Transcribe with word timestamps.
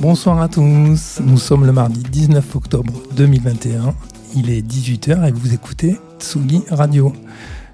Bonsoir 0.00 0.40
à 0.40 0.48
tous, 0.48 1.20
nous 1.20 1.38
sommes 1.38 1.66
le 1.66 1.72
mardi 1.72 2.00
19 2.02 2.56
octobre 2.56 2.92
2021, 3.16 3.94
il 4.34 4.48
est 4.50 4.62
18h 4.62 5.28
et 5.28 5.32
vous 5.32 5.52
écoutez 5.52 5.96
Tsugi 6.18 6.62
Radio. 6.70 7.12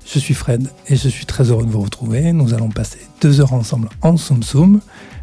Je 0.07 0.19
suis 0.19 0.35
Fred 0.35 0.69
et 0.89 0.97
je 0.97 1.09
suis 1.09 1.27
très 1.27 1.51
heureux 1.51 1.65
de 1.65 1.71
vous 1.71 1.81
retrouver. 1.81 2.33
Nous 2.33 2.55
allons 2.55 2.69
passer 2.69 2.99
deux 3.21 3.41
heures 3.41 3.55
ensemble 3.55 3.89
en 4.03 4.17
Soum 4.17 4.43
Soum, 4.43 4.81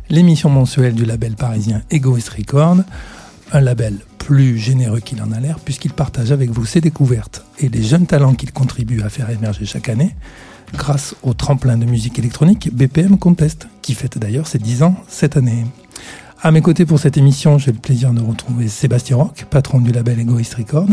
l'émission 0.10 0.50
mensuelle 0.50 0.96
du 0.96 1.06
label 1.06 1.36
parisien 1.36 1.82
Egoist 1.92 2.30
Record, 2.30 2.78
un 3.52 3.62
label 3.62 3.98
plus 4.18 4.58
généreux 4.58 5.00
qu'il 5.00 5.22
en 5.22 5.32
a 5.32 5.40
l'air 5.40 5.60
puisqu'il 5.60 5.94
partage 5.94 6.32
avec 6.32 6.50
vous 6.50 6.66
ses 6.66 6.82
découvertes 6.82 7.46
et 7.60 7.70
les 7.70 7.84
jeunes 7.84 8.08
talents 8.08 8.34
qu'il 8.34 8.52
contribue 8.52 9.02
à 9.02 9.10
faire 9.10 9.30
émerger 9.30 9.66
chaque 9.66 9.90
année 9.90 10.16
grâce 10.74 11.16
au 11.24 11.34
tremplin 11.34 11.78
de 11.78 11.86
musique 11.86 12.18
électronique 12.18 12.74
BPM 12.74 13.18
Contest 13.18 13.68
qui 13.82 13.94
fête 13.94 14.18
d'ailleurs 14.18 14.48
ses 14.48 14.60
10 14.60 14.84
ans 14.84 14.96
cette 15.08 15.38
année. 15.38 15.66
À 16.42 16.52
mes 16.52 16.62
côtés 16.62 16.86
pour 16.86 16.98
cette 17.00 17.18
émission, 17.18 17.60
j'ai 17.60 17.72
le 17.72 17.78
plaisir 17.78 18.14
de 18.14 18.22
retrouver 18.22 18.68
Sébastien 18.68 19.18
Roch, 19.18 19.46
patron 19.50 19.80
du 19.80 19.92
label 19.92 20.20
Egoist 20.20 20.56
Record, 20.56 20.88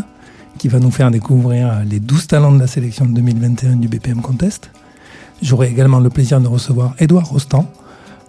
qui 0.58 0.68
va 0.68 0.80
nous 0.80 0.90
faire 0.90 1.10
découvrir 1.10 1.82
les 1.88 2.00
12 2.00 2.26
talents 2.26 2.52
de 2.52 2.58
la 2.58 2.66
sélection 2.66 3.06
de 3.06 3.12
2021 3.12 3.76
du 3.76 3.88
BPM 3.88 4.20
Contest. 4.20 4.70
J'aurai 5.40 5.68
également 5.68 6.00
le 6.00 6.10
plaisir 6.10 6.40
de 6.40 6.48
recevoir 6.48 6.94
Édouard 6.98 7.28
Rostand, 7.28 7.70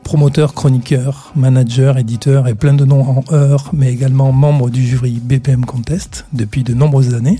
promoteur, 0.03 0.53
chroniqueur, 0.53 1.31
manager, 1.35 1.97
éditeur 1.97 2.47
et 2.47 2.53
plein 2.53 2.73
de 2.73 2.85
noms 2.85 3.01
en 3.01 3.33
heure, 3.33 3.71
mais 3.73 3.91
également 3.91 4.31
membre 4.31 4.69
du 4.69 4.85
jury 4.85 5.19
BPM 5.21 5.65
Contest 5.65 6.25
depuis 6.31 6.63
de 6.63 6.73
nombreuses 6.75 7.15
années. 7.15 7.39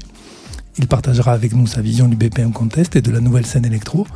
Il 0.79 0.87
partagera 0.87 1.33
avec 1.33 1.53
nous 1.53 1.67
sa 1.67 1.81
vision 1.81 2.07
du 2.07 2.15
BPM 2.15 2.51
Contest 2.51 2.95
et 2.95 3.01
de 3.01 3.11
la 3.11 3.19
nouvelle 3.19 3.45
scène 3.45 3.65
électro, 3.65 4.07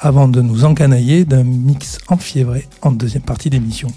avant 0.00 0.28
de 0.28 0.42
nous 0.42 0.64
encanailler 0.64 1.24
d'un 1.24 1.44
mix 1.44 1.98
enfiévré 2.08 2.66
en 2.82 2.90
deuxième 2.90 3.22
partie 3.22 3.48
d'émission. 3.48 3.88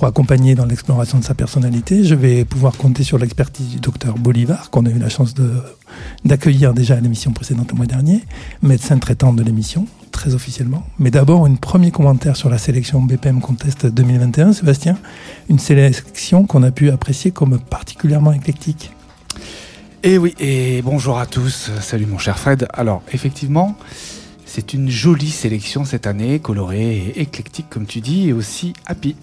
Pour 0.00 0.08
accompagner 0.08 0.54
dans 0.54 0.64
l'exploration 0.64 1.18
de 1.18 1.24
sa 1.24 1.34
personnalité, 1.34 2.04
je 2.04 2.14
vais 2.14 2.46
pouvoir 2.46 2.74
compter 2.78 3.04
sur 3.04 3.18
l'expertise 3.18 3.68
du 3.68 3.80
docteur 3.80 4.14
Bolivar, 4.14 4.70
qu'on 4.70 4.86
a 4.86 4.88
eu 4.88 4.98
la 4.98 5.10
chance 5.10 5.34
d'accueillir 6.24 6.72
déjà 6.72 6.94
à 6.94 7.00
l'émission 7.00 7.32
précédente 7.32 7.72
le 7.72 7.76
mois 7.76 7.84
dernier, 7.84 8.24
médecin 8.62 8.96
traitant 8.96 9.34
de 9.34 9.42
l'émission, 9.42 9.86
très 10.10 10.34
officiellement. 10.34 10.86
Mais 10.98 11.10
d'abord, 11.10 11.44
un 11.44 11.54
premier 11.54 11.90
commentaire 11.90 12.34
sur 12.34 12.48
la 12.48 12.56
sélection 12.56 13.02
BPM 13.02 13.42
Contest 13.42 13.84
2021, 13.84 14.54
Sébastien. 14.54 14.96
Une 15.50 15.58
sélection 15.58 16.46
qu'on 16.46 16.62
a 16.62 16.70
pu 16.70 16.88
apprécier 16.88 17.30
comme 17.30 17.58
particulièrement 17.58 18.32
éclectique. 18.32 18.92
Et 20.02 20.14
eh 20.14 20.18
oui, 20.18 20.34
et 20.40 20.80
bonjour 20.80 21.18
à 21.18 21.26
tous. 21.26 21.70
Salut 21.82 22.06
mon 22.06 22.16
cher 22.16 22.38
Fred. 22.38 22.68
Alors, 22.72 23.02
effectivement, 23.12 23.76
c'est 24.46 24.72
une 24.72 24.88
jolie 24.88 25.30
sélection 25.30 25.84
cette 25.84 26.06
année, 26.06 26.38
colorée 26.38 26.96
et 26.96 27.20
éclectique 27.20 27.66
comme 27.68 27.84
tu 27.84 28.00
dis, 28.00 28.30
et 28.30 28.32
aussi 28.32 28.72
happy. 28.86 29.14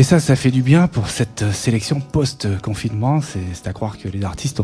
Et 0.00 0.04
ça, 0.04 0.20
ça 0.20 0.36
fait 0.36 0.52
du 0.52 0.62
bien 0.62 0.86
pour 0.86 1.08
cette 1.08 1.50
sélection 1.52 2.00
post-confinement. 2.00 3.20
C'est 3.20 3.66
à 3.66 3.72
croire 3.72 3.98
que 3.98 4.08
les 4.08 4.22
artistes 4.22 4.60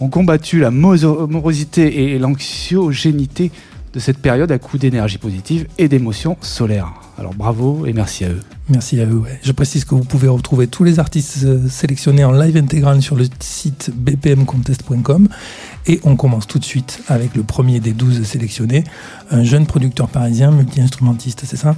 ont, 0.00 0.08
combattu 0.08 0.58
la 0.58 0.72
morosité 0.72 2.12
et 2.12 2.18
l'anxiogénité 2.18 3.52
de 3.92 4.00
cette 4.00 4.18
période 4.18 4.50
à 4.50 4.58
coup 4.58 4.76
d'énergie 4.76 5.18
positive 5.18 5.68
et 5.78 5.86
d'émotions 5.88 6.36
solaires. 6.40 6.92
Alors 7.16 7.32
bravo 7.32 7.86
et 7.86 7.92
merci 7.92 8.24
à 8.24 8.30
eux. 8.30 8.40
Merci 8.68 9.00
à 9.00 9.06
eux. 9.06 9.22
Je 9.42 9.52
précise 9.52 9.84
que 9.84 9.94
vous 9.94 10.04
pouvez 10.04 10.26
retrouver 10.26 10.66
tous 10.66 10.82
les 10.82 10.98
artistes 10.98 11.44
euh, 11.44 11.68
sélectionnés 11.68 12.24
en 12.24 12.32
live 12.32 12.56
intégral 12.56 13.00
sur 13.00 13.14
le 13.14 13.24
site 13.38 13.92
bpmcontest.com. 13.94 15.28
Et 15.86 16.00
on 16.02 16.16
commence 16.16 16.48
tout 16.48 16.58
de 16.58 16.64
suite 16.64 17.00
avec 17.08 17.36
le 17.36 17.44
premier 17.44 17.78
des 17.78 17.92
12 17.92 18.24
sélectionnés, 18.24 18.82
un 19.30 19.44
jeune 19.44 19.64
producteur 19.64 20.08
parisien, 20.08 20.50
multi-instrumentiste, 20.50 21.44
c'est 21.46 21.56
ça? 21.56 21.76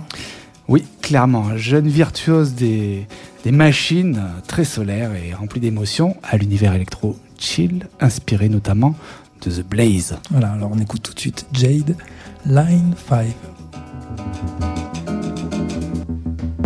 Oui, 0.69 0.85
clairement, 1.01 1.47
un 1.47 1.57
jeune 1.57 1.89
virtuose 1.89 2.55
des, 2.55 3.07
machines, 3.47 4.21
très 4.47 4.65
solaire 4.65 5.13
et 5.15 5.33
rempli 5.33 5.61
d'émotions, 5.61 6.15
à 6.23 6.37
l'univers 6.37 6.75
électro 6.75 7.17
chill, 7.39 7.89
inspiré 8.01 8.51
notamment 8.51 8.95
de 9.41 9.51
The 9.51 9.67
Blaze. 9.67 10.19
Voilà, 10.31 10.53
alors 10.53 10.71
on 10.71 10.79
écoute 10.79 11.03
tout 11.03 11.15
de 11.15 11.21
suite 11.21 11.47
Jade, 11.55 11.97
Line 12.45 12.93
5. 13.09 13.29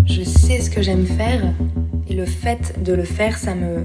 Je 0.06 0.22
sais 0.24 0.60
ce 0.60 0.68
que 0.68 0.82
j'aime 0.82 1.06
faire 1.06 1.54
et 2.08 2.14
le 2.14 2.26
fait 2.26 2.82
de 2.82 2.94
le 2.94 3.04
faire, 3.04 3.38
ça 3.38 3.54
me, 3.54 3.84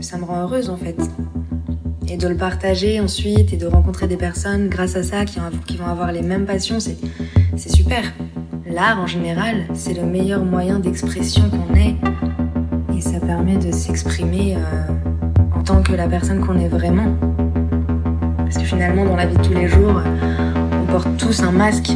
ça 0.00 0.18
me 0.18 0.24
rend 0.24 0.42
heureuse 0.42 0.68
en 0.68 0.76
fait. 0.76 0.98
Et 2.12 2.16
de 2.16 2.26
le 2.26 2.36
partager 2.36 2.98
ensuite 2.98 3.52
et 3.52 3.56
de 3.56 3.66
rencontrer 3.66 4.08
des 4.08 4.16
personnes 4.16 4.68
grâce 4.68 4.96
à 4.96 5.04
ça 5.04 5.24
qui, 5.24 5.38
vont 5.76 5.86
avoir 5.86 6.10
les 6.10 6.22
mêmes 6.22 6.44
passions, 6.44 6.80
c'est 6.80 6.98
super. 7.72 8.02
L'art 8.66 8.98
en 9.00 9.06
général, 9.06 9.68
c'est 9.74 9.94
le 9.94 10.02
meilleur 10.02 10.44
moyen 10.44 10.80
d'expression 10.80 11.44
qu'on 11.48 11.72
ait. 11.76 11.94
Et 12.96 13.00
ça 13.00 13.20
permet 13.20 13.58
de 13.58 13.70
s'exprimer 13.70 14.56
euh, 14.56 15.56
en 15.56 15.62
tant 15.62 15.82
que 15.82 15.92
la 15.92 16.08
personne 16.08 16.44
qu'on 16.44 16.58
est 16.58 16.68
vraiment. 16.68 17.14
Parce 18.38 18.58
que 18.58 18.64
finalement, 18.64 19.04
dans 19.04 19.14
la 19.14 19.26
vie 19.26 19.36
de 19.36 19.42
tous 19.42 19.54
les 19.54 19.68
jours, 19.68 20.02
on 20.82 20.90
porte 20.90 21.16
tous 21.16 21.44
un 21.44 21.52
masque. 21.52 21.92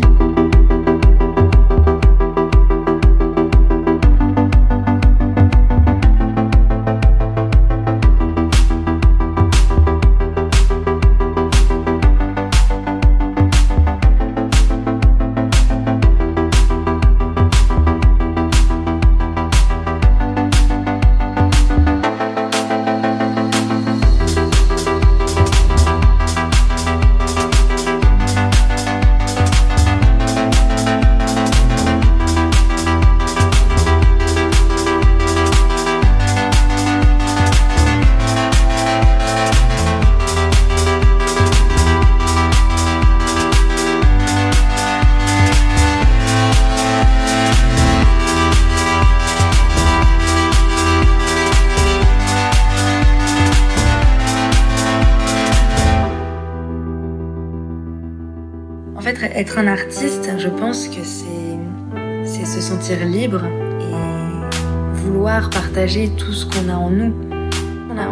Être 59.34 59.58
un 59.58 59.66
artiste, 59.66 60.30
je 60.38 60.48
pense 60.48 60.88
que 60.88 61.02
c'est 61.04 62.44
se 62.44 62.60
sentir 62.60 63.04
libre 63.06 63.42
et 63.80 65.00
vouloir 65.00 65.50
partager 65.50 66.10
tout 66.10 66.32
ce 66.32 66.44
qu'on 66.44 66.68
a 66.68 66.74
en 66.74 66.90
nous. 66.90 67.14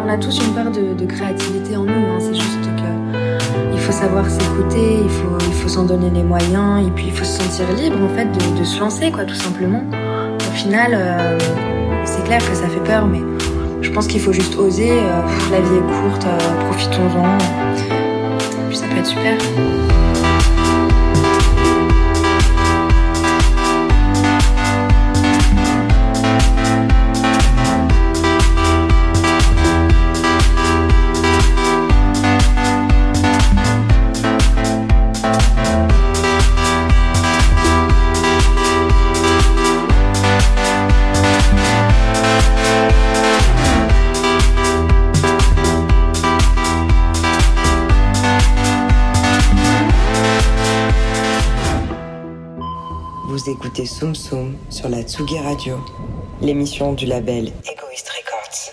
On 0.04 0.08
a, 0.08 0.16
tous 0.16 0.38
une 0.44 0.54
part 0.54 0.70
de, 0.70 1.04
créativité 1.06 1.76
en 1.76 1.84
nous, 1.84 1.92
hein. 1.92 2.18
c'est 2.18 2.34
juste 2.34 2.62
que 2.62 3.72
il 3.72 3.78
faut 3.78 3.92
savoir 3.92 4.28
s'écouter, 4.28 4.98
il 5.02 5.10
faut, 5.10 5.38
il 5.46 5.52
faut 5.54 5.68
s'en 5.68 5.84
donner 5.84 6.10
les 6.10 6.22
moyens 6.22 6.86
et 6.86 6.90
puis 6.90 7.06
il 7.08 7.12
faut 7.12 7.24
se 7.24 7.40
sentir 7.40 7.72
libre 7.76 7.98
en 8.02 8.08
fait 8.16 8.26
de, 8.58 8.64
se 8.64 8.80
lancer 8.80 9.10
quoi 9.10 9.24
tout 9.24 9.34
simplement. 9.34 9.82
Au 10.38 10.54
final, 10.54 10.92
euh, 10.94 11.38
c'est 12.04 12.24
clair 12.24 12.40
que 12.48 12.56
ça 12.56 12.68
fait 12.68 12.82
peur, 12.84 13.06
mais 13.06 13.20
je 13.80 13.90
pense 13.90 14.06
qu'il 14.06 14.20
faut 14.20 14.32
juste 14.32 14.56
oser. 14.56 14.90
Euh, 14.90 15.22
la 15.50 15.60
vie 15.60 15.76
est 15.76 16.02
courte, 16.02 16.26
euh, 16.26 16.68
profitons-en. 16.68 17.38
Ça 18.72 18.86
peut 18.86 18.98
être 18.98 19.06
super. 19.06 19.36
Écoutez 53.64 53.86
Soum 53.86 54.12
Soum 54.12 54.54
sur 54.70 54.88
la 54.88 55.02
Tsugi 55.02 55.38
Radio, 55.38 55.76
l'émission 56.40 56.94
du 56.94 57.06
label 57.06 57.44
Egoist 57.44 58.08
Records. 58.08 58.72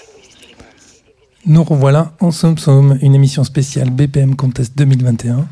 Nous 1.46 1.64
revoilà 1.64 2.14
en 2.20 2.32
Soum 2.32 2.58
Soum, 2.58 2.98
une 3.04 3.14
émission 3.14 3.44
spéciale 3.44 3.92
BPM 3.92 4.36
Contest 4.36 4.76
2021, 4.76 5.48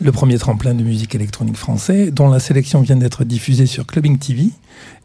le 0.00 0.10
premier 0.10 0.36
tremplin 0.36 0.74
de 0.74 0.82
musique 0.82 1.14
électronique 1.14 1.56
français, 1.56 2.10
dont 2.10 2.28
la 2.28 2.40
sélection 2.40 2.80
vient 2.80 2.96
d'être 2.96 3.22
diffusée 3.22 3.66
sur 3.66 3.86
Clubbing 3.86 4.18
TV 4.18 4.48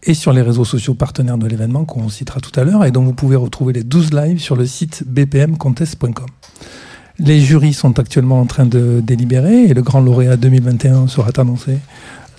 et 0.01 0.15
sur 0.15 0.33
les 0.33 0.41
réseaux 0.41 0.65
sociaux 0.65 0.95
partenaires 0.95 1.37
de 1.37 1.45
l'événement 1.45 1.85
qu'on 1.85 2.09
citera 2.09 2.39
tout 2.39 2.59
à 2.59 2.63
l'heure 2.63 2.83
et 2.83 2.89
dont 2.89 3.03
vous 3.03 3.13
pouvez 3.13 3.35
retrouver 3.35 3.73
les 3.73 3.83
12 3.83 4.11
lives 4.11 4.39
sur 4.39 4.55
le 4.55 4.65
site 4.65 5.03
bpmcontest.com. 5.05 6.25
Les 7.19 7.39
jurys 7.41 7.73
sont 7.73 7.99
actuellement 7.99 8.39
en 8.41 8.45
train 8.47 8.65
de 8.65 9.01
délibérer 9.03 9.65
et 9.65 9.73
le 9.75 9.83
grand 9.83 10.01
lauréat 10.01 10.35
2021 10.35 11.07
sera 11.07 11.29
annoncé 11.37 11.77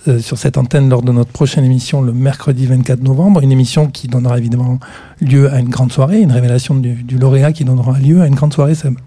euh, 0.09 0.19
sur 0.19 0.37
cette 0.37 0.57
antenne 0.57 0.89
lors 0.89 1.01
de 1.01 1.11
notre 1.11 1.31
prochaine 1.31 1.63
émission 1.63 2.01
le 2.01 2.11
mercredi 2.11 2.65
24 2.65 3.01
novembre, 3.01 3.41
une 3.41 3.51
émission 3.51 3.87
qui 3.87 4.07
donnera 4.07 4.37
évidemment 4.37 4.79
lieu 5.21 5.51
à 5.51 5.59
une 5.59 5.69
grande 5.69 5.91
soirée, 5.91 6.19
une 6.21 6.31
révélation 6.31 6.75
du, 6.75 7.17
lauréat 7.17 7.53
qui 7.53 7.65
donnera 7.65 7.97
lieu 7.99 8.21
à 8.21 8.27
une 8.27 8.35
grande 8.35 8.53
soirée, 8.53 8.75
Sam. 8.75 8.97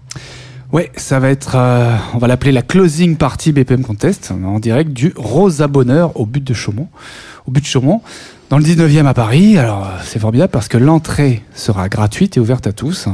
Ouais, 0.71 0.91
ça 0.95 1.19
va 1.19 1.29
être, 1.29 1.55
euh, 1.55 1.95
on 2.13 2.17
va 2.17 2.27
l'appeler 2.27 2.51
la 2.51 2.63
closing 2.63 3.15
party 3.15 3.51
BPM 3.51 3.83
Contest, 3.83 4.31
en 4.31 4.59
direct 4.59 4.91
du 4.91 5.13
Rosa 5.15 5.67
Bonheur 5.67 6.19
au 6.19 6.25
but 6.25 6.43
de 6.43 6.53
Chaumont, 6.53 6.87
au 7.45 7.51
but 7.51 7.61
de 7.61 7.67
Chaumont, 7.67 8.01
dans 8.49 8.57
le 8.57 8.63
19e 8.63 9.05
à 9.05 9.13
Paris. 9.13 9.57
Alors 9.57 9.87
c'est 10.03 10.19
formidable 10.19 10.51
parce 10.51 10.67
que 10.67 10.77
l'entrée 10.77 11.43
sera 11.53 11.89
gratuite 11.89 12.37
et 12.37 12.39
ouverte 12.39 12.65
à 12.65 12.71
tous. 12.71 13.07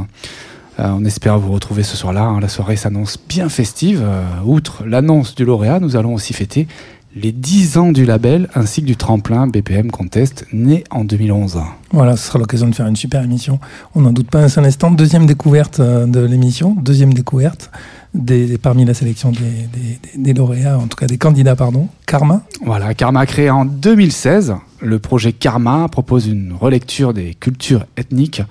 on 0.78 1.04
espère 1.04 1.38
vous 1.38 1.52
retrouver 1.52 1.82
ce 1.82 1.96
soir-là. 1.96 2.22
Hein. 2.22 2.40
La 2.40 2.48
soirée 2.48 2.76
s'annonce 2.76 3.18
bien 3.28 3.48
festive. 3.48 4.02
outre 4.46 4.84
l'annonce 4.86 5.34
du 5.34 5.44
lauréat, 5.44 5.80
nous 5.80 5.96
allons 5.96 6.14
aussi 6.14 6.32
fêter 6.32 6.66
les 7.14 7.32
10 7.32 7.78
ans 7.78 7.92
du 7.92 8.04
label 8.04 8.48
ainsi 8.54 8.82
que 8.82 8.86
du 8.86 8.96
tremplin 8.96 9.46
BPM 9.46 9.90
Contest 9.90 10.46
né 10.52 10.84
en 10.90 11.04
2011. 11.04 11.60
Voilà, 11.92 12.16
ce 12.16 12.28
sera 12.28 12.38
l'occasion 12.38 12.68
de 12.68 12.74
faire 12.74 12.86
une 12.86 12.96
super 12.96 13.22
émission. 13.22 13.58
On 13.94 14.02
n'en 14.02 14.12
doute 14.12 14.30
pas 14.30 14.40
un 14.40 14.48
seul 14.48 14.64
instant. 14.64 14.90
Deuxième 14.90 15.26
découverte 15.26 15.80
euh, 15.80 16.06
de 16.06 16.20
l'émission, 16.20 16.76
deuxième 16.80 17.12
découverte 17.12 17.70
des, 18.14 18.58
parmi 18.58 18.84
la 18.84 18.94
sélection 18.94 19.32
des, 20.16 20.34
lauréats, 20.34 20.78
en 20.78 20.86
tout 20.86 20.96
cas 20.96 21.06
des 21.06 21.18
candidats, 21.18 21.56
pardon. 21.56 21.88
Karma. 22.06 22.42
Voilà, 22.64 22.94
Karma 22.94 23.26
créé 23.26 23.50
en 23.50 23.64
2016. 23.64 24.54
Le 24.80 24.98
projet 24.98 25.32
Karma 25.32 25.88
propose 25.88 26.26
une 26.26 26.52
relecture 26.52 27.12
des 27.12 27.34
cultures 27.34 27.86
ethniques 27.96 28.42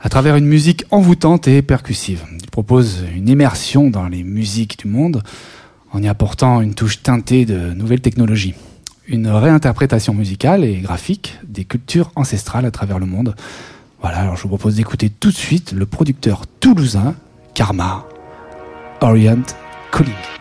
à 0.00 0.10
travers 0.10 0.36
une 0.36 0.46
musique 0.46 0.84
envoûtante 0.90 1.48
et 1.48 1.62
percussive. 1.62 2.22
Il 2.38 2.50
propose 2.50 3.04
une 3.14 3.28
immersion 3.28 3.88
dans 3.88 4.08
les 4.08 4.22
musiques 4.22 4.78
du 4.78 4.88
monde 4.88 5.22
en 5.94 6.02
y 6.02 6.08
apportant 6.08 6.60
une 6.60 6.74
touche 6.74 7.02
teintée 7.02 7.46
de 7.46 7.72
nouvelles 7.72 8.00
technologies. 8.00 8.54
Une 9.06 9.28
réinterprétation 9.28 10.12
musicale 10.12 10.64
et 10.64 10.78
graphique 10.78 11.38
des 11.46 11.64
cultures 11.64 12.10
ancestrales 12.16 12.66
à 12.66 12.70
travers 12.70 12.98
le 12.98 13.06
monde. 13.06 13.36
Voilà, 14.00 14.18
alors 14.18 14.36
je 14.36 14.42
vous 14.42 14.48
propose 14.48 14.76
d'écouter 14.76 15.08
tout 15.08 15.30
de 15.30 15.36
suite 15.36 15.72
le 15.72 15.86
producteur 15.86 16.46
toulousain 16.60 17.14
Karma, 17.54 18.06
Orient 19.00 19.44
Calling. 19.92 20.33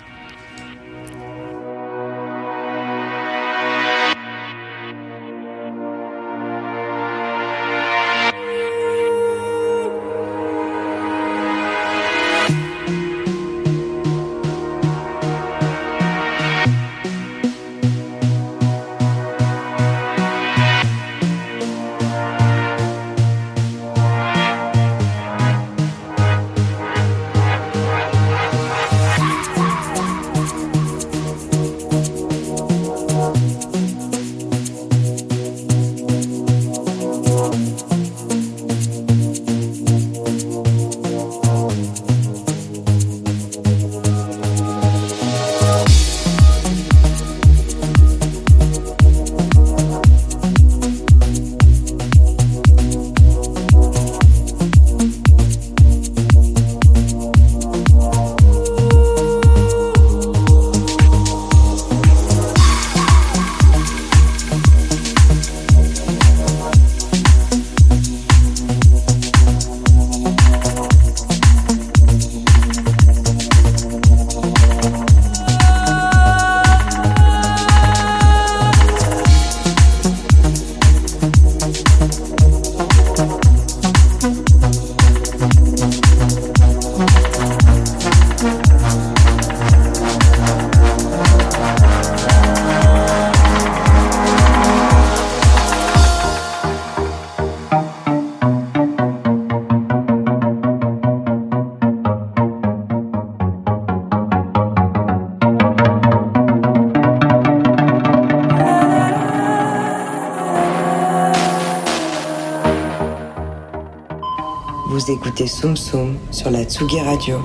Écoutez 115.09 115.47
Soum 115.47 115.75
Soum 115.75 116.15
sur 116.31 116.49
la 116.49 116.63
Tsugi 116.63 116.99
Radio, 117.01 117.41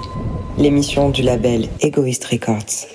l'émission 0.58 1.10
du 1.10 1.22
label 1.22 1.68
Egoist 1.80 2.24
Records. 2.26 2.86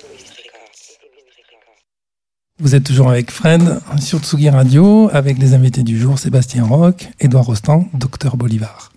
Vous 2.60 2.74
êtes 2.74 2.84
toujours 2.84 3.10
avec 3.10 3.30
Fred 3.30 3.80
sur 4.00 4.20
Tsugi 4.20 4.48
Radio, 4.48 5.10
avec 5.12 5.38
les 5.38 5.54
invités 5.54 5.82
du 5.82 5.98
jour 5.98 6.18
Sébastien 6.18 6.64
Roch, 6.64 7.08
Edouard 7.20 7.44
Rostand, 7.44 7.88
Docteur 7.94 8.36
Bolivar. 8.36 8.90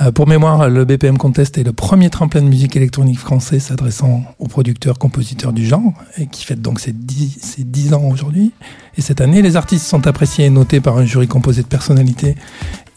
Euh, 0.00 0.12
pour 0.12 0.26
mémoire, 0.26 0.68
le 0.68 0.84
BPM 0.84 1.16
Contest 1.16 1.56
est 1.56 1.62
le 1.62 1.72
premier 1.72 2.10
tremplin 2.10 2.42
de 2.42 2.48
musique 2.48 2.76
électronique 2.76 3.18
français 3.18 3.60
s'adressant 3.60 4.24
aux 4.38 4.48
producteurs, 4.48 4.98
compositeurs 4.98 5.52
du 5.52 5.64
genre, 5.64 5.94
et 6.18 6.26
qui 6.26 6.44
fête 6.44 6.60
donc 6.60 6.80
ses 6.80 6.92
10, 6.92 7.38
ses 7.40 7.64
10 7.64 7.94
ans 7.94 8.04
aujourd'hui. 8.04 8.52
Et 8.98 9.02
cette 9.02 9.20
année, 9.20 9.40
les 9.40 9.56
artistes 9.56 9.86
sont 9.86 10.06
appréciés 10.06 10.46
et 10.46 10.50
notés 10.50 10.80
par 10.80 10.98
un 10.98 11.04
jury 11.04 11.28
composé 11.28 11.62
de 11.62 11.68
personnalités 11.68 12.34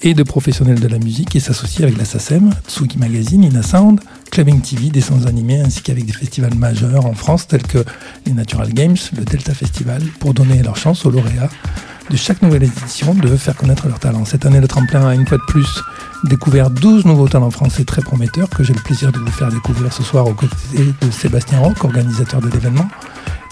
et 0.02 0.14
de 0.14 0.24
professionnels 0.24 0.80
de 0.80 0.88
la 0.88 1.00
musique 1.00 1.36
et 1.36 1.40
s'associent 1.40 1.84
avec 1.84 1.98
la 1.98 2.06
SACEM, 2.06 2.52
Tsugi 2.68 2.98
Magazine, 2.98 3.44
Ina 3.44 3.64
Sound, 3.64 4.00
Clubbing 4.32 4.62
TV, 4.62 4.90
des 4.90 5.02
sons 5.02 5.26
animés, 5.26 5.60
ainsi 5.60 5.82
qu'avec 5.82 6.06
des 6.06 6.14
festivals 6.14 6.56
majeurs 6.56 7.06
en 7.06 7.14
France 7.14 7.48
tels 7.48 7.64
que 7.64 7.84
les 8.26 8.34
Natural 8.34 8.74
Games, 8.74 8.98
le 9.18 9.26
Delta 9.26 9.54
Festival, 9.54 10.02
pour 10.20 10.34
donner 10.34 10.62
leur 10.64 10.78
chance 10.78 11.06
aux 11.06 11.12
lauréats 11.12 11.50
de 12.10 12.18
chaque 12.18 12.42
nouvelle 12.42 12.64
édition 12.64 13.14
de 13.14 13.36
faire 13.36 13.56
connaître 13.56 13.88
leur 13.88 14.00
talent. 14.00 14.26
Cette 14.26 14.46
année, 14.46 14.60
le 14.60 14.68
tremplin 14.68 15.08
a 15.08 15.14
une 15.14 15.28
fois 15.28 15.38
de 15.38 15.44
plus 15.48 15.68
découvert 16.24 16.70
12 16.70 17.06
nouveaux 17.06 17.28
talents 17.28 17.52
français 17.52 17.84
très 17.84 18.02
prometteurs 18.02 18.50
que 18.50 18.64
j'ai 18.64 18.74
le 18.74 18.82
plaisir 18.82 19.12
de 19.12 19.20
vous 19.20 19.32
faire 19.32 19.50
découvrir 19.50 19.94
ce 19.94 20.02
soir 20.02 20.26
aux 20.26 20.34
côtés 20.34 20.56
de 20.76 21.12
Sébastien 21.12 21.60
Roch, 21.60 21.84
organisateur 21.84 22.42
de 22.42 22.50
l'événement. 22.50 22.88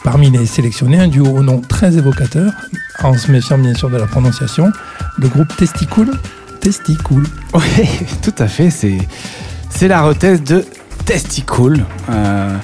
Parmi 0.04 0.32
les 0.32 0.46
sélectionnés, 0.46 1.00
un 1.00 1.08
duo 1.08 1.26
au 1.26 1.44
nom 1.44 1.62
très 1.62 1.98
évocateur, 1.98 2.52
en 3.04 3.16
se 3.16 3.32
méfiant 3.32 3.58
bien 3.58 3.76
sûr 3.76 3.90
de 3.90 3.98
la 3.98 4.08
prononciation, 4.08 4.72
le 5.18 5.28
groupe 5.28 5.56
Testicool. 5.56 6.12
Testicool. 6.60 7.24
Oui, 7.54 7.90
tout 8.22 8.34
à 8.38 8.48
fait, 8.48 8.70
c'est, 8.70 8.98
c'est 9.70 9.88
la 9.88 10.02
rethèse 10.02 10.44
de 10.44 10.66
Testicool. 11.06 11.86
Euh, 12.10 12.58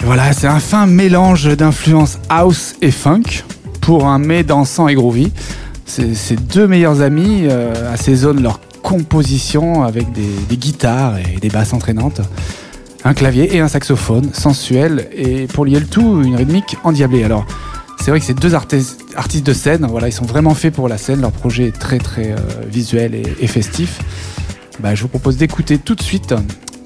voilà, 0.00 0.32
c'est 0.32 0.48
un 0.48 0.58
fin 0.58 0.86
mélange 0.86 1.56
d'influences 1.56 2.18
house 2.28 2.74
et 2.82 2.90
funk 2.90 3.44
pour 3.80 4.06
un 4.06 4.18
mets 4.18 4.44
dansant 4.44 4.88
et 4.88 4.94
groovy. 4.94 5.32
Ces 5.86 6.36
deux 6.36 6.66
meilleurs 6.66 7.02
amis 7.02 7.42
euh, 7.42 7.92
assaisonnent 7.92 8.42
leur 8.42 8.60
composition 8.82 9.84
avec 9.84 10.10
des, 10.12 10.56
guitares 10.56 11.18
et 11.18 11.38
des 11.38 11.48
basses 11.48 11.72
entraînantes, 11.72 12.20
un 13.04 13.14
clavier 13.14 13.54
et 13.54 13.60
un 13.60 13.68
saxophone 13.68 14.32
sensuel 14.32 15.08
et 15.14 15.46
pour 15.46 15.64
lier 15.64 15.80
le 15.80 15.86
tout, 15.86 16.22
une 16.22 16.36
rythmique 16.36 16.76
endiablée. 16.84 17.24
Alors, 17.24 17.46
c'est 18.00 18.10
vrai 18.10 18.20
que 18.20 18.26
ces 18.26 18.34
deux 18.34 18.54
artistes, 18.54 19.01
artistes 19.16 19.46
de 19.46 19.52
scène. 19.52 19.86
Voilà, 19.88 20.08
ils 20.08 20.12
sont 20.12 20.24
vraiment 20.24 20.54
faits 20.54 20.74
pour 20.74 20.88
la 20.88 20.98
scène. 20.98 21.20
Leur 21.20 21.32
projet 21.32 21.68
est 21.68 21.78
très 21.78 21.98
très 21.98 22.34
visuel 22.66 23.14
et, 23.14 23.46
festif. 23.46 24.00
Bah, 24.80 24.94
je 24.94 25.02
vous 25.02 25.08
propose 25.08 25.36
d'écouter 25.36 25.78
tout 25.78 25.94
de 25.94 26.02
suite 26.02 26.34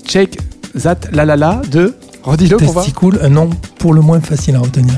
Shake 0.06 0.38
Zat 0.76 1.08
La 1.12 1.24
La 1.24 1.36
La 1.36 1.62
de 1.70 1.94
cool, 2.92 3.18
un 3.22 3.28
nom 3.28 3.50
pour 3.78 3.94
le 3.94 4.00
moins 4.00 4.20
facile 4.20 4.56
à 4.56 4.60
retenir. 4.60 4.96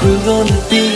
Cool, 0.00 0.16
testicule. 0.24 0.89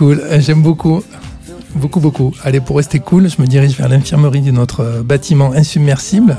Euh, 0.00 0.40
j'aime 0.40 0.62
beaucoup. 0.62 1.02
Beaucoup, 1.74 2.00
beaucoup. 2.00 2.32
Allez, 2.42 2.60
pour 2.60 2.76
rester 2.78 2.98
cool, 2.98 3.28
je 3.28 3.40
me 3.40 3.46
dirige 3.46 3.76
vers 3.76 3.88
l'infirmerie 3.88 4.40
de 4.40 4.50
notre 4.50 4.80
euh, 4.80 5.02
bâtiment 5.02 5.52
insubmersible. 5.52 6.36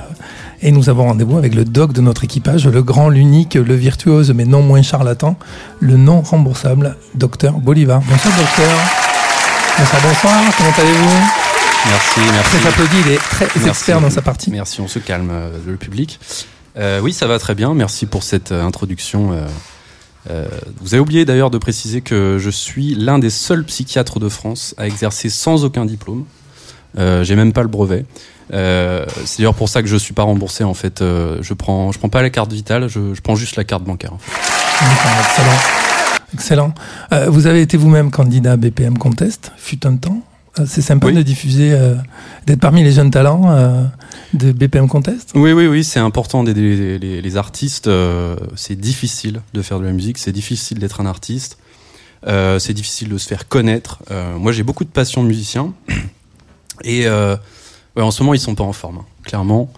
Et 0.62 0.72
nous 0.72 0.90
avons 0.90 1.06
rendez-vous 1.06 1.38
avec 1.38 1.56
le 1.56 1.64
doc 1.66 1.94
de 1.94 2.02
notre 2.02 2.24
équipage, 2.24 2.68
le 2.68 2.84
grand, 2.84 3.10
l'unique, 3.10 3.56
le 3.56 3.74
virtuose, 3.74 4.32
mais 4.32 4.46
non 4.46 4.62
moins 4.62 4.82
charlatan, 4.82 5.38
le 5.80 5.98
non 5.98 6.22
remboursable, 6.22 6.98
docteur 7.16 7.54
Bolivar. 7.54 8.02
Bonsoir, 8.02 8.36
docteur. 8.38 8.78
Bonsoir, 9.78 10.02
bonsoir. 10.04 10.44
Comment 10.58 10.70
allez-vous? 10.78 11.26
Merci, 11.88 12.20
merci. 12.32 12.58
Très 12.58 12.70
applaudi, 12.70 12.96
il 13.06 13.12
est 13.14 13.18
très 13.18 13.70
expert 13.70 14.02
dans 14.02 14.12
sa 14.12 14.22
partie. 14.22 14.52
Merci, 14.52 14.82
on 14.82 14.88
se 14.88 15.00
calme, 15.00 15.30
euh, 15.32 15.50
le 15.66 15.78
public. 15.78 16.20
oui, 17.02 17.14
ça 17.14 17.26
va 17.26 17.40
très 17.40 17.56
bien. 17.56 17.74
Merci 17.74 18.06
pour 18.06 18.22
cette 18.22 18.52
introduction 18.52 19.32
euh, 19.32 19.48
vous 20.28 20.94
avez 20.94 21.00
oublié 21.00 21.26
d'ailleurs 21.26 21.50
de 21.50 21.58
préciser 21.58 22.02
que 22.02 22.38
je 22.40 22.50
suis 22.50 22.96
l'un 22.96 23.20
des 23.20 23.30
seuls 23.30 23.64
psychiatres 23.66 24.20
de 24.20 24.30
France 24.30 24.76
à 24.78 24.88
exercer 24.88 25.30
sans 25.30 25.66
aucun 25.66 25.86
diplôme. 25.86 26.26
Euh, 26.98 27.24
J'ai 27.24 27.36
même 27.36 27.54
pas 27.54 27.62
le 27.62 27.68
brevet. 27.68 28.06
Euh, 28.54 29.06
c'est 29.26 29.40
d'ailleurs 29.40 29.56
pour 29.56 29.70
ça 29.70 29.82
que 29.82 29.88
je 29.88 29.96
suis 29.96 30.14
pas 30.14 30.24
remboursé 30.24 30.64
en 30.64 30.74
fait. 30.74 31.02
Euh, 31.02 31.38
je 31.42 31.54
prends, 31.54 31.92
je 31.92 32.00
prends 32.00 32.10
pas 32.10 32.22
la 32.22 32.30
carte 32.30 32.52
vitale, 32.52 32.90
je, 32.90 33.14
je 33.14 33.22
prends 33.22 33.36
juste 33.36 33.56
la 33.56 33.64
carte 33.64 33.84
bancaire. 33.84 34.14
Excellent, 34.82 35.58
excellent. 36.34 36.74
Euh, 37.14 37.30
vous 37.30 37.48
avez 37.48 37.62
été 37.62 37.78
vous-même 37.78 38.12
candidat 38.12 38.54
à 38.54 38.58
BPM 38.58 38.98
Contest, 38.98 39.52
fut 39.58 39.86
un 39.88 39.96
temps. 39.96 40.22
Euh, 40.60 40.66
c'est 40.68 40.82
sympa 40.82 41.12
de 41.12 41.22
diffuser, 41.22 41.72
euh, 41.72 41.96
d'être 42.46 42.60
parmi 42.60 42.84
les 42.84 42.92
jeunes 42.92 43.12
talents 43.12 43.52
euh, 43.52 43.84
de 44.34 44.52
BPM 44.52 44.88
Contest? 44.88 45.32
Oui, 45.36 45.52
oui, 45.52 45.68
oui, 45.68 45.84
c'est 45.84 46.00
important 46.00 46.44
d'aider 46.44 47.00
les, 47.00 47.38
artistes. 47.38 47.90
c'est 48.56 48.80
difficile 48.80 49.42
de 49.54 49.62
faire 49.62 49.80
de 49.80 49.86
la 49.86 49.92
musique, 49.92 50.18
c'est 50.18 50.32
difficile 50.32 50.80
d'être 50.80 51.02
un 51.02 51.06
artiste, 51.06 51.58
c'est 52.26 52.74
difficile 52.74 53.10
de 53.10 53.18
se 53.18 53.28
faire 53.28 53.48
connaître. 53.48 54.00
moi, 54.38 54.52
j'ai 54.52 54.64
beaucoup 54.64 54.84
de 54.84 54.90
passion 54.90 55.24
de 55.24 55.28
musicien 55.28 55.74
et 56.84 57.08
en 57.08 58.12
ce 58.12 58.24
moment, 58.24 58.34
ils 58.34 58.40
sont 58.40 58.56
pas 58.56 58.64
en 58.64 58.74
forme, 58.74 59.00
hein, 59.00 59.06
clairement. 59.24 59.72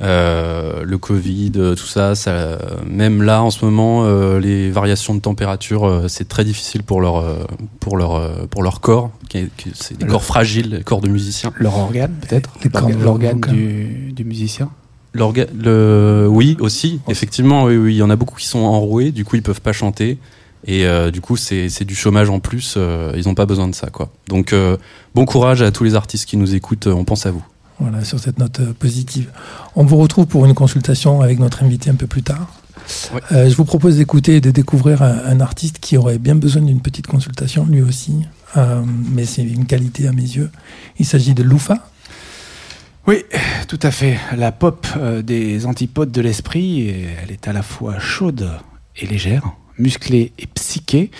Euh, 0.00 0.84
le 0.84 0.96
Covid, 0.96 1.52
euh, 1.56 1.74
tout 1.74 1.86
ça, 1.86 2.14
ça, 2.14 2.58
même 2.86 3.22
là 3.22 3.42
en 3.42 3.50
ce 3.50 3.64
moment, 3.64 4.04
euh, 4.04 4.38
les 4.38 4.70
variations 4.70 5.14
de 5.14 5.20
température, 5.20 6.04
c'est 6.08 6.28
très 6.28 6.44
difficile 6.44 6.84
pour 6.84 7.00
leur 7.00 7.24
pour 7.80 7.96
leur 7.96 8.46
pour 8.48 8.62
leur 8.62 8.80
corps. 8.80 9.10
C'est 9.74 9.98
des 9.98 10.06
corps 10.06 10.24
fragiles, 10.24 10.70
des 10.70 10.82
corps 10.82 11.00
de 11.00 11.08
musiciens. 11.08 11.52
Leur 11.56 11.76
organe 11.76 12.14
peut-être. 12.20 12.50
L'organe 13.02 13.40
du, 13.40 14.12
du 14.12 14.24
musicien. 14.24 14.70
Le, 15.14 16.28
oui 16.30 16.56
aussi, 16.60 17.00
effectivement, 17.08 17.64
oui, 17.64 17.76
oui, 17.76 17.94
il 17.94 17.96
y 17.96 18.02
en 18.02 18.10
a 18.10 18.16
beaucoup 18.16 18.36
qui 18.36 18.46
sont 18.46 18.60
enroués, 18.60 19.10
du 19.10 19.24
coup 19.24 19.34
ils 19.34 19.42
peuvent 19.42 19.60
pas 19.60 19.72
chanter. 19.72 20.18
Et 20.66 20.84
du 21.12 21.20
coup, 21.20 21.36
c'est 21.36 21.84
du 21.84 21.94
chômage 21.94 22.30
en 22.30 22.40
plus. 22.40 22.78
ils 23.16 23.26
n'ont 23.26 23.34
pas 23.34 23.46
besoin 23.46 23.68
de 23.68 23.74
ça, 23.74 23.88
quoi. 23.90 24.10
Donc, 24.28 24.54
bon 25.14 25.24
courage 25.24 25.62
à 25.62 25.72
tous 25.72 25.82
les 25.82 25.96
artistes 25.96 26.28
qui 26.28 26.36
nous 26.36 26.54
écoutent. 26.54 26.86
On 26.86 27.04
pense 27.04 27.26
à 27.26 27.32
vous. 27.32 27.42
Voilà, 27.80 28.04
sur 28.04 28.18
cette 28.18 28.38
note 28.38 28.58
euh, 28.60 28.72
positive. 28.72 29.30
On 29.76 29.84
vous 29.84 29.96
retrouve 29.96 30.26
pour 30.26 30.44
une 30.46 30.54
consultation 30.54 31.20
avec 31.20 31.38
notre 31.38 31.62
invité 31.62 31.90
un 31.90 31.94
peu 31.94 32.08
plus 32.08 32.22
tard. 32.22 32.48
Euh, 33.32 33.48
je 33.48 33.54
vous 33.54 33.64
propose 33.64 33.98
d'écouter 33.98 34.36
et 34.36 34.40
de 34.40 34.50
découvrir 34.50 35.02
un, 35.02 35.40
artiste 35.40 35.78
qui 35.78 35.96
aurait 35.96 36.18
bien 36.18 36.34
besoin 36.34 36.62
d'une 36.62 36.80
petite 36.80 37.06
consultation, 37.06 37.66
lui 37.66 37.82
aussi. 37.82 38.26
Euh, 38.56 38.82
mais 39.12 39.26
c'est 39.26 39.42
une 39.42 39.66
qualité 39.66 40.08
à 40.08 40.12
mes 40.12 40.22
yeux. 40.22 40.50
Il 40.98 41.06
s'agit 41.06 41.34
de 41.34 41.42
Loufa. 41.42 41.90
Oui, 43.06 43.24
tout 43.68 43.78
à 43.82 43.90
fait. 43.90 44.18
La 44.36 44.52
pop 44.52 44.86
des 45.22 45.66
antipodes 45.66 46.10
de 46.10 46.20
l'esprit, 46.20 46.88
elle 47.22 47.30
est 47.30 47.46
à 47.46 47.52
la 47.52 47.62
fois 47.62 47.98
chaude 47.98 48.50
et 48.96 49.06
légère, 49.06 49.52
musclée 49.78 50.32
et 50.38 50.46
psychée. 50.46 51.10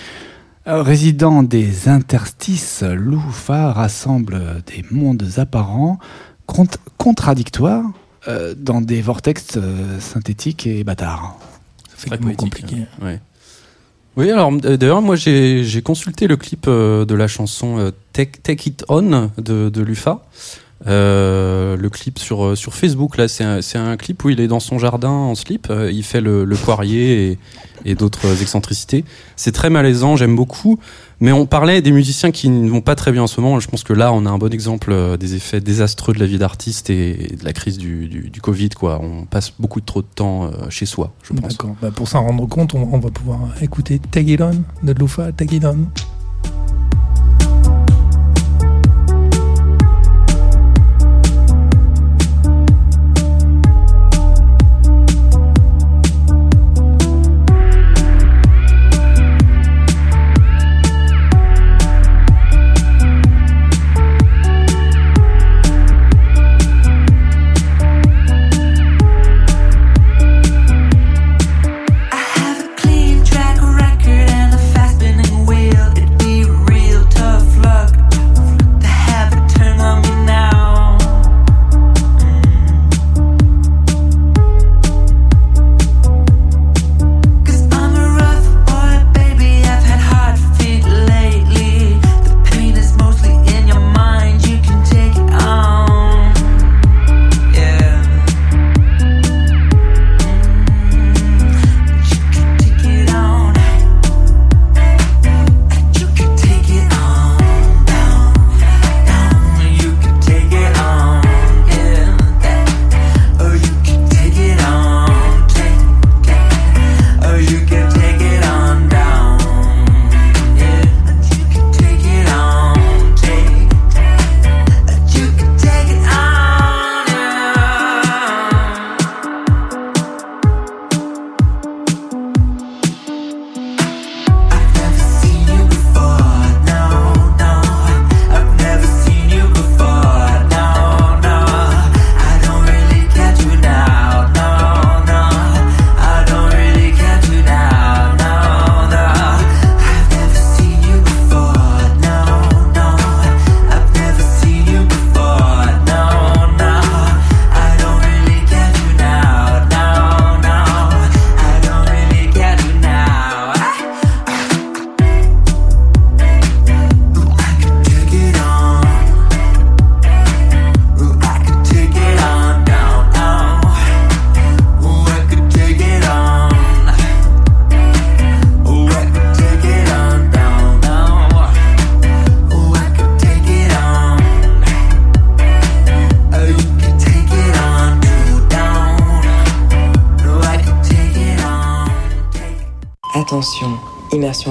Résident 0.66 1.42
des 1.42 1.88
interstices, 1.88 2.82
Loufa 2.82 3.72
rassemble 3.72 4.62
des 4.66 4.84
mondes 4.90 5.26
apparents 5.36 5.98
contradictoire 6.96 7.84
euh, 8.26 8.54
dans 8.56 8.80
des 8.80 9.00
vortex 9.00 9.56
euh, 9.56 10.00
synthétiques 10.00 10.66
et 10.66 10.82
bâtards. 10.82 11.38
Ça 11.96 12.16
fait 12.16 12.36
compliqué. 12.36 12.76
Hein. 13.02 13.18
Oui, 14.16 14.30
alors 14.30 14.52
euh, 14.64 14.76
d'ailleurs, 14.76 15.02
moi 15.02 15.14
j'ai 15.14 15.82
consulté 15.84 16.26
le 16.26 16.36
clip 16.36 16.66
de 16.66 17.14
la 17.14 17.28
chanson 17.28 17.92
Take, 18.12 18.66
It 18.66 18.84
On 18.88 19.30
de, 19.38 19.68
de 19.68 19.82
Lufa. 19.82 20.22
Le 20.86 21.88
clip 21.88 22.18
sur, 22.18 22.56
sur 22.56 22.74
Facebook, 22.74 23.16
là, 23.16 23.28
c'est 23.28 23.44
un, 23.44 23.60
un, 23.74 23.96
clip 23.96 24.24
où 24.24 24.30
il 24.30 24.40
est 24.40 24.48
dans 24.48 24.60
son 24.60 24.78
jardin 24.78 25.10
en 25.10 25.34
slip, 25.34 25.72
il 25.90 26.02
fait 26.02 26.20
le, 26.20 26.44
le 26.44 26.56
poirier 26.56 27.30
et, 27.30 27.38
et 27.84 27.94
d'autres 27.94 28.42
excentricités. 28.42 29.04
C'est 29.36 29.52
très 29.52 29.70
malaisant, 29.70 30.16
j'aime 30.16 30.36
beaucoup. 30.36 30.78
Mais 31.20 31.32
on 31.32 31.46
parlait 31.46 31.82
des 31.82 31.90
musiciens 31.90 32.30
qui 32.30 32.48
ne 32.48 32.70
vont 32.70 32.80
pas 32.80 32.94
très 32.94 33.10
bien 33.10 33.24
en 33.24 33.26
ce 33.26 33.40
moment. 33.40 33.58
Je 33.58 33.68
pense 33.68 33.82
que 33.82 33.92
là, 33.92 34.12
on 34.12 34.24
a 34.24 34.30
un 34.30 34.38
bon 34.38 34.52
exemple 34.52 34.92
euh, 34.92 35.16
des 35.16 35.34
effets 35.34 35.60
désastreux 35.60 36.14
de 36.14 36.20
la 36.20 36.26
vie 36.26 36.38
d'artiste 36.38 36.90
et 36.90 37.36
de 37.38 37.44
la 37.44 37.52
crise 37.52 37.76
du, 37.76 38.06
du, 38.06 38.40
Covid. 38.40 38.70
Quoi. 38.70 39.00
On 39.02 39.24
passe 39.24 39.52
beaucoup 39.58 39.80
trop 39.80 40.02
de 40.02 40.06
temps 40.14 40.44
euh, 40.44 40.70
chez 40.70 40.86
soi, 40.86 41.12
je 41.22 41.32
pense. 41.32 41.58
Bah, 41.82 41.90
pour 41.90 42.06
s'en 42.06 42.22
rendre 42.22 42.46
compte, 42.46 42.74
on, 42.74 42.98
va 42.98 43.10
pouvoir 43.10 43.40
écouter 43.60 43.98
Tag 43.98 44.28
It 44.28 44.40
On 44.40 44.62
de 44.82 44.92
Lufa, 44.92 45.32
Tag 45.32 45.52
It 45.52 45.64
On. 45.64 45.86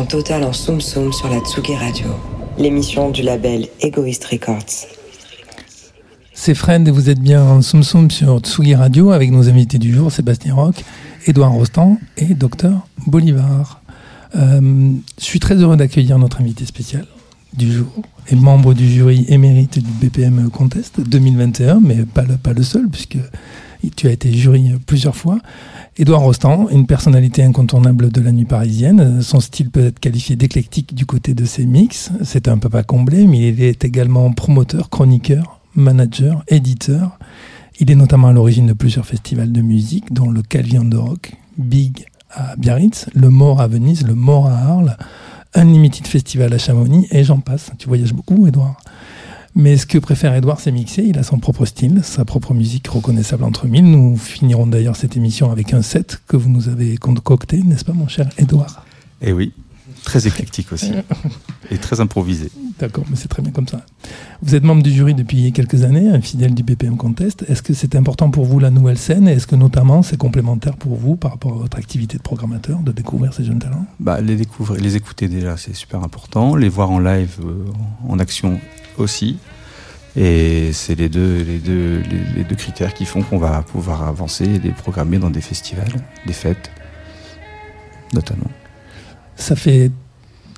Totale 0.07 0.43
en 0.45 0.53
Soum 0.53 0.79
Soum 0.79 1.11
sur 1.11 1.29
la 1.29 1.39
Tsugi 1.39 1.75
Radio, 1.75 2.07
l'émission 2.57 3.09
du 3.09 3.23
label 3.23 3.67
Egoist 3.81 4.23
Records. 4.23 4.87
C'est 6.33 6.55
Fred 6.55 6.87
et 6.87 6.91
vous 6.91 7.09
êtes 7.09 7.19
bien 7.19 7.43
en 7.43 7.61
Soum 7.61 7.83
Soum 7.83 8.09
sur 8.09 8.39
Tsugi 8.39 8.73
Radio 8.73 9.11
avec 9.11 9.31
nos 9.31 9.49
invités 9.49 9.77
du 9.77 9.93
jour, 9.93 10.09
Sébastien 10.09 10.55
Roch, 10.55 10.75
Édouard 11.25 11.51
Rostand 11.51 11.97
et 12.15 12.35
Docteur 12.35 12.87
Bolivar. 13.05 13.81
Euh, 14.35 14.91
je 15.19 15.23
suis 15.23 15.41
très 15.41 15.55
heureux 15.55 15.75
d'accueillir 15.75 16.17
notre 16.17 16.39
invité 16.39 16.65
spécial 16.65 17.05
du 17.53 17.73
jour 17.73 17.91
et 18.29 18.35
membre 18.35 18.73
du 18.73 18.89
jury 18.89 19.25
émérite 19.27 19.79
du 19.79 19.91
BPM 20.07 20.49
Contest 20.49 21.01
2021, 21.01 21.81
mais 21.81 22.05
pas 22.05 22.53
le 22.53 22.63
seul, 22.63 22.87
puisque 22.87 23.17
tu 23.95 24.07
as 24.07 24.11
été 24.11 24.31
jury 24.31 24.71
plusieurs 24.85 25.15
fois. 25.15 25.39
Édouard 25.99 26.21
Rostand, 26.21 26.67
une 26.69 26.85
personnalité 26.85 27.41
incontournable 27.41 28.11
de 28.11 28.21
la 28.21 28.31
nuit 28.31 28.45
parisienne. 28.45 29.23
Son 29.23 29.39
style 29.39 29.71
peut 29.71 29.87
être 29.87 29.99
qualifié 29.99 30.35
d'éclectique 30.35 30.93
du 30.93 31.07
côté 31.07 31.33
de 31.33 31.43
ses 31.43 31.65
mix. 31.65 32.11
C'est 32.23 32.47
un 32.47 32.59
peu 32.59 32.69
pas 32.69 32.83
comblé, 32.83 33.25
mais 33.25 33.49
il 33.49 33.63
est 33.63 33.83
également 33.83 34.31
promoteur, 34.31 34.91
chroniqueur, 34.91 35.59
manager, 35.73 36.43
éditeur. 36.49 37.17
Il 37.79 37.89
est 37.89 37.95
notamment 37.95 38.27
à 38.27 38.31
l'origine 38.31 38.67
de 38.67 38.73
plusieurs 38.73 39.07
festivals 39.07 39.51
de 39.51 39.61
musique, 39.61 40.13
dont 40.13 40.29
le 40.29 40.43
Calvian 40.43 40.83
de 40.83 40.97
Rock, 40.97 41.33
Big 41.57 42.05
à 42.29 42.55
Biarritz, 42.57 43.07
le 43.15 43.31
Mort 43.31 43.59
à 43.59 43.67
Venise, 43.67 44.05
le 44.05 44.13
Mort 44.13 44.45
à 44.45 44.55
Arles, 44.55 44.97
Unlimited 45.55 46.05
Festival 46.05 46.53
à 46.53 46.59
Chamonix, 46.59 47.07
et 47.09 47.23
j'en 47.23 47.39
passe. 47.39 47.71
Tu 47.79 47.87
voyages 47.87 48.13
beaucoup, 48.13 48.45
Édouard? 48.45 48.77
Mais 49.57 49.75
ce 49.75 49.87
que 49.87 49.97
préfère 49.97 50.35
Edouard, 50.35 50.59
c'est 50.59 50.71
mixer. 50.71 51.03
Il 51.03 51.17
a 51.17 51.23
son 51.23 51.39
propre 51.39 51.65
style, 51.65 52.01
sa 52.03 52.23
propre 52.25 52.53
musique 52.53 52.87
reconnaissable 52.87 53.43
entre 53.43 53.65
mille. 53.65 53.85
Nous 53.89 54.15
finirons 54.15 54.67
d'ailleurs 54.67 54.95
cette 54.95 55.17
émission 55.17 55.51
avec 55.51 55.73
un 55.73 55.81
set 55.81 56.21
que 56.27 56.37
vous 56.37 56.47
nous 56.47 56.69
avez 56.69 56.95
concocté, 56.97 57.63
n'est-ce 57.63 57.83
pas, 57.83 57.93
mon 57.93 58.07
cher 58.07 58.29
Edouard 58.37 58.85
Eh 59.19 59.33
oui, 59.33 59.51
très 60.07 60.25
éclectique 60.25 60.71
aussi. 60.71 60.93
et 61.71 61.77
très 61.77 61.99
improvisé. 61.99 62.49
D'accord, 62.79 63.03
mais 63.09 63.17
c'est 63.17 63.27
très 63.27 63.41
bien 63.41 63.51
comme 63.51 63.67
ça. 63.67 63.81
Vous 64.41 64.55
êtes 64.55 64.63
membre 64.63 64.81
du 64.81 64.89
jury 64.89 65.13
depuis 65.13 65.51
quelques 65.51 65.83
années, 65.83 66.07
un 66.07 66.21
fidèle 66.21 66.53
du 66.53 66.63
BPM 66.63 66.95
Contest. 66.95 67.43
Est-ce 67.49 67.61
que 67.61 67.73
c'est 67.73 67.93
important 67.93 68.31
pour 68.31 68.45
vous 68.45 68.59
la 68.59 68.69
nouvelle 68.69 68.97
scène? 68.97 69.27
Et 69.27 69.33
est-ce 69.33 69.47
que 69.47 69.57
notamment 69.57 70.03
c'est 70.03 70.15
complémentaire 70.15 70.77
pour 70.77 70.95
vous 70.95 71.17
par 71.17 71.31
rapport 71.31 71.51
à 71.51 71.57
votre 71.57 71.77
activité 71.77 72.17
de 72.17 72.23
programmateur 72.23 72.79
de 72.79 72.93
découvrir 72.93 73.33
ces 73.33 73.43
jeunes 73.43 73.59
talents? 73.59 73.85
Bah, 73.99 74.21
Les 74.21 74.37
découvrir, 74.37 74.81
les 74.81 74.95
écouter 74.95 75.27
déjà, 75.27 75.57
c'est 75.57 75.75
super 75.75 76.01
important. 76.03 76.55
Les 76.55 76.69
voir 76.69 76.89
en 76.89 76.99
live, 76.99 77.35
euh, 77.43 77.65
en 78.07 78.17
action 78.17 78.61
aussi. 78.97 79.37
Et 80.15 80.71
c'est 80.71 80.95
les 80.95 81.09
deux, 81.09 81.43
les, 81.43 81.59
deux, 81.59 82.01
les, 82.35 82.45
deux 82.45 82.55
critères 82.55 82.93
qui 82.93 83.05
font 83.05 83.23
qu'on 83.23 83.39
va 83.39 83.61
pouvoir 83.61 84.07
avancer 84.07 84.45
et 84.45 84.59
les 84.59 84.71
programmer 84.71 85.19
dans 85.19 85.29
des 85.29 85.41
festivals, 85.41 85.93
des 86.25 86.33
fêtes, 86.33 86.71
notamment. 88.13 88.49
Ça 89.37 89.55
fait 89.55 89.91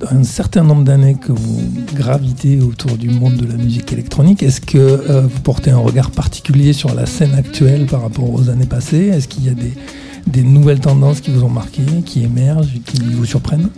un 0.09 0.23
certain 0.23 0.63
nombre 0.63 0.83
d'années 0.83 1.15
que 1.15 1.31
vous 1.31 1.61
gravitez 1.93 2.61
autour 2.61 2.97
du 2.97 3.09
monde 3.09 3.35
de 3.35 3.45
la 3.45 3.55
musique 3.55 3.91
électronique. 3.91 4.41
Est-ce 4.43 4.61
que 4.61 4.77
euh, 4.77 5.21
vous 5.21 5.41
portez 5.41 5.71
un 5.71 5.77
regard 5.77 6.11
particulier 6.11 6.73
sur 6.73 6.93
la 6.93 7.05
scène 7.05 7.33
actuelle 7.33 7.85
par 7.85 8.01
rapport 8.01 8.33
aux 8.33 8.49
années 8.49 8.65
passées? 8.65 9.07
Est-ce 9.07 9.27
qu'il 9.27 9.45
y 9.45 9.49
a 9.49 9.53
des, 9.53 10.43
nouvelles 10.43 10.79
tendances 10.79 11.19
qui 11.19 11.31
vous 11.31 11.43
ont 11.43 11.49
marqué, 11.49 11.81
qui 12.05 12.23
émergent, 12.23 12.79
qui 12.85 13.01
vous 13.01 13.25
surprennent? 13.25 13.69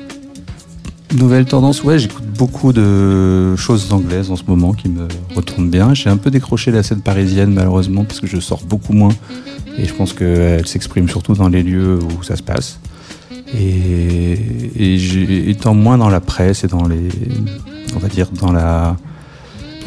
Nouvelle 1.18 1.46
tendance, 1.46 1.84
ouais, 1.84 2.00
j'écoute 2.00 2.26
beaucoup 2.38 2.72
de 2.72 3.56
choses 3.58 3.92
anglaises 3.92 4.32
en 4.32 4.36
ce 4.36 4.44
moment 4.48 4.72
qui 4.74 4.88
me 4.88 5.08
retournent 5.36 5.70
bien. 5.70 5.94
J'ai 5.94 6.10
un 6.10 6.18
peu 6.18 6.30
décroché 6.30 6.72
la 6.72 6.84
scène 6.84 7.02
parisienne 7.02 7.54
malheureusement 7.54 8.06
parce 8.06 8.20
que 8.20 8.28
je 8.28 8.40
sors 8.40 8.64
beaucoup 8.64 8.94
moins 8.94 9.14
et 9.78 9.86
je 9.86 9.94
pense 9.94 10.14
qu'elle 10.14 10.66
s'exprime 10.68 11.10
surtout 11.10 11.34
dans 11.34 11.50
les 11.50 11.64
lieux 11.64 12.00
où 12.00 12.24
ça 12.24 12.36
se 12.36 12.44
passe. 12.44 12.80
Et, 13.58 14.38
étant 15.50 15.74
moins 15.74 15.98
dans 15.98 16.10
la 16.10 16.22
presse 16.22 16.64
et 16.64 16.68
dans 16.68 16.88
les, 16.88 17.10
on 17.96 18.00
va 18.00 18.08
dire 18.08 18.30
dans 18.32 18.52
la, 18.52 18.96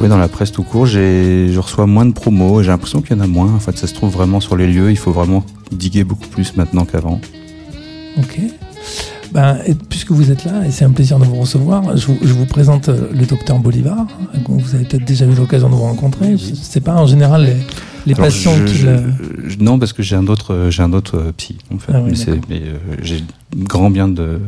ouais, 0.01 0.09
dans 0.09 0.19
la 0.19 0.29
presse 0.29 0.53
tout 0.53 0.63
court, 0.63 0.87
je 0.87 1.59
reçois 1.59 1.87
moins 1.87 2.07
de 2.07 2.13
promos. 2.13 2.63
J'ai 2.63 2.71
l'impression 2.71 3.01
qu'il 3.01 3.17
y 3.17 3.21
en 3.21 3.23
a 3.23 3.27
moins. 3.27 3.53
En 3.53 3.59
fait, 3.59 3.77
ça 3.77 3.87
se 3.87 3.95
trouve 3.95 4.13
vraiment 4.13 4.41
sur 4.41 4.57
les 4.57 4.67
lieux. 4.67 4.91
Il 4.91 4.99
faut 4.99 5.13
vraiment 5.13 5.45
diguer 5.73 6.05
beaucoup 6.05 6.29
plus 6.29 6.57
maintenant 6.57 6.85
qu'avant. 6.85 7.21
Ok. 8.19 8.41
Ben, 9.35 9.59
puisque 9.89 10.13
vous 10.13 10.31
êtes 10.31 10.45
là, 10.45 10.65
et 10.65 10.71
c'est 10.71 10.85
un 10.85 10.93
plaisir 10.93 11.19
de 11.19 11.25
vous 11.25 11.35
recevoir, 11.35 11.97
je 11.97 12.07
vous, 12.07 12.47
présente 12.47 12.89
euh, 12.89 13.09
le 13.13 13.27
docteur 13.27 13.59
Bolivar. 13.59 14.07
Vous 14.49 14.77
avez 14.77 14.85
peut-être 14.85 15.05
déjà 15.05 15.25
eu 15.27 15.35
l'occasion 15.35 15.69
de 15.69 15.75
vous 15.75 15.83
rencontrer. 15.83 16.37
Je 16.39 16.55
sais 16.55 16.81
pas, 16.81 16.95
en 16.95 17.09
général, 17.09 17.53
les, 18.07 18.15
patients 18.15 18.55
qui. 18.65 18.85
non, 19.59 19.81
parce 19.81 19.93
que 19.93 20.05
j'ai 20.05 20.15
un 20.15 20.29
autre, 20.29 20.55
euh, 20.55 20.71
j'ai 20.71 20.85
un 20.85 20.93
autre 20.93 21.19
euh, 21.19 21.33
psy. 21.37 21.59
En 21.75 21.79
fait. 21.79 21.93
Ah 21.93 22.03
mais, 22.49 22.63
j'ai 23.03 23.25
grand 23.57 23.91
bien 23.91 24.07
de, 24.07 24.39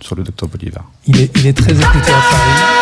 sur 0.00 0.16
le 0.16 0.22
docteur 0.22 0.48
Bolivar. 0.48 0.90
Il 1.06 1.20
est, 1.20 1.30
il 1.36 1.46
est 1.46 1.52
très 1.52 1.72
écouté 1.72 2.10
à 2.10 2.22
Paris. 2.30 2.74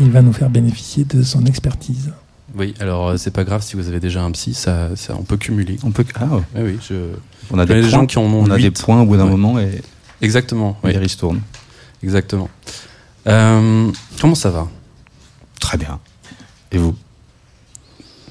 Il 0.00 0.10
va 0.10 0.22
nous 0.22 0.32
faire 0.32 0.48
bénéficier 0.48 1.04
de 1.04 1.22
son 1.22 1.44
expertise. 1.44 2.10
Oui, 2.56 2.74
alors 2.80 3.08
euh, 3.08 3.16
c'est 3.16 3.30
pas 3.30 3.44
grave 3.44 3.62
si 3.62 3.76
vous 3.76 3.88
avez 3.88 4.00
déjà 4.00 4.22
un 4.22 4.30
psy, 4.32 4.54
ça, 4.54 4.94
ça 4.96 5.14
on 5.18 5.22
peut 5.22 5.36
cumuler. 5.36 5.78
On 5.84 5.90
peut. 5.90 6.04
Ah 6.16 6.26
oui, 6.56 6.78
on 7.50 7.58
a 7.58 7.66
des, 7.66 7.82
gens 7.82 8.06
qui 8.06 8.18
en 8.18 8.24
ont. 8.24 8.44
On 8.46 8.50
a 8.50 8.58
des 8.58 8.70
points 8.70 9.02
au 9.02 9.06
bout 9.06 9.16
d'un 9.16 9.26
moment 9.26 9.58
et. 9.58 9.80
Exactement. 10.20 10.76
Oui. 10.84 10.92
Il 10.94 11.16
tourne. 11.16 11.40
Exactement. 12.02 12.48
Euh, 13.26 13.90
comment 14.20 14.34
ça 14.34 14.50
va? 14.50 14.68
Très 15.60 15.78
bien. 15.78 15.98
Et 16.70 16.78
vous? 16.78 16.94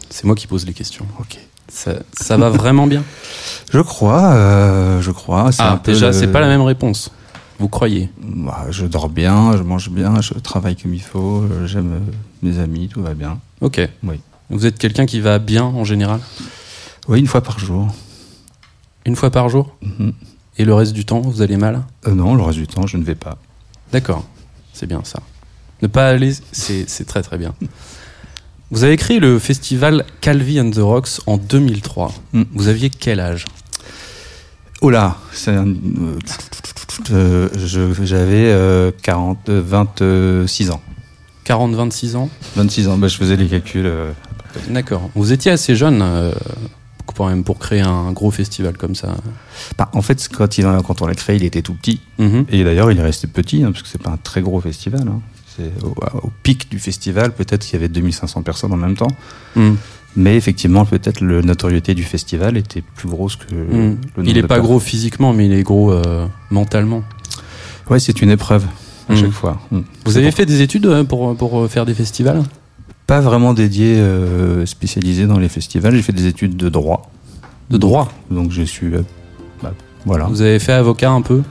C'est 0.10 0.25
moi 0.25 0.36
qui 0.36 0.47
pose 0.47 0.65
les 0.65 0.73
questions. 0.73 1.05
Ok. 1.19 1.38
Ça, 1.67 1.93
ça 2.12 2.38
va 2.38 2.49
vraiment 2.49 2.88
bien? 2.88 3.03
Je 3.71 3.79
crois. 3.79 4.34
Euh, 4.34 5.01
je 5.01 5.12
crois. 5.12 5.51
Ah, 5.60 5.79
déjà, 5.84 6.12
c'est 6.12 6.27
pas 6.27 6.41
la 6.41 6.47
même 6.47 6.62
réponse. 6.62 7.12
Vous 7.60 7.69
croyez? 7.69 8.10
Bah, 8.21 8.65
Je 8.69 8.86
dors 8.86 9.07
bien, 9.07 9.55
je 9.55 9.63
mange 9.63 9.89
bien, 9.89 10.19
je 10.19 10.34
travaille 10.34 10.75
comme 10.75 10.93
il 10.93 11.01
faut, 11.01 11.45
j'aime 11.65 12.01
mes 12.41 12.57
amis, 12.60 12.89
tout 12.89 13.01
va 13.01 13.13
bien. 13.13 13.39
Ok. 13.62 13.80
Oui. 14.04 14.19
Vous 14.50 14.65
êtes 14.65 14.78
quelqu'un 14.78 15.06
qui 15.06 15.19
va 15.21 15.39
bien 15.39 15.63
en 15.63 15.84
général? 15.84 16.19
Oui, 17.08 17.19
une 17.19 17.28
fois 17.28 17.41
par 17.41 17.58
jour. 17.60 17.88
Une 19.06 19.15
fois 19.15 19.32
par 19.32 19.50
jour? 19.50 19.76
Mhm. 19.82 20.13
Et 20.58 20.65
le 20.65 20.74
reste 20.74 20.93
du 20.93 21.06
temps, 21.06 21.21
vous 21.21 21.41
allez 21.41 21.58
mal? 21.58 21.84
Euh, 22.08 22.13
Non, 22.13 22.36
le 22.36 22.43
reste 22.43 22.60
du 22.60 22.67
temps, 22.67 22.86
je 22.88 22.97
ne 22.97 23.04
vais 23.04 23.15
pas. 23.15 23.38
D'accord, 23.91 24.26
c'est 24.74 24.86
bien 24.88 25.02
ça. 25.04 25.21
Ne 25.82 25.88
pas 25.88 26.10
aller, 26.10 26.34
c'est 26.52 27.06
très 27.08 27.24
très 27.24 27.38
bien. 27.38 27.56
Vous 28.69 28.84
avez 28.84 28.97
créé 28.97 29.19
le 29.19 29.39
festival 29.39 30.06
Calvi 30.21 30.60
and 30.62 30.71
the 30.71 30.78
Rocks 30.78 31.19
en 31.26 31.38
2003. 31.38 32.13
Mm. 32.34 32.43
Vous 32.54 32.67
aviez 32.67 32.89
quel 32.89 33.19
âge? 33.19 33.45
Oh 34.82 34.89
là, 34.89 35.17
euh, 35.47 35.74
euh, 37.12 37.50
j'avais 38.04 38.93
40, 39.02 39.50
26 39.50 40.71
ans. 40.71 40.82
40, 41.52 41.74
26 41.74 42.16
ans 42.16 42.30
26 42.56 42.88
ans, 42.88 42.98
bah, 42.98 43.10
je 43.10 43.18
faisais 43.18 43.36
les 43.36 43.48
calculs. 43.48 43.86
Euh, 43.86 44.14
D'accord. 44.70 45.10
Vous 45.16 45.34
étiez 45.34 45.52
assez 45.52 45.76
jeune 45.76 46.02
euh, 46.02 46.32
pour, 47.14 47.28
même 47.28 47.44
pour 47.44 47.60
créer 47.60 47.82
un 47.82 48.14
gros 48.14 48.32
festival 48.32 48.78
comme 48.78 48.96
ça 48.96 49.18
bah, 49.78 49.90
En 49.92 50.02
fait, 50.02 50.30
quand, 50.32 50.58
il, 50.58 50.64
quand 50.88 51.02
on 51.02 51.08
l'a 51.08 51.14
créé, 51.14 51.36
il 51.36 51.44
était 51.44 51.62
tout 51.62 51.74
petit. 51.74 52.00
Mhm. 52.20 52.46
Et 52.50 52.64
d'ailleurs, 52.64 52.90
il 52.90 52.98
est 52.98 53.04
resté 53.04 53.28
petit, 53.28 53.66
hein, 53.66 53.74
parce 53.74 53.84
que 53.84 53.90
c'est 53.90 54.02
pas 54.02 54.12
un 54.12 54.18
très 54.18 54.42
gros 54.42 54.62
festival. 54.62 55.02
Hein. 55.10 55.20
Au, 55.84 56.32
pic 56.42 56.72
du 56.72 56.80
festival, 56.80 57.34
peut-être 57.34 57.66
qu'il 57.66 57.74
y 57.74 57.76
avait 57.76 57.90
2500 57.90 58.44
personnes 58.44 58.72
en 58.72 58.78
même 58.78 58.96
temps. 58.96 59.12
Mhm. 59.58 59.76
Mais 60.16 60.38
effectivement, 60.38 60.86
peut-être 60.86 61.20
la 61.20 61.42
notoriété 61.42 61.96
du 61.96 62.04
festival 62.04 62.56
était 62.56 62.82
plus 62.96 63.10
grosse 63.10 63.36
que 63.36 63.54
mhm. 63.54 63.98
le 64.16 64.26
Il 64.26 64.36
n'est 64.36 64.44
pas 64.44 64.62
gros 64.62 64.80
physiquement, 64.80 65.34
mais 65.34 65.48
il 65.48 65.52
est 65.52 65.64
gros 65.64 65.92
euh, 65.92 66.28
mentalement. 66.50 67.04
Ouais, 67.90 68.00
c'est 68.00 68.22
une 68.22 68.30
épreuve 68.30 68.66
à 69.10 69.16
chaque 69.16 69.32
fois. 69.32 69.60
Vous 70.06 70.18
avez 70.18 70.32
fait 70.32 70.46
des 70.46 70.62
études 70.62 70.86
euh, 70.86 71.04
pour, 71.04 71.36
pour 71.36 71.60
euh, 71.60 71.68
faire 71.68 71.86
des 71.86 71.94
festivals? 71.94 72.44
Pas 73.08 73.20
vraiment 73.20 73.54
dédié, 73.54 73.96
euh, 73.98 74.66
spécialisé 74.66 75.26
dans 75.26 75.38
les 75.38 75.50
festivals. 75.50 75.96
J'ai 75.96 76.02
fait 76.02 76.14
des 76.14 76.28
études 76.28 76.56
de 76.56 76.70
droit. 76.70 77.12
De 77.70 77.78
droit? 77.78 78.12
Donc 78.30 78.52
je 78.52 78.62
suis. 78.62 78.92
Bah, 79.62 79.74
voilà. 80.06 80.26
Vous 80.26 80.42
avez 80.42 80.60
fait 80.60 80.74
avocat 80.74 81.12
un 81.12 81.22
peu? 81.22 81.42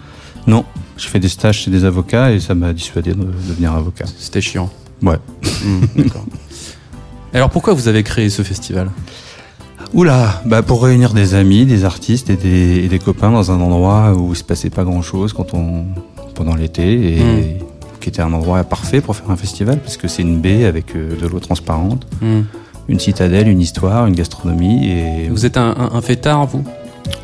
Non, 0.47 0.65
j'ai 0.97 1.09
fait 1.09 1.21
des 1.21 1.29
stages 1.29 1.59
chez 1.59 1.71
des 1.71 1.85
avocats 1.85 2.33
et 2.33 2.41
ça 2.41 2.55
m'a 2.55 2.73
dissuadé 2.73 3.13
de 3.13 3.25
devenir 3.49 3.73
avocat. 3.73 4.07
C'était 4.19 4.41
chiant. 4.41 4.71
Ouais. 5.03 5.19
Hmm, 5.65 5.85
d'accord. 5.97 6.25
Alors 7.33 7.51
pourquoi 7.51 7.75
vous 7.75 7.89
avez 7.89 8.03
créé 8.03 8.29
ce 8.31 8.43
festival? 8.43 8.91
Oula, 9.93 10.41
bah 10.47 10.63
pour 10.63 10.85
réunir 10.85 11.13
des 11.13 11.35
amis, 11.35 11.67
des 11.67 11.85
artistes 11.85 12.31
et 12.31 12.37
des, 12.37 12.85
et 12.85 12.89
des, 12.89 12.99
copains 13.01 13.31
dans 13.33 13.51
un 13.51 13.61
endroit 13.61 14.13
où 14.15 14.33
il 14.33 14.37
se 14.37 14.45
passait 14.45 14.71
pas 14.71 14.85
grand 14.85 15.03
chose 15.03 15.33
quand 15.33 15.53
on, 15.53 15.85
pendant 16.41 16.57
l'été 16.57 17.19
et 17.19 17.21
hmm. 17.21 17.59
qui 18.01 18.09
était 18.09 18.23
un 18.23 18.33
endroit 18.33 18.65
parfait 18.65 19.03
pour 19.03 19.15
faire 19.15 19.31
un 19.31 19.37
festival 19.37 19.79
parce 19.79 19.99
que 19.99 20.09
c'est 20.09 20.23
une 20.23 20.41
baie 20.41 20.65
avec 20.65 20.97
euh, 20.97 21.21
de 21.21 21.27
l'eau 21.27 21.39
transparente, 21.39 22.07
hmm. 22.23 22.41
une 22.89 22.99
citadelle, 22.99 23.47
une 23.47 23.61
histoire, 23.61 24.07
une 24.07 24.15
gastronomie. 24.15 24.91
Et 24.91 25.29
vous 25.29 25.45
êtes 25.45 25.59
un, 25.59 26.01
fêtard 26.01 26.47
vous? 26.47 26.65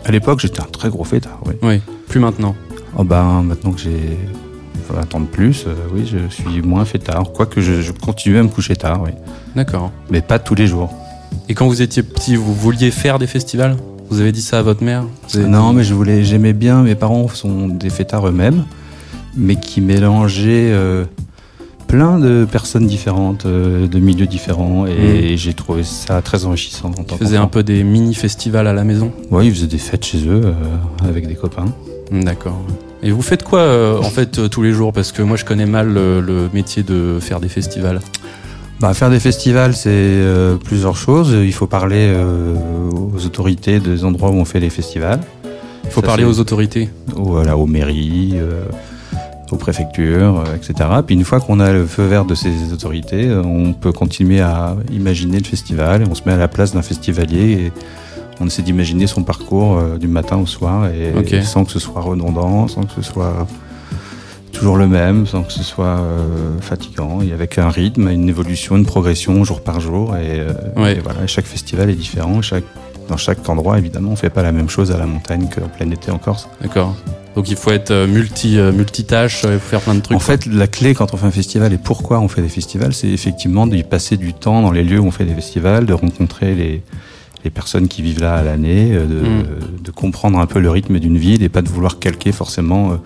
À 0.05 0.13
l'époque, 0.13 0.41
j'étais 0.41 0.61
un 0.61 0.71
très 0.71 0.91
gros 0.91 1.05
fêtard. 1.05 1.41
Oui. 1.47 1.55
Oui. 1.63 1.81
Plus 2.09 2.21
maintenant? 2.21 2.55
Oh 2.99 3.05
ben 3.05 3.43
maintenant 3.43 3.73
que 3.73 3.81
j'ai 3.81 4.19
faut 4.87 4.99
attendre 4.99 5.27
plus, 5.27 5.65
euh, 5.67 5.75
oui, 5.95 6.07
je 6.07 6.19
suis 6.29 6.61
moins 6.61 6.85
fêtard. 6.85 7.33
Quoique 7.33 7.63
je, 7.63 7.81
je 7.81 7.93
continue 7.93 8.37
à 8.37 8.43
me 8.43 8.49
coucher 8.49 8.77
tard, 8.77 9.01
oui. 9.03 9.13
D'accord. 9.57 9.91
Mais 10.11 10.21
pas 10.21 10.39
tous 10.39 10.55
les 10.55 10.67
jours. 10.67 10.93
Et 11.49 11.55
quand 11.55 11.67
vous 11.67 11.81
étiez 11.81 12.03
petit, 12.03 12.37
vous 12.37 12.55
vouliez 12.55 12.91
faire 12.91 13.19
des 13.19 13.27
festivals? 13.27 13.77
Vous 14.11 14.21
avez 14.21 14.31
dit 14.31 14.43
ça 14.43 14.59
à 14.59 14.63
votre 14.63 14.85
mère? 14.85 15.05
Avez 15.35 15.45
Non, 15.45 15.73
mais 15.73 15.85
je 15.85 15.95
voulais, 15.95 16.23
j'aimais 16.23 16.53
bien. 16.53 16.83
Mes 16.83 16.95
parents 16.95 17.29
sont 17.29 17.67
des 17.67 17.91
fêtards 17.91 18.29
eux-mêmes, 18.29 18.65
mais 19.37 19.57
qui 19.57 19.81
mélangeaient 19.81 20.71
euh, 20.73 21.05
plein 21.87 22.19
de 22.19 22.47
personnes 22.51 22.87
différentes, 22.87 23.47
euh, 23.47 23.87
de 23.87 23.99
milieux 23.99 24.27
différents, 24.27 24.87
et 24.87 25.37
j'ai 25.37 25.55
trouvé 25.55 25.83
ça 25.85 26.21
très 26.23 26.45
enrichissant. 26.45 26.91
En 26.99 27.05
Ils 27.13 27.19
faisaient 27.19 27.37
un 27.37 27.47
peu 27.47 27.63
des 27.63 27.85
mini-festivals 27.85 28.67
à 28.67 28.73
la 28.73 28.85
maison? 28.85 29.13
Ouais, 29.31 29.47
ils 29.47 29.53
faisaient 29.55 29.67
des 29.67 29.79
fêtes 29.79 30.05
chez 30.05 30.27
eux 30.27 30.43
euh, 30.45 30.53
avec 31.09 31.27
des 31.29 31.35
copains. 31.35 31.67
D'accord. 32.11 32.61
Et 33.03 33.11
vous 33.11 33.23
faites 33.23 33.43
quoi 33.45 34.01
en 34.01 34.11
fait 34.11 34.49
tous 34.49 34.63
les 34.63 34.73
jours? 34.73 34.93
Parce 34.93 35.13
que 35.13 35.23
moi 35.23 35.37
je 35.37 35.45
connais 35.45 35.67
mal 35.67 35.93
le, 35.93 36.21
le 36.21 36.49
métier 36.53 36.83
de 36.83 37.19
faire 37.21 37.41
des 37.41 37.49
festivals. 37.49 38.01
Bah, 38.81 38.93
faire 38.95 39.11
des 39.11 39.21
festivals, 39.21 39.75
c'est 39.75 39.89
euh, 39.91 40.57
plusieurs 40.57 40.97
choses. 40.97 41.31
Il 41.33 41.53
faut 41.53 41.67
parler 41.67 42.09
euh, 42.11 42.55
aux 42.91 43.25
autorités 43.25 43.81
des 43.81 44.05
endroits 44.05 44.31
où 44.31 44.35
on 44.35 44.45
fait 44.45 44.61
les 44.61 44.69
festivals, 44.71 45.21
Il 45.85 45.91
faut 45.91 46.03
Ça, 46.03 46.07
parler 46.07 46.25
aux 46.25 46.41
autorités. 46.41 46.91
voilà, 47.15 47.57
aux 47.57 47.67
mairies, 47.67 48.33
euh, 48.35 48.65
aux 49.53 49.57
préfectures, 49.57 50.41
euh, 50.47 50.55
etc. 50.57 50.89
Puis 51.07 51.15
une 51.15 51.25
fois 51.25 51.41
qu'on 51.41 51.61
a 51.61 51.73
le 51.73 51.87
feu 51.87 52.05
vert 52.05 52.25
de 52.25 52.35
ces 52.35 52.73
autorités, 52.73 53.27
euh, 53.29 53.43
on 53.43 53.73
peut 53.73 53.93
continuer 53.93 54.41
à 54.41 54.77
imaginer 54.93 55.39
le 55.39 55.45
festival. 55.45 56.03
Et 56.03 56.05
on 56.11 56.15
se 56.15 56.23
met 56.27 56.33
à 56.33 56.37
la 56.37 56.49
place 56.49 56.73
d'un 56.75 56.83
festivalier 56.83 57.53
et 57.53 57.73
on 58.41 58.47
essaie 58.47 58.63
d'imaginer 58.63 59.07
son 59.07 59.23
parcours 59.23 59.79
euh, 59.79 59.99
du 59.99 60.09
matin 60.09 60.37
au 60.37 60.47
soir 60.47 60.89
et, 60.89 61.43
sans 61.43 61.65
que 61.65 61.71
ce 61.73 61.79
soit 61.79 62.01
redondant, 62.01 62.69
sans 62.69 62.83
que 62.83 62.93
ce 62.93 63.03
soit 63.03 63.47
toujours 64.53 64.77
le 64.77 64.87
même, 64.89 65.27
sans 65.27 65.43
que 65.43 65.53
ce 65.53 65.63
soit 65.63 65.99
euh, 66.01 66.59
fatigant, 66.61 67.21
et 67.21 67.33
avec 67.33 67.59
un 67.59 67.69
rythme, 67.69 68.09
une 68.09 68.29
évolution, 68.29 68.77
une 68.77 68.87
progression 68.87 69.45
jour 69.45 69.61
par 69.61 69.81
jour. 69.81 70.17
Et, 70.17 70.41
euh, 70.41 70.53
Ouais. 70.77 70.97
et 70.97 71.01
voilà, 71.01 71.27
chaque 71.27 71.45
festival 71.45 71.91
est 71.91 71.95
différent. 71.95 72.41
Chaque, 72.41 72.65
dans 73.09 73.17
chaque 73.17 73.49
endroit, 73.49 73.79
évidemment, 73.79 74.13
on 74.13 74.17
fait 74.17 74.31
pas 74.31 74.43
la 74.43 74.53
même 74.53 74.69
chose 74.69 74.91
à 74.93 74.99
la 74.99 75.07
montagne 75.07 75.49
qu'en 75.55 75.69
plein 75.69 75.91
été 75.91 76.11
en 76.11 76.19
Corse. 76.19 76.49
D'accord. 76.61 76.95
Donc 77.35 77.51
il 77.51 77.57
faut 77.57 77.71
être 77.71 77.91
euh, 77.91 78.07
multi, 78.07 78.59
euh, 78.59 78.73
multitâche, 78.73 79.45
euh, 79.45 79.55
il 79.55 79.61
faut 79.61 79.69
faire 79.69 79.81
plein 79.81 79.95
de 79.95 80.01
trucs. 80.01 80.17
En 80.17 80.21
fait, 80.21 80.47
la 80.47 80.67
clé 80.67 80.95
quand 80.95 81.13
on 81.13 81.19
fait 81.19 81.27
un 81.27 81.31
festival 81.31 81.73
et 81.73 81.79
pourquoi 81.79 82.21
on 82.21 82.29
fait 82.29 82.41
des 82.41 82.49
festivals, 82.49 82.95
c'est 82.95 83.09
effectivement 83.09 83.67
d'y 83.67 83.83
passer 83.83 84.17
du 84.17 84.33
temps 84.33 84.63
dans 84.63 84.73
les 84.73 84.85
lieux 84.85 84.99
où 84.99 85.07
on 85.07 85.11
fait 85.11 85.27
des 85.27 85.35
festivals, 85.35 85.85
de 85.85 85.93
rencontrer 85.93 86.55
les, 86.55 86.83
les 87.45 87.51
personnes 87.51 87.89
qui 87.89 88.03
vivent 88.03 88.21
là 88.21 88.35
à 88.35 88.43
l'année, 88.43 88.93
euh, 88.93 89.07
de, 89.07 89.15
Mm. 89.15 89.83
de 89.85 89.91
comprendre 89.93 90.39
un 90.39 90.47
peu 90.47 90.59
le 90.59 90.71
rythme 90.71 90.99
d'une 90.99 91.17
ville 91.17 91.43
et 91.43 91.49
pas 91.49 91.63
de 91.63 91.69
vouloir 91.69 91.99
calquer 91.99 92.33
forcément 92.33 92.93
euh, 92.93 92.97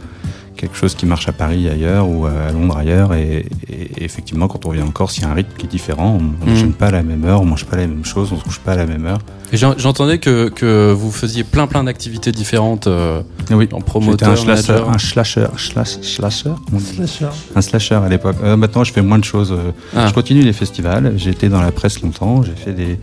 quelque 0.60 0.76
chose 0.76 0.94
qui 0.94 1.06
marche 1.06 1.26
à 1.28 1.32
Paris 1.32 1.68
ailleurs 1.68 2.06
ou 2.08 2.26
à 2.26 2.52
Londres 2.52 2.76
ailleurs. 2.76 3.14
Et, 3.14 3.46
et 3.68 4.04
effectivement, 4.04 4.46
quand 4.46 4.66
on 4.66 4.70
vient 4.70 4.84
en 4.84 4.90
Corse, 4.90 5.16
il 5.18 5.22
y 5.22 5.24
a 5.24 5.30
un 5.30 5.34
rythme 5.34 5.52
qui 5.56 5.66
est 5.66 5.68
différent. 5.70 6.18
On 6.20 6.46
ne 6.46 6.52
Mm. 6.52 6.56
gêne 6.56 6.72
pas 6.72 6.86
à 6.88 6.90
la 6.90 7.02
même 7.02 7.24
heure, 7.24 7.40
on 7.40 7.46
mange 7.46 7.64
pas 7.64 7.76
la 7.76 7.86
même 7.86 8.04
chose, 8.04 8.30
on 8.32 8.38
se 8.38 8.44
couche 8.44 8.58
pas 8.60 8.72
à 8.72 8.76
la 8.76 8.86
même 8.86 9.06
heure. 9.06 9.18
J'entendais 9.52 10.18
que, 10.18 10.48
que 10.48 10.92
vous 10.92 11.10
faisiez 11.10 11.42
plein 11.42 11.66
plein 11.66 11.82
d'activités 11.82 12.30
différentes 12.30 12.86
euh, 12.86 13.22
Oui. 13.50 13.68
en 13.72 13.78
J'étais 13.78 13.84
promoteur, 13.90 14.28
un 14.30 14.36
slasher, 14.36 14.82
un 14.88 14.98
slasher, 14.98 15.46
slash- 15.56 16.00
slasher, 16.02 16.50
Slasher. 16.78 17.26
un 17.56 17.60
slasher 17.60 17.96
à 17.96 18.08
l'époque. 18.08 18.36
Euh, 18.44 18.56
maintenant, 18.56 18.84
je 18.84 18.92
fais 18.92 19.02
moins 19.02 19.18
de 19.18 19.24
choses. 19.24 19.50
euh, 19.52 19.72
Ah. 19.96 20.06
Je 20.06 20.12
continue 20.14 20.42
les 20.42 20.52
festivals. 20.52 21.14
J'ai 21.16 21.30
été 21.30 21.48
dans 21.48 21.60
la 21.62 21.72
presse 21.72 22.00
longtemps. 22.00 22.42
J'ai 22.44 22.52
fait 22.54 22.72
des. 22.72 22.98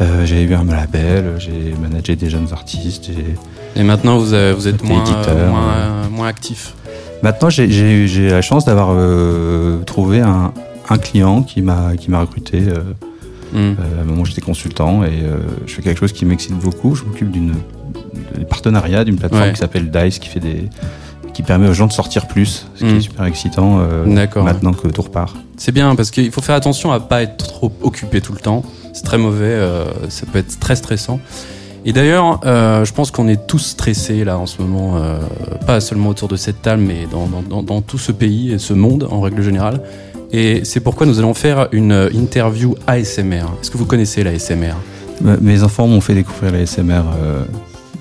Euh, 0.00 0.24
j'ai 0.26 0.42
eu 0.42 0.54
un 0.54 0.64
label. 0.64 1.34
J'ai 1.38 1.74
managé 1.80 2.16
des 2.16 2.30
jeunes 2.30 2.48
artistes. 2.52 3.10
Et 3.76 3.82
maintenant 3.82 4.18
vous, 4.18 4.32
avez- 4.34 4.52
vous 4.52 4.66
êtes 4.68 4.82
moins, 4.82 5.00
éditeur, 5.02 5.36
moins, 5.48 6.02
ouais. 6.02 6.08
moins 6.10 6.26
actif. 6.28 6.74
Maintenant, 7.22 7.50
j'ai- 7.50 7.70
j'ai 8.08 8.30
la 8.30 8.40
chance 8.42 8.64
d'avoir 8.64 8.88
euh, 8.92 9.82
trouvé 9.84 10.20
un, 10.20 10.52
un 10.88 10.98
client 10.98 11.42
qui 11.42 11.60
m'a 11.62 11.92
recruté. 12.20 12.62
Euh, 12.68 12.80
Hmm. 13.52 13.56
euh, 13.80 13.98
à 13.98 14.02
un 14.02 14.04
moment, 14.04 14.24
j'étais 14.24 14.40
consultant 14.40 15.02
et 15.02 15.08
euh, 15.24 15.38
je 15.66 15.74
fais 15.74 15.82
quelque 15.82 15.98
chose 15.98 16.12
qui 16.12 16.24
m'excite 16.24 16.54
beaucoup. 16.56 16.94
Je 16.94 17.02
m'occupe 17.04 17.32
d'une 17.32 17.54
partenariat 18.48 19.02
d'une 19.04 19.16
plateforme 19.16 19.42
Ouais. 19.42 19.52
qui 19.52 19.58
s'appelle 19.58 19.90
Dice, 19.90 20.18
qui 20.20 20.28
fait 20.28 20.38
des 20.40 20.68
qui 21.40 21.46
permet 21.46 21.68
aux 21.68 21.72
gens 21.74 21.86
de 21.86 21.92
sortir 21.92 22.26
plus, 22.26 22.66
ce 22.74 22.84
qui 22.84 22.90
est 22.96 23.00
super 23.00 23.24
excitant 23.24 23.78
euh, 23.80 24.04
maintenant 24.44 24.72
que 24.72 24.88
tout 24.88 25.02
repart. 25.02 25.34
C'est 25.56 25.72
bien 25.72 25.94
parce 25.96 26.10
qu'il 26.10 26.30
faut 26.30 26.42
faire 26.42 26.54
attention 26.54 26.92
à 26.92 27.00
pas 27.00 27.22
être 27.22 27.36
trop 27.38 27.72
occupé 27.82 28.20
tout 28.20 28.32
le 28.32 28.40
temps. 28.40 28.62
C'est 28.92 29.04
très 29.04 29.18
mauvais, 29.18 29.44
euh, 29.46 29.84
ça 30.08 30.26
peut 30.30 30.38
être 30.38 30.58
très 30.60 30.76
stressant. 30.76 31.18
Et 31.86 31.92
d'ailleurs, 31.94 32.40
euh, 32.44 32.84
je 32.84 32.92
pense 32.92 33.10
qu'on 33.10 33.26
est 33.28 33.46
tous 33.46 33.58
stressés 33.60 34.22
là 34.24 34.36
en 34.38 34.44
ce 34.44 34.60
moment, 34.60 34.96
euh, 34.96 35.18
pas 35.66 35.80
seulement 35.80 36.10
autour 36.10 36.28
de 36.28 36.36
cette 36.36 36.60
table, 36.60 36.82
mais 36.82 37.06
dans, 37.10 37.62
dans- 37.62 37.80
tout 37.80 37.96
ce 37.98 38.12
pays 38.12 38.52
et 38.52 38.58
ce 38.58 38.74
monde 38.74 39.08
en 39.10 39.20
règle 39.22 39.40
générale. 39.42 39.80
Et 40.32 40.60
c'est 40.64 40.80
pourquoi 40.80 41.06
nous 41.06 41.18
allons 41.18 41.32
faire 41.34 41.68
une 41.72 42.10
interview 42.14 42.74
ASMR. 42.86 43.44
Est-ce 43.62 43.70
que 43.70 43.78
vous 43.78 43.86
connaissez 43.86 44.22
la 44.22 44.30
ASMR 44.32 44.74
Euh, 45.26 45.36
Mes 45.40 45.62
enfants 45.62 45.86
m'ont 45.86 46.00
fait 46.02 46.14
découvrir 46.14 46.52
la 46.52 46.66
SMR 46.66 47.02
euh, 47.22 47.44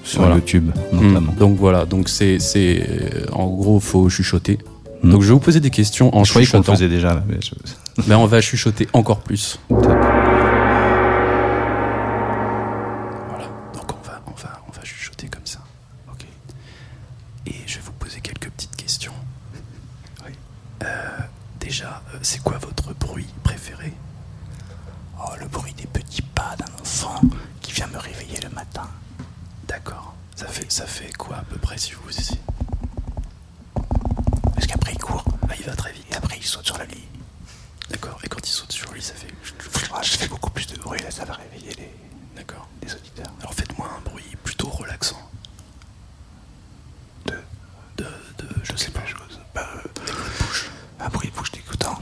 sur 0.09 0.21
Voilà. 0.21 0.35
YouTube, 0.35 0.71
notamment. 0.91 1.31
Hmm. 1.31 1.35
Donc 1.37 1.57
voilà, 1.57 1.85
donc 1.85 2.09
c'est 2.09 2.39
c'est 2.39 2.85
euh, 2.89 3.25
en 3.31 3.47
gros 3.47 3.79
faut 3.79 4.09
chuchoter. 4.09 4.57
Hmm. 5.03 5.11
Donc 5.11 5.21
je 5.21 5.27
vais 5.27 5.33
vous 5.33 5.39
poser 5.39 5.59
des 5.59 5.69
questions 5.69 6.15
en 6.17 6.23
je 6.23 6.31
croyais 6.31 6.47
qu'on 6.47 6.57
le 6.57 6.63
chuchotant. 6.63 6.73
faisait 6.75 6.89
déjà. 6.89 7.23
Mais 7.27 7.39
je- 7.41 8.03
Ben 8.07 8.17
on 8.17 8.25
va 8.25 8.41
chuchoter 8.41 8.87
encore 8.93 9.19
plus. 9.21 9.59
Top. 9.69 9.79
Voilà, 13.29 13.45
donc 13.73 13.91
on 13.93 14.01
va, 14.07 14.21
on 14.27 14.31
va, 14.31 14.61
on 14.67 14.71
va 14.71 14.83
chuchoter 14.83 15.27
comme 15.27 15.45
ça. 15.45 15.59
Ok. 16.11 16.25
Et 17.47 17.53
je 17.65 17.75
vais 17.75 17.81
vous 17.85 17.91
poser 17.93 18.19
quelques 18.21 18.49
petites 18.49 18.75
questions. 18.75 19.13
Oui. 20.25 20.31
Euh, 20.83 20.87
déjà, 21.59 22.01
euh, 22.13 22.19
c'est 22.21 22.41
quoi 22.41 22.57
votre 22.57 22.93
bruit 22.95 23.27
préféré 23.43 23.93
Oh, 25.21 25.31
le 25.39 25.47
bruit 25.47 25.73
des 25.73 25.87
petits 25.87 26.21
pas 26.21 26.55
d'un 26.57 26.71
enfant 26.81 27.19
qui 27.61 27.73
vient 27.73 27.87
me 27.87 27.97
réveiller 27.97 28.39
le 28.41 28.49
matin. 28.55 28.87
D'accord. 29.67 30.13
Ça 30.35 30.47
fait, 30.47 30.71
ça 30.71 30.85
fait 30.85 31.11
quoi 31.17 31.37
à 31.37 31.41
peu 31.43 31.57
près 31.57 31.77
si 31.77 31.91
vous 31.91 32.09
ici 32.09 32.39
Parce 34.55 34.65
qu'après, 34.67 34.93
il 34.93 34.99
court. 34.99 35.25
Ah, 35.49 35.53
il 35.59 35.65
va 35.65 35.75
très 35.75 35.91
vite. 35.91 36.05
Et 36.11 36.15
après, 36.15 36.37
il 36.37 36.43
saute 36.45 36.65
sur 36.65 36.77
le 36.77 36.85
lit. 36.85 37.03
D'accord. 37.89 38.17
Et 38.23 38.29
quand 38.29 38.47
il 38.47 38.51
saute 38.51 38.71
sur 38.71 38.89
lui, 38.93 39.01
ça 39.01 39.13
fait. 39.13 39.27
Ah, 39.93 39.99
je 40.01 40.11
fais 40.17 40.27
beaucoup 40.29 40.49
plus 40.51 40.67
de 40.67 40.77
bruit, 40.77 41.01
là, 41.01 41.11
ça 41.11 41.25
va 41.25 41.33
réveiller 41.33 41.73
les, 41.77 41.93
D'accord. 42.37 42.67
les 42.81 42.93
auditeurs. 42.95 43.31
Alors 43.41 43.53
faites-moi 43.53 43.89
un 43.97 44.09
bruit 44.09 44.23
plutôt 44.43 44.69
relaxant. 44.69 45.19
De, 47.25 47.33
De, 47.97 48.03
de, 48.03 48.47
je 48.63 48.75
sais 48.77 48.91
pas. 48.91 49.05
chose. 49.05 49.39
Bah, 49.53 49.67
euh, 49.75 49.81
Des 50.05 50.11
bruits 50.11 50.29
de 50.39 50.43
bouche. 50.45 50.69
un 50.99 51.09
bruit 51.09 51.29
de 51.29 51.35
bouche 51.35 51.51
dégoûtant. 51.51 51.99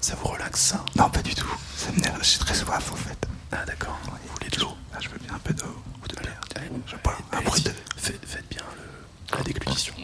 Ça 0.00 0.14
vous 0.20 0.28
relaxe 0.28 0.60
ça 0.60 0.84
Non, 0.96 1.08
pas 1.10 1.22
du 1.22 1.34
tout. 1.34 1.46
Ça 1.76 1.90
m'énerve, 1.92 2.18
j'ai 2.22 2.38
très 2.38 2.54
soif, 2.54 2.92
en 2.92 2.96
fait. 2.96 3.18
Ah 3.52 3.64
d'accord. 3.66 3.98
Vous 4.04 4.32
voulez 4.34 4.48
de 4.50 4.60
l'eau 4.60 4.72
Ah, 4.94 4.98
je 5.00 5.08
veux 5.10 5.18
bien 5.18 5.34
un 5.34 5.38
peu 5.38 5.52
d'eau 5.54 5.82
ou 6.02 6.08
de 6.08 6.16
l'air. 6.24 6.40
Allez, 6.56 6.68
Je 6.86 6.96
bois 7.02 7.14
un 7.32 7.36
allez-y. 7.36 7.48
bruit 7.50 7.62
de... 7.62 7.72
Faites, 7.96 8.20
faites 8.26 8.48
bien 8.50 8.62
le, 8.76 9.36
la 9.38 9.44
déglutition. 9.44 9.94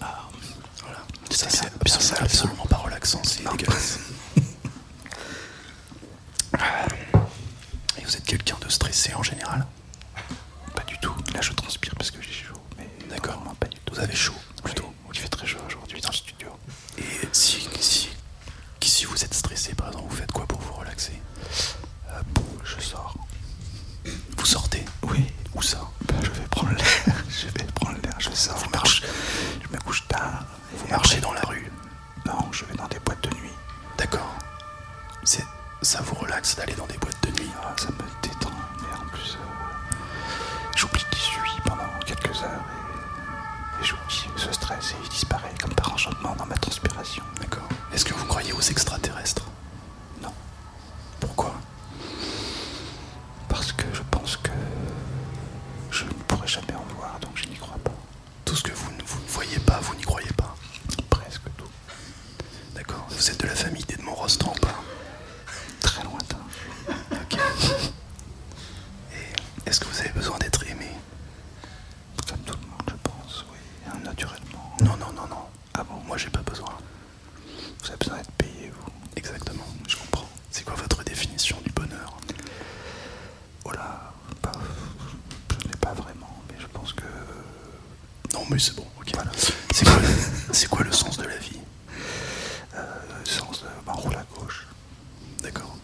Voilà. 0.00 0.98
Ça, 1.30 1.46
bien- 1.46 1.50
c'est 1.50 1.60
bien 1.62 1.70
absolument, 1.80 2.00
sale, 2.00 2.16
ça. 2.18 2.24
absolument 2.24 2.66
pas 2.66 2.76
relaxant, 2.76 3.20
c'est 3.24 3.42
dégueulasse. 3.50 3.98
Et 7.98 8.04
vous 8.04 8.16
êtes 8.16 8.19
quelqu'un 8.30 8.56
de 8.60 8.68
stressé 8.68 9.12
en 9.14 9.24
général 9.24 9.66
Pas 10.76 10.84
du 10.84 10.96
tout. 11.00 11.12
Là, 11.34 11.40
je 11.40 11.52
transpire 11.52 11.92
parce 11.96 12.12
que 12.12 12.22
j'ai 12.22 12.30
chaud. 12.32 12.54
Mais 12.78 12.88
D'accord. 13.08 13.42
pas 13.58 13.66
du 13.66 13.76
tout. 13.80 13.92
Vous 13.94 14.00
avez 14.00 14.14
chaud 14.14 14.34
plutôt 14.62 14.84
Oui, 15.06 15.10
il 15.14 15.18
fait 15.20 15.28
très 15.28 15.46
chaud 15.48 15.58
aujourd'hui 15.66 16.00
dans 16.00 16.10
le 16.10 16.14
studio. 16.14 16.48
Et 16.98 17.02
si, 17.32 17.68
si, 17.80 18.08
si 18.80 19.04
vous 19.04 19.24
êtes 19.24 19.34
stressé 19.34 19.74
par 19.74 19.88
exemple, 19.88 20.06
vous 20.08 20.16
faites 20.16 20.30
quoi 20.30 20.46
pour 20.46 20.60
vous 20.60 20.74
relaxer 20.74 21.20
Euh, 22.10 22.20
bon, 22.32 22.44
je 22.62 22.80
sors. 22.80 23.14
Vous 24.36 24.46
sortez 24.46 24.84
Oui. 25.02 25.24
Où 25.56 25.62
ça 25.62 25.80
Bah, 26.06 26.14
je 26.22 26.30
vais 26.30 26.46
prendre 26.50 26.70
l'air. 26.72 26.86
Je 27.28 27.46
vais 27.48 27.64
prendre 27.74 27.98
l'air. 28.00 28.14
Je 28.20 28.30
sors. 28.30 28.56
Vous 28.58 28.66
Je 28.66 28.70
marchez, 28.70 29.04
Je 29.64 29.68
me 29.74 29.80
couche 29.82 30.06
tard. 30.06 30.44
vous 30.76 30.86
Et 30.86 30.90
marchez 30.92 31.16
après- 31.16 31.20
dans 31.22 31.32
la 31.32 31.40
rue 31.42 31.68
Non, 32.26 32.52
je 32.52 32.64
vais 32.66 32.74
dans 32.76 32.86
des 32.86 33.00
boîtes 33.00 33.24
de 33.24 33.30
nuit. 33.34 33.50
D'accord. 33.98 34.32
C'est, 35.24 35.44
ça 35.82 36.00
vous 36.02 36.14
relaxe 36.14 36.54
d'aller 36.56 36.74
dans 36.74 36.86
des 36.86 36.96
boîtes 36.98 37.20
de 37.24 37.30
nuit 37.40 37.50
Ah, 37.62 37.74
ça 37.76 37.88
me 37.88 38.22
détend, 38.22 38.50
mais 38.80 38.96
en 38.98 39.06
plus, 39.08 39.34
euh, 39.36 39.96
j'oublie 40.76 41.04
qui 41.10 41.18
je 41.20 41.50
suis 41.50 41.60
pendant 41.64 41.88
quelques 42.06 42.42
heures 42.42 42.64
et, 43.80 43.82
et 43.82 43.86
j'oublie 43.86 44.24
ce 44.36 44.52
stress 44.52 44.92
et 44.92 44.96
il 45.02 45.08
disparaît 45.08 45.54
comme 45.60 45.74
par 45.74 45.92
enchantement 45.92 46.34
dans 46.36 46.46
ma 46.46 46.56
transpiration. 46.56 47.22
D'accord. 47.40 47.68
Est-ce 47.92 48.04
que 48.04 48.14
vous 48.14 48.24
croyez 48.26 48.52
aux 48.52 48.60
extraterrestres 48.60 49.46
Non. 50.22 50.32
Pourquoi 51.18 51.54
Parce 53.48 53.72
que 53.72 53.84
je 53.92 54.02
pense 54.10 54.36
que 54.36 54.50
je 55.90 56.04
ne 56.04 56.10
pourrai 56.28 56.46
jamais 56.48 56.74
en 56.74 56.84
voir, 56.96 57.18
donc 57.20 57.32
je 57.34 57.46
n'y 57.46 57.56
crois 57.56 57.78
pas. 57.84 57.92
Tout 58.44 58.56
ce 58.56 58.62
que 58.62 58.72
vous 58.72 58.90
ne, 58.92 59.02
vous 59.02 59.20
ne 59.20 59.28
voyez 59.28 59.58
pas, 59.60 59.80
vous 59.80 59.94
n'y 59.96 60.02
croyez 60.02 60.32
pas. 60.32 60.54
Presque 61.10 61.42
tout. 61.56 61.70
D'accord. 62.74 63.06
Vous 63.10 63.30
êtes 63.30 63.40
de 63.40 63.46
la 63.46 63.54
famille 63.54 63.84
d'Edmond 63.84 64.14
Rostand 64.14 64.52
ou 64.56 64.60
pas 64.60 64.74
Très 65.80 66.02
lointain. 66.04 66.38
Ok. 67.12 67.38
Et 69.12 69.68
est-ce 69.68 69.80
que 69.80 69.86
vous 69.86 69.98
avez 70.00 70.10
besoin 70.10 70.38
d'être 70.38 70.62
aimé 70.68 70.90
Comme 72.28 72.38
tout 72.40 72.54
le 72.54 72.66
monde, 72.68 72.82
je 72.88 72.94
pense, 73.10 73.44
oui, 73.50 73.58
hein, 73.88 73.98
naturellement. 74.04 74.76
Non, 74.80 74.96
non, 74.96 75.12
non, 75.12 75.26
non. 75.28 75.44
Ah 75.74 75.84
bon, 75.84 75.96
Moi, 76.06 76.16
j'ai 76.18 76.30
pas 76.30 76.42
besoin. 76.42 76.72
vous 77.82 77.88
avez 77.88 77.96
besoin 77.98 78.16
d'être 78.18 78.32
payé, 78.32 78.70
vous. 78.80 78.90
Exactement. 79.16 79.64
mais 88.50 88.58
c'est 88.58 88.74
bon, 88.74 88.86
ok. 89.00 89.12
C'est 89.72 89.84
quoi, 89.84 89.94
c'est 90.52 90.68
quoi 90.68 90.84
le 90.84 90.92
sens 90.92 91.16
de 91.18 91.24
la 91.24 91.36
vie 91.36 91.60
Le 92.74 93.24
sens 93.30 93.62
de. 93.62 93.66
Bah, 93.86 93.92
on 93.96 94.00
roule 94.00 94.14
à 94.16 94.24
gauche. 94.38 94.66
D'accord. 95.42 95.76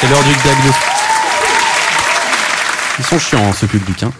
C'est 0.00 0.08
l'heure 0.08 0.22
du 0.24 0.34
diagnostic. 0.34 0.82
Ils 2.98 3.01
sont 3.12 3.18
chiants, 3.18 3.48
hein, 3.48 3.52
ce 3.52 3.66
public. 3.66 4.02
Hein. 4.02 4.12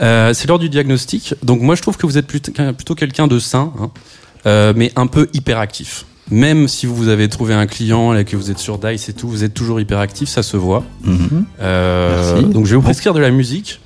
Euh, 0.00 0.32
c'est 0.34 0.46
l'heure 0.48 0.58
du 0.58 0.68
diagnostic. 0.68 1.34
Donc 1.42 1.60
moi, 1.60 1.74
je 1.74 1.82
trouve 1.82 1.96
que 1.96 2.06
vous 2.06 2.18
êtes 2.18 2.26
plutôt, 2.26 2.94
quelqu'un 2.94 3.26
de 3.26 3.38
sain, 3.38 3.72
hein, 3.80 3.90
euh, 4.46 4.72
mais 4.76 4.92
un 4.96 5.06
peu 5.06 5.28
hyperactif. 5.32 6.06
Même 6.30 6.66
si 6.68 6.86
vous 6.86 7.08
avez 7.08 7.28
trouvé 7.28 7.54
un 7.54 7.66
client 7.66 8.14
et 8.14 8.24
que 8.24 8.36
vous 8.36 8.50
êtes 8.50 8.58
sur 8.58 8.78
Dice 8.78 9.08
et 9.08 9.12
tout, 9.12 9.28
vous 9.28 9.44
êtes 9.44 9.54
toujours 9.54 9.80
hyperactif, 9.80 10.28
ça 10.28 10.42
se 10.42 10.56
voit. 10.56 10.84
Mhm. 11.04 11.44
Euh, 11.60 12.34
Merci. 12.34 12.52
donc 12.52 12.66
je 12.66 12.70
vais 12.70 12.76
vous 12.76 12.82
prescrire 12.82 13.14
de 13.14 13.20
la 13.20 13.30
musique. 13.30 13.80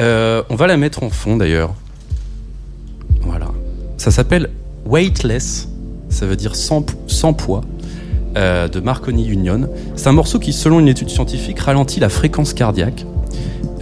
On 0.00 0.56
va 0.56 0.66
la 0.66 0.76
mettre 0.76 1.02
en 1.02 1.10
fond 1.10 1.36
d'ailleurs. 1.36 1.74
Voilà. 3.22 3.48
Ça 3.98 4.10
s'appelle 4.10 4.50
Weightless. 4.86 5.68
Ça 6.08 6.26
veut 6.26 6.36
dire 6.36 6.56
sans, 6.56 6.82
poids. 7.32 7.62
euh, 8.36 8.68
de 8.68 8.80
Marconi 8.80 9.28
Union. 9.28 9.68
C'est 9.96 10.08
un 10.08 10.12
morceau 10.12 10.38
qui, 10.38 10.52
selon 10.52 10.80
une 10.80 10.88
étude 10.88 11.08
scientifique, 11.10 11.60
ralentit 11.60 12.00
la 12.00 12.08
fréquence 12.08 12.52
cardiaque. 12.54 13.04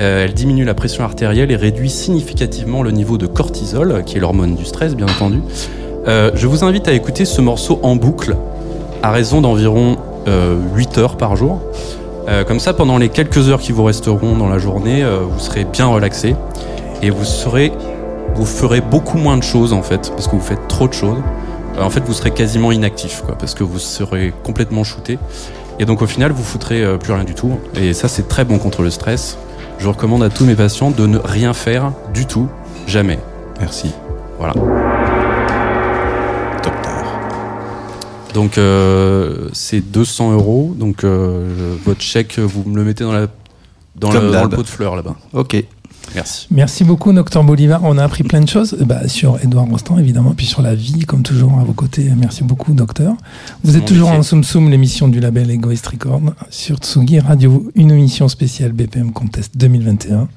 Euh, 0.01 0.25
elle 0.25 0.35
diminue 0.35 0.65
la 0.65 0.75
pression 0.75 1.05
artérielle 1.05 1.51
et 1.51 1.57
réduit 1.57 1.91
significativement 1.91 2.83
le 2.83 2.91
niveau 2.91 3.19
de 3.19 3.27
cortisol, 3.27 4.05
qui 4.05 4.17
est 4.17 4.21
l'hormone 4.21 4.55
du 4.55 4.65
stress, 4.65 4.95
bien 4.95 5.07
entendu. 5.07 5.41
Euh, 6.07 6.31
je 6.35 6.47
vous 6.47 6.65
invite 6.65 6.89
à 6.89 6.93
écouter 6.93 7.25
ce 7.25 7.41
morceau 7.41 7.81
en 7.83 7.97
boucle, 7.97 8.37
à 9.03 9.11
raison 9.11 9.41
d'environ 9.41 9.97
euh, 10.29 10.57
8 10.75 10.99
heures 10.99 11.17
par 11.17 11.37
jour. 11.37 11.61
Euh, 12.29 12.45
comme 12.45 12.61
ça, 12.61 12.75
pendant 12.75 12.99
les 12.99 13.09
quelques 13.09 13.49
heures 13.49 13.61
qui 13.61 13.73
vous 13.73 13.85
resteront 13.85 14.37
dans 14.37 14.49
la 14.49 14.59
journée, 14.59 15.03
euh, 15.03 15.21
vous 15.21 15.41
serez 15.41 15.65
bien 15.65 15.87
relaxé 15.87 16.37
et 17.03 17.11
vous 17.11 17.25
ferez 17.25 18.81
beaucoup 18.81 19.19
moins 19.19 19.37
de 19.37 19.43
choses 19.43 19.73
en 19.73 19.83
fait, 19.83 20.11
parce 20.11 20.29
que 20.29 20.37
vous 20.37 20.43
faites 20.43 20.69
trop 20.69 20.89
de 20.89 20.93
choses. 20.93 21.19
Euh, 21.79 21.83
en 21.83 21.91
fait, 21.91 22.01
vous 22.01 22.13
serez 22.13 22.31
quasiment 22.31 22.73
inactif, 22.73 23.23
parce 23.39 23.55
que 23.55 23.65
vous 23.65 23.79
serez 23.79 24.33
complètement 24.43 24.85
shooté. 24.85 25.19
Et 25.79 25.85
donc, 25.85 26.03
au 26.03 26.07
final, 26.07 26.33
vous 26.33 26.43
foutrez 26.43 26.83
euh, 26.83 26.99
plus 26.99 27.13
rien 27.13 27.25
du 27.25 27.35
tout. 27.35 27.53
Et 27.75 27.93
ça, 27.93 28.09
c'est 28.09 28.29
très 28.29 28.45
bon 28.45 28.59
contre 28.59 28.83
le 28.83 28.91
stress. 28.91 29.39
Je 29.79 29.87
recommande 29.89 30.23
à 30.23 30.29
tous 30.29 30.45
mes 30.45 30.57
patients 30.57 30.91
de 30.91 31.07
ne 31.07 31.19
rien 31.19 31.53
faire 31.55 31.93
du 32.13 32.27
tout, 32.27 32.49
jamais. 32.87 33.19
Merci. 33.61 33.93
Voilà. 34.39 34.55
Docteur. 36.63 37.05
Donc, 38.35 38.59
euh, 38.59 39.49
c'est 39.53 39.81
200 39.81 40.33
euros. 40.33 40.75
Donc, 40.77 41.05
euh, 41.05 41.77
votre 41.85 42.01
chèque, 42.01 42.39
vous 42.39 42.69
me 42.69 42.77
le 42.77 42.85
mettez 42.85 43.05
dans, 43.05 43.13
la, 43.13 43.29
dans, 43.97 44.11
le, 44.13 44.31
dans 44.33 44.43
le 44.45 44.49
pot 44.49 44.63
de 44.63 44.67
fleurs 44.69 44.97
là-bas. 44.97 45.15
Ok. 45.33 45.57
Merci. 46.15 46.47
Merci 46.51 46.85
beaucoup, 46.85 47.13
Docteur 47.13 47.45
Bolivar. 47.45 47.81
On 47.85 47.99
a 47.99 48.05
appris 48.05 48.23
plein 48.25 48.41
de 48.41 48.49
choses 48.49 48.77
bah, 48.87 49.07
sur 49.09 49.39
Edouard 49.43 49.67
Rostand, 49.67 49.99
évidemment, 49.99 50.33
puis 50.37 50.47
sur 50.47 50.63
la 50.63 50.75
vie, 50.75 51.01
comme 51.01 51.23
toujours, 51.23 51.59
à 51.59 51.65
vos 51.65 51.73
côtés. 51.73 52.11
Merci 52.17 52.45
beaucoup, 52.45 52.73
Docteur. 52.75 53.15
Vous 53.65 53.77
êtes 53.77 53.83
Mon 53.83 53.87
toujours 53.87 54.07
métier. 54.09 54.19
en 54.21 54.23
Soum 54.23 54.45
Soum, 54.45 54.71
l'émission 54.71 55.09
du 55.09 55.21
label 55.21 55.51
Egoist 55.51 55.87
Record, 55.87 56.21
sur 56.51 56.77
Tsugi 56.79 57.21
Radio, 57.21 57.71
une 57.75 57.91
émission 57.91 58.29
spéciale 58.29 58.73
BPM 58.73 59.13
Contest 59.13 59.57
2021. 59.57 60.29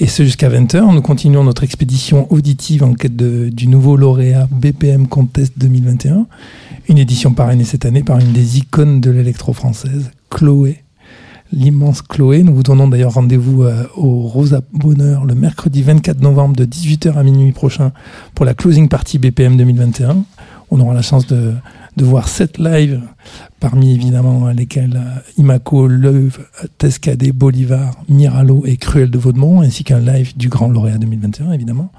Et 0.00 0.06
ce 0.06 0.22
jusqu'à 0.24 0.48
20h. 0.48 0.94
Nous 0.94 1.02
continuons 1.02 1.42
notre 1.44 1.64
expédition 1.64 2.32
auditive 2.32 2.84
en 2.84 2.94
quête 2.94 3.16
de- 3.16 3.48
du 3.52 3.66
nouveau 3.66 3.96
lauréat 3.96 4.46
BPM 4.50 5.08
Contest 5.08 5.54
2021. 5.58 6.26
Une 6.88 6.98
édition 6.98 7.32
parrainée 7.34 7.64
cette 7.64 7.84
année 7.84 8.02
par 8.02 8.18
une 8.18 8.32
des 8.32 8.58
icônes 8.58 9.00
de 9.00 9.10
l'électro-française, 9.10 10.10
Chloé 10.30 10.84
l'immense 11.52 12.02
Chloé. 12.02 12.42
Nous 12.42 12.54
vous 12.54 12.62
donnons 12.62 12.88
d'ailleurs 12.88 13.14
rendez-vous 13.14 13.62
euh, 13.62 13.84
au 13.96 14.20
Rosa 14.22 14.60
Bonheur 14.72 15.24
le 15.24 15.34
mercredi 15.34 15.82
24 15.82 16.20
novembre 16.20 16.56
de 16.56 16.64
18h 16.64 17.14
à 17.14 17.22
minuit 17.22 17.52
prochain 17.52 17.92
pour 18.34 18.44
la 18.44 18.54
closing 18.54 18.88
party 18.88 19.18
BPM 19.18 19.56
2021. 19.56 20.24
On 20.70 20.80
aura 20.80 20.94
la 20.94 21.02
chance 21.02 21.26
de, 21.26 21.54
de 21.96 22.04
voir 22.04 22.28
sept 22.28 22.58
lives, 22.58 23.00
parmi 23.58 23.92
évidemment 23.92 24.48
lesquels 24.48 24.96
euh, 24.96 25.20
Imaco, 25.36 25.86
Leuve, 25.88 26.38
Tescadé, 26.78 27.32
Bolivar, 27.32 27.94
Miralo 28.08 28.64
et 28.66 28.76
Cruel 28.76 29.10
de 29.10 29.18
Vaudemont, 29.18 29.62
ainsi 29.62 29.84
qu'un 29.84 30.00
live 30.00 30.36
du 30.36 30.48
Grand 30.48 30.68
Lauréat 30.68 30.98
2021 30.98 31.52
évidemment. 31.52 31.90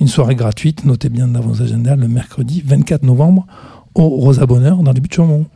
Une 0.00 0.08
soirée 0.08 0.34
gratuite, 0.34 0.84
notez 0.84 1.08
bien 1.08 1.28
dans 1.28 1.40
vos 1.40 1.62
agendas, 1.62 1.96
le 1.96 2.08
mercredi 2.08 2.62
24 2.64 3.02
novembre 3.02 3.46
au 3.94 4.08
Rosa 4.08 4.46
Bonheur 4.46 4.78
dans 4.78 4.92
les 4.92 5.00
buts 5.00 5.08
de 5.08 5.14
Chaumont. 5.14 5.46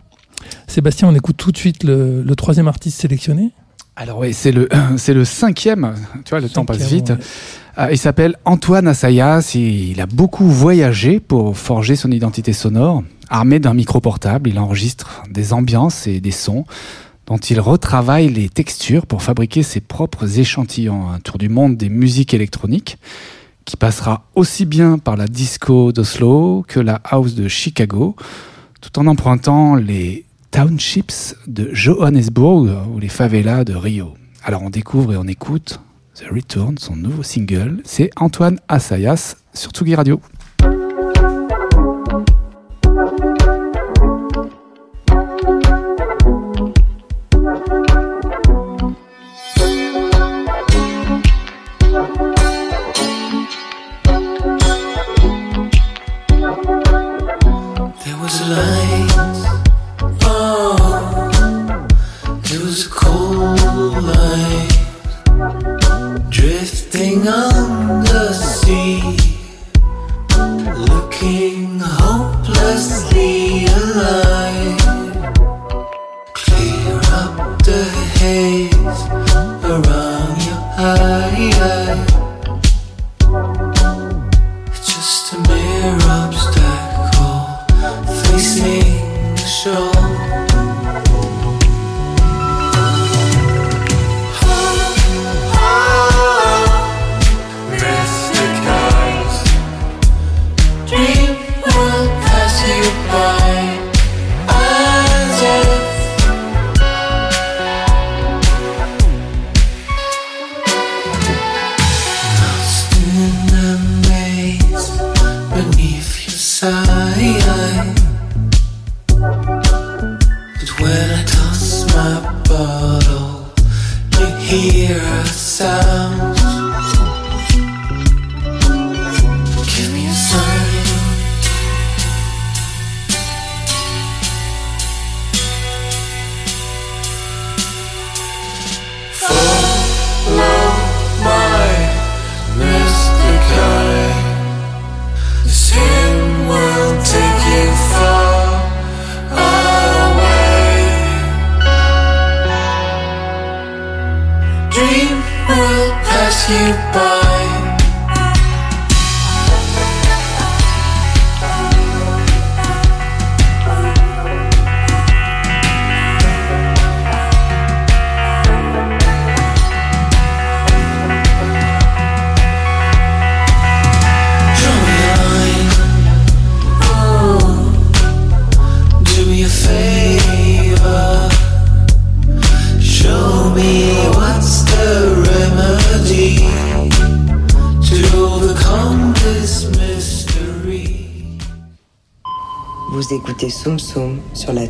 Sébastien, 0.66 1.08
on 1.08 1.14
écoute 1.14 1.36
tout 1.36 1.52
de 1.52 1.56
suite 1.56 1.84
le, 1.84 2.22
le 2.22 2.36
troisième 2.36 2.68
artiste 2.68 3.00
sélectionné. 3.00 3.52
Alors 3.96 4.18
oui, 4.18 4.32
c'est 4.32 4.52
le, 4.52 4.68
c'est 4.96 5.14
le 5.14 5.24
cinquième. 5.24 5.94
Tu 6.24 6.30
vois, 6.30 6.40
le 6.40 6.48
temps 6.48 6.64
passe 6.64 6.78
vite. 6.88 7.10
ouais. 7.10 7.16
Euh, 7.78 7.88
il 7.92 7.98
s'appelle 7.98 8.36
Antoine 8.44 8.88
Assayas. 8.88 9.52
Il 9.54 10.00
a 10.00 10.06
beaucoup 10.06 10.46
voyagé 10.46 11.20
pour 11.20 11.56
forger 11.56 11.96
son 11.96 12.10
identité 12.10 12.52
sonore. 12.52 13.02
Armé 13.28 13.58
d'un 13.58 13.74
micro 13.74 14.00
portable, 14.00 14.50
il 14.50 14.58
enregistre 14.58 15.22
des 15.30 15.52
ambiances 15.52 16.06
et 16.06 16.20
des 16.20 16.30
sons 16.30 16.64
dont 17.26 17.36
il 17.36 17.60
retravaille 17.60 18.30
les 18.30 18.48
textures 18.48 19.04
pour 19.04 19.22
fabriquer 19.22 19.62
ses 19.62 19.80
propres 19.80 20.38
échantillons. 20.38 21.10
Un 21.10 21.20
tour 21.20 21.36
du 21.36 21.50
monde 21.50 21.76
des 21.76 21.90
musiques 21.90 22.32
électroniques 22.32 22.96
qui 23.66 23.76
passera 23.76 24.24
aussi 24.34 24.64
bien 24.64 24.96
par 24.96 25.16
la 25.16 25.26
disco 25.26 25.92
d'Oslo 25.92 26.64
que 26.66 26.80
la 26.80 27.02
house 27.04 27.34
de 27.34 27.46
Chicago, 27.46 28.16
tout 28.80 28.98
en 28.98 29.06
empruntant 29.06 29.74
les 29.74 30.24
townships 30.50 31.34
de 31.46 31.70
Johannesburg 31.72 32.68
ou 32.92 32.98
les 32.98 33.08
favelas 33.08 33.64
de 33.64 33.74
Rio. 33.74 34.14
Alors 34.44 34.62
on 34.62 34.70
découvre 34.70 35.12
et 35.12 35.16
on 35.16 35.26
écoute 35.26 35.80
The 36.14 36.26
Return, 36.32 36.78
son 36.78 36.96
nouveau 36.96 37.22
single. 37.22 37.80
C'est 37.84 38.10
Antoine 38.16 38.58
Assayas 38.68 39.36
sur 39.54 39.70
Tsugi 39.70 39.94
Radio. 39.94 40.20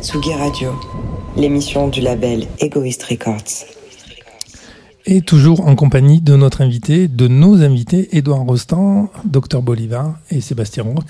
Tsugi 0.09 0.33
Radio, 0.33 0.71
l'émission 1.37 1.87
du 1.87 2.01
label 2.01 2.47
Egoist 2.57 3.03
Records. 3.03 3.67
Et 5.05 5.21
toujours 5.21 5.67
en 5.67 5.75
compagnie 5.75 6.19
de 6.19 6.35
notre 6.35 6.61
invité, 6.61 7.07
de 7.07 7.27
nos 7.27 7.61
invités, 7.61 8.17
Édouard 8.17 8.39
Rostand, 8.39 9.11
Dr 9.23 9.61
Bolivar 9.61 10.17
et 10.31 10.41
Sébastien 10.41 10.81
Rourke, 10.81 11.09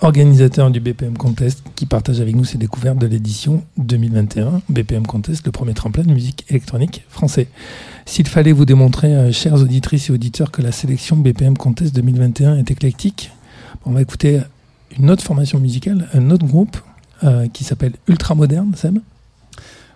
organisateurs 0.00 0.70
du 0.70 0.78
BPM 0.78 1.18
Contest, 1.18 1.64
qui 1.74 1.86
partagent 1.86 2.20
avec 2.20 2.36
nous 2.36 2.44
ses 2.44 2.56
découvertes 2.56 2.98
de 2.98 3.08
l'édition 3.08 3.64
2021. 3.78 4.62
BPM 4.68 5.08
Contest, 5.08 5.44
le 5.44 5.50
premier 5.50 5.74
tremplin 5.74 6.04
de 6.04 6.12
musique 6.12 6.44
électronique 6.48 7.02
français. 7.08 7.48
S'il 8.04 8.28
fallait 8.28 8.52
vous 8.52 8.64
démontrer, 8.64 9.12
euh, 9.12 9.32
chères 9.32 9.60
auditrices 9.60 10.08
et 10.08 10.12
auditeurs, 10.12 10.52
que 10.52 10.62
la 10.62 10.70
sélection 10.70 11.16
BPM 11.16 11.56
Contest 11.56 11.92
2021 11.96 12.58
est 12.58 12.70
éclectique, 12.70 13.32
on 13.84 13.90
va 13.90 14.02
écouter 14.02 14.38
une 14.96 15.10
autre 15.10 15.24
formation 15.24 15.58
musicale, 15.58 16.08
un 16.14 16.30
autre 16.30 16.46
groupe 16.46 16.76
euh, 17.24 17.46
qui 17.52 17.64
s'appelle 17.64 17.92
Ultra 18.08 18.34
Moderne, 18.34 18.72
Seb 18.76 18.98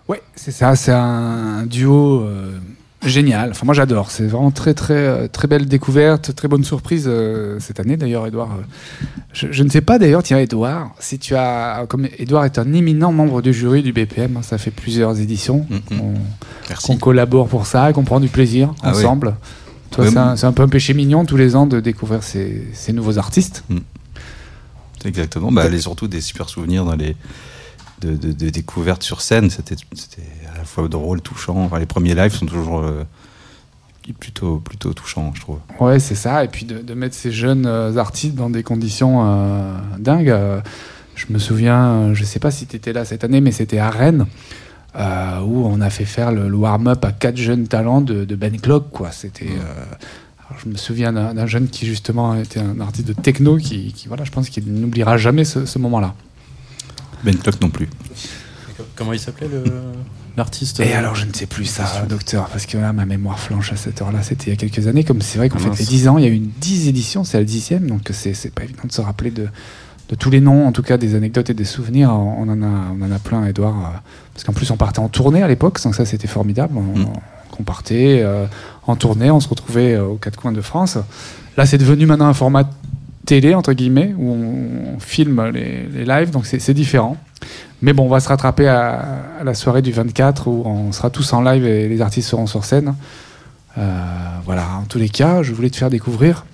Ouais, 0.09 0.23
c'est 0.35 0.51
ça, 0.51 0.75
c'est 0.75 0.93
un 0.93 1.65
duo 1.67 2.21
euh, 2.23 2.59
génial. 3.07 3.51
Enfin, 3.51 3.65
moi 3.65 3.75
j'adore. 3.75 4.11
C'est 4.11 4.27
vraiment 4.27 4.51
très, 4.51 4.75
très, 4.75 4.95
euh, 4.95 5.29
très 5.29 5.47
belle 5.47 5.67
découverte, 5.67 6.35
très 6.35 6.49
bonne 6.49 6.65
surprise 6.65 7.05
euh, 7.07 7.59
cette 7.61 7.79
année 7.79 7.97
d'ailleurs, 7.97 8.27
Edouard. 8.27 8.51
euh, 8.59 8.63
je, 9.33 9.47
je 9.53 9.63
ne 9.63 9.69
sais 9.69 9.83
pas 9.83 9.99
d'ailleurs, 10.01 10.23
tiens, 10.25 10.39
Edouard, 10.39 10.91
si 10.99 11.19
tu 11.21 11.37
as. 11.37 11.85
Comme 11.89 12.09
Edouard 12.19 12.45
est 12.45 12.59
un 12.59 12.73
éminent 12.73 13.13
membre 13.13 13.41
du 13.41 13.53
jury 13.53 13.83
du 13.85 13.93
BPM, 13.93 14.37
hein, 14.37 14.43
ça 14.43 14.59
fait 14.59 14.73
plusieurs 14.73 15.21
éditions 15.21 15.65
qu'on 15.89 16.15
Merci. 16.69 16.87
qu'on 16.89 16.97
collabore 16.97 17.47
pour 17.49 17.67
ça 17.67 17.91
et 17.91 17.93
qu'on 17.93 18.05
prend 18.05 18.19
du 18.21 18.29
plaisir 18.29 18.75
Ah 18.83 18.91
oui. 18.93 18.99
ensemble. 18.99 19.37
Toi, 19.93 20.07
c'est 20.37 20.45
un, 20.47 20.53
peu 20.53 20.63
un 20.63 20.69
péché 20.69 20.95
mignon 20.95 21.25
tous 21.25 21.37
les 21.37 21.57
ans 21.57 21.67
de 21.67 21.81
découvrir 21.81 22.23
ces, 22.23 22.65
ces 22.75 22.93
nouveaux 22.93 23.19
artistes. 23.19 23.65
Exactement. 25.05 25.51
Bah, 25.53 25.65
elle 25.67 25.75
est 25.75 25.81
surtout 25.81 26.09
des 26.09 26.21
super 26.21 26.49
souvenirs 26.49 26.85
dans 26.85 26.97
les 26.97 27.17
de, 28.01 28.17
de- 28.17 28.33
de 28.33 28.51
découvertes 28.51 29.03
sur 29.03 29.21
scène. 29.21 29.51
C'était 29.51 29.77
à 30.55 30.59
la 30.59 30.65
fois 30.65 30.89
drôle, 30.89 31.21
touchant. 31.21 31.57
Enfin, 31.65 31.79
les 31.79 31.87
premiers 31.87 32.15
lives 32.15 32.33
sont 32.35 32.47
toujours 32.47 32.81
euh, 32.81 33.05
plutôt 34.19 34.57
plutôt 34.59 34.93
touchants, 34.95 35.33
je 35.35 35.41
trouve. 35.43 35.59
Ouais, 35.79 35.99
c'est 36.01 36.15
ça. 36.15 36.45
Et 36.45 36.49
puis 36.49 36.65
de, 36.65 36.79
de 36.79 36.95
mettre 36.95 37.15
ces 37.15 37.31
jeunes 37.31 37.67
euh, 37.67 37.97
artistes 37.97 38.35
dans 38.35 38.51
des 38.51 38.63
conditions 38.63 39.25
euh, 39.27 39.75
dingues. 39.99 40.35
Je 41.15 41.27
me 41.31 41.39
souviens, 41.39 42.15
je 42.15 42.25
sais 42.25 42.39
pas 42.39 42.51
si 42.51 42.67
tu 42.67 42.77
étais 42.77 42.95
là 42.95 43.05
cette 43.05 43.25
année, 43.25 43.43
mais 43.43 43.53
c'était 43.53 43.79
à 43.79 43.91
Rennes. 43.91 44.27
euh, 44.97 45.41
où 45.41 45.67
on 45.67 45.81
a 45.83 45.91
fait 45.91 46.07
faire 46.07 46.33
le, 46.33 46.49
le 46.49 46.57
warm-up 46.57 47.05
à 47.05 47.13
quatre 47.13 47.37
jeunes 47.37 47.69
talents 47.69 48.01
de, 48.01 48.25
de 48.25 48.35
Ben 48.37 48.59
Clock, 48.61 48.91
quoi. 48.91 49.11
C'était. 49.13 49.47
euh, 49.51 49.85
alors, 50.51 50.61
je 50.65 50.69
me 50.69 50.77
souviens 50.77 51.13
d'un 51.13 51.47
jeune 51.47 51.69
qui 51.69 51.87
justement 51.87 52.35
était 52.35 52.61
un 52.61 52.81
artiste 52.81 53.07
de 53.09 53.13
techno 53.13 53.57
qui, 53.57 53.93
qui, 53.93 54.09
voilà, 54.09 54.25
je 54.25 54.31
pense 54.33 54.49
qu'il 54.51 54.65
n'oubliera 54.73 55.17
jamais 55.17 55.45
ce, 55.45 55.65
ce 55.65 55.79
moment-là. 55.79 56.15
Ben 57.25 57.37
Clock 57.37 57.61
non 57.61 57.71
plus. 57.71 57.89
Comment 58.97 59.13
il 59.13 59.21
s'appelait 59.21 59.49
l'artiste 60.37 60.81
Et 60.81 60.95
euh, 60.95 60.99
alors, 60.99 61.15
je 61.15 61.27
ne 61.27 61.33
sais 61.33 61.47
plus 61.47 61.67
ça, 61.67 61.85
docteur, 62.09 62.49
parce 62.49 62.67
que 62.67 62.79
là, 62.79 62.93
ma 62.93 63.05
mémoire 63.07 63.39
flanche 63.39 63.73
à 63.73 63.77
cette 63.77 64.01
heure-là. 64.03 64.23
C'était 64.23 64.47
il 64.47 64.51
y 64.51 64.53
a 64.53 64.57
quelques 64.57 64.87
années, 64.89 65.05
comme 65.05 65.21
c'est 65.23 65.39
vrai 65.39 65.49
qu'on 65.49 65.59
Ah, 65.59 65.73
fait 65.73 65.79
les 65.81 65.85
10 65.87 66.09
ans. 66.09 66.19
Il 66.19 66.25
y 66.25 66.27
a 66.27 66.31
eu 66.31 66.35
une 66.35 66.51
10 66.61 66.89
éditions, 66.89 67.23
c'est 67.25 67.39
la 67.39 67.45
dixième, 67.45 67.87
donc 67.87 68.09
c'est 68.13 68.35
c'est 68.35 68.53
pas 68.53 68.65
évident 68.65 68.83
de 68.85 68.93
se 68.93 69.01
rappeler 69.01 69.31
de, 69.31 69.49
de 70.09 70.15
tous 70.15 70.31
les 70.31 70.41
noms, 70.41 70.67
en 70.67 70.73
tout 70.73 70.83
cas 70.83 70.97
des 70.97 71.15
anecdotes 71.15 71.51
et 71.51 71.55
des 71.55 71.65
souvenirs. 71.65 72.11
On 72.11 72.49
en 72.49 72.63
a, 72.63 72.67
on 72.99 73.03
en 73.03 73.13
a 73.13 73.19
plein, 73.19 73.45
Edouard, 73.47 73.77
euh, 73.79 73.99
parce 74.35 74.45
qu'en 74.45 74.53
plus, 74.55 74.71
on 74.71 74.77
partait 74.77 74.99
en 75.01 75.09
tournée 75.09 75.43
à 75.43 75.49
l'époque, 75.49 75.81
donc 75.83 75.95
ça, 75.95 76.05
c'était 76.05 76.29
formidable. 76.29 76.75
On, 76.77 76.81
Mm. 76.99 77.07
on 77.59 77.63
partait 77.63 78.21
euh, 78.23 78.47
en 78.91 78.97
tournée, 78.97 79.31
on 79.31 79.41
se 79.41 79.49
retrouvait 79.49 79.95
euh, 79.95 80.05
aux 80.05 80.17
quatre 80.17 80.37
coins 80.37 80.53
de 80.53 80.61
France. 80.61 80.99
Là, 81.57 81.67
c'est 81.67 81.79
devenu 81.79 82.07
maintenant 82.07 82.27
un 82.27 82.35
format 82.35 82.69
télé, 83.27 83.55
entre 83.55 83.73
guillemets, 83.73 84.15
où 84.19 84.31
on, 84.33 84.95
on 84.97 85.01
filme 85.01 85.51
les, 85.53 85.87
les 85.93 86.05
lives, 86.05 86.31
donc 86.31 86.47
c'est 86.47 86.75
différent. 86.75 87.17
Mais 87.83 87.93
bon, 87.93 88.05
on 88.05 88.09
va 88.09 88.21
se 88.21 88.29
rattraper 88.29 88.69
à, 88.69 89.19
à 89.41 89.45
la 89.45 89.55
soirée 89.55 89.81
du 89.83 89.93
24 89.93 90.49
où 90.49 90.63
on 90.67 90.93
sera 90.93 91.09
tous 91.11 91.33
en 91.33 91.41
live 91.43 91.65
et 91.65 91.89
les 91.89 92.01
artistes 92.03 92.29
seront 92.29 92.47
sur 92.47 92.65
scène. 92.65 92.95
Euh, 93.79 93.83
voilà, 94.45 94.67
en 94.81 94.85
tous 94.85 94.99
les 94.99 95.09
cas, 95.09 95.43
je 95.43 95.53
voulais 95.53 95.71
te 95.71 95.77
faire 95.77 95.91
découvrir 95.91 96.45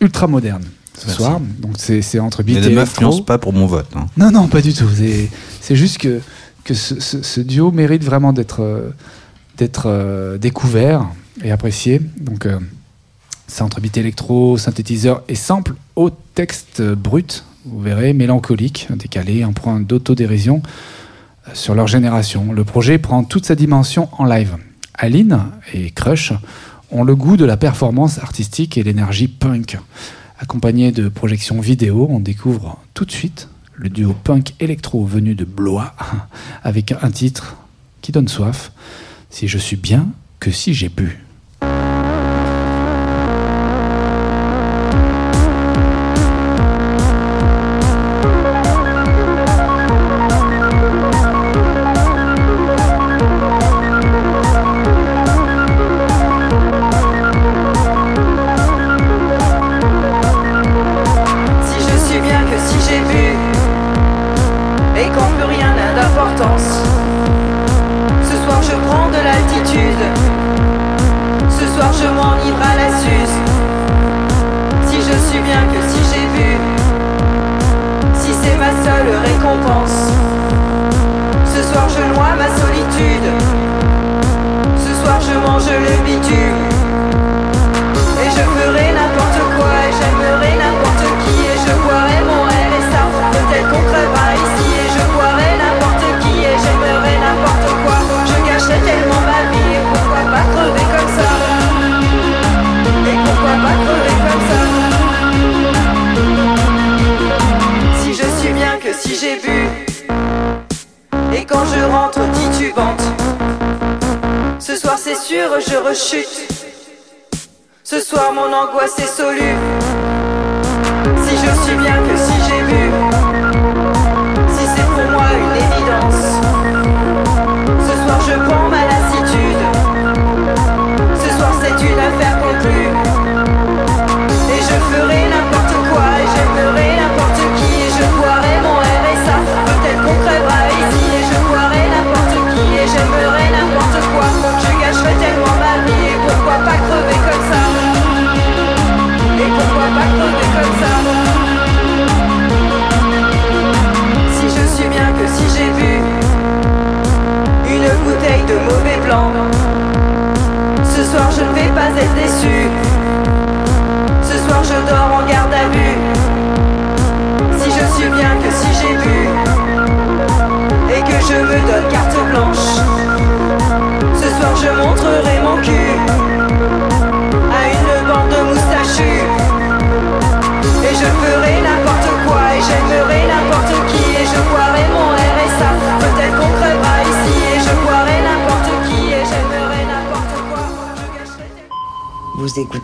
Ultra 0.00 0.26
Moderne 0.26 0.62
ce 0.96 1.06
Merci. 1.06 1.22
soir. 1.22 1.40
Donc 1.58 1.72
c'est 1.76 2.18
entre 2.20 2.42
beat 2.42 2.58
Mais 2.60 2.66
et 2.66 2.70
ne 2.70 2.74
m'influence 2.76 3.24
pas 3.24 3.38
pour 3.38 3.52
mon 3.52 3.66
vote. 3.66 3.88
hein. 3.96 4.06
Non, 4.16 4.30
non, 4.30 4.46
pas 4.48 4.60
du 4.62 4.72
tout. 4.72 4.88
C'est- 5.60 5.74
juste 5.74 5.98
que, 5.98 6.20
que 6.64 6.74
ce, 6.74 6.98
ce- 7.00 7.22
ce 7.22 7.40
duo 7.40 7.70
mérite 7.72 8.04
vraiment 8.04 8.32
d'être 8.32 8.92
d'être 9.58 9.84
euh, 9.86 10.38
découvert 10.38 11.06
et 11.42 11.50
apprécié. 11.50 12.00
Donc, 12.18 12.46
euh, 12.46 12.58
électro, 13.96 14.56
synthétiseur 14.58 15.22
et 15.28 15.34
sample 15.34 15.74
au 15.96 16.10
texte 16.10 16.82
brut. 16.82 17.44
Vous 17.64 17.80
verrez, 17.80 18.12
mélancolique, 18.12 18.88
décalé, 18.90 19.42
un 19.42 19.52
point 19.52 19.80
d'autodérision 19.80 20.62
euh, 21.48 21.50
sur 21.54 21.74
leur 21.74 21.86
génération. 21.86 22.52
Le 22.52 22.64
projet 22.64 22.98
prend 22.98 23.24
toute 23.24 23.46
sa 23.46 23.54
dimension 23.54 24.08
en 24.18 24.24
live. 24.24 24.56
Aline 24.94 25.40
et 25.72 25.90
Crush 25.90 26.32
ont 26.90 27.04
le 27.04 27.14
goût 27.14 27.36
de 27.36 27.44
la 27.44 27.56
performance 27.56 28.18
artistique 28.18 28.76
et 28.78 28.82
l'énergie 28.82 29.28
punk. 29.28 29.78
Accompagné 30.38 30.90
de 30.92 31.08
projections 31.08 31.60
vidéo, 31.60 32.06
on 32.10 32.20
découvre 32.20 32.78
tout 32.94 33.04
de 33.04 33.12
suite 33.12 33.48
le 33.74 33.88
duo 33.88 34.14
punk 34.24 34.54
électro 34.60 35.04
venu 35.04 35.34
de 35.34 35.44
Blois 35.44 35.94
avec 36.62 36.92
un 37.02 37.10
titre 37.10 37.56
qui 38.00 38.12
donne 38.12 38.28
soif. 38.28 38.72
Si 39.30 39.48
je 39.48 39.58
suis 39.58 39.76
bien 39.76 40.08
que 40.38 40.50
si 40.50 40.74
j'ai 40.74 40.88
bu. 40.88 41.18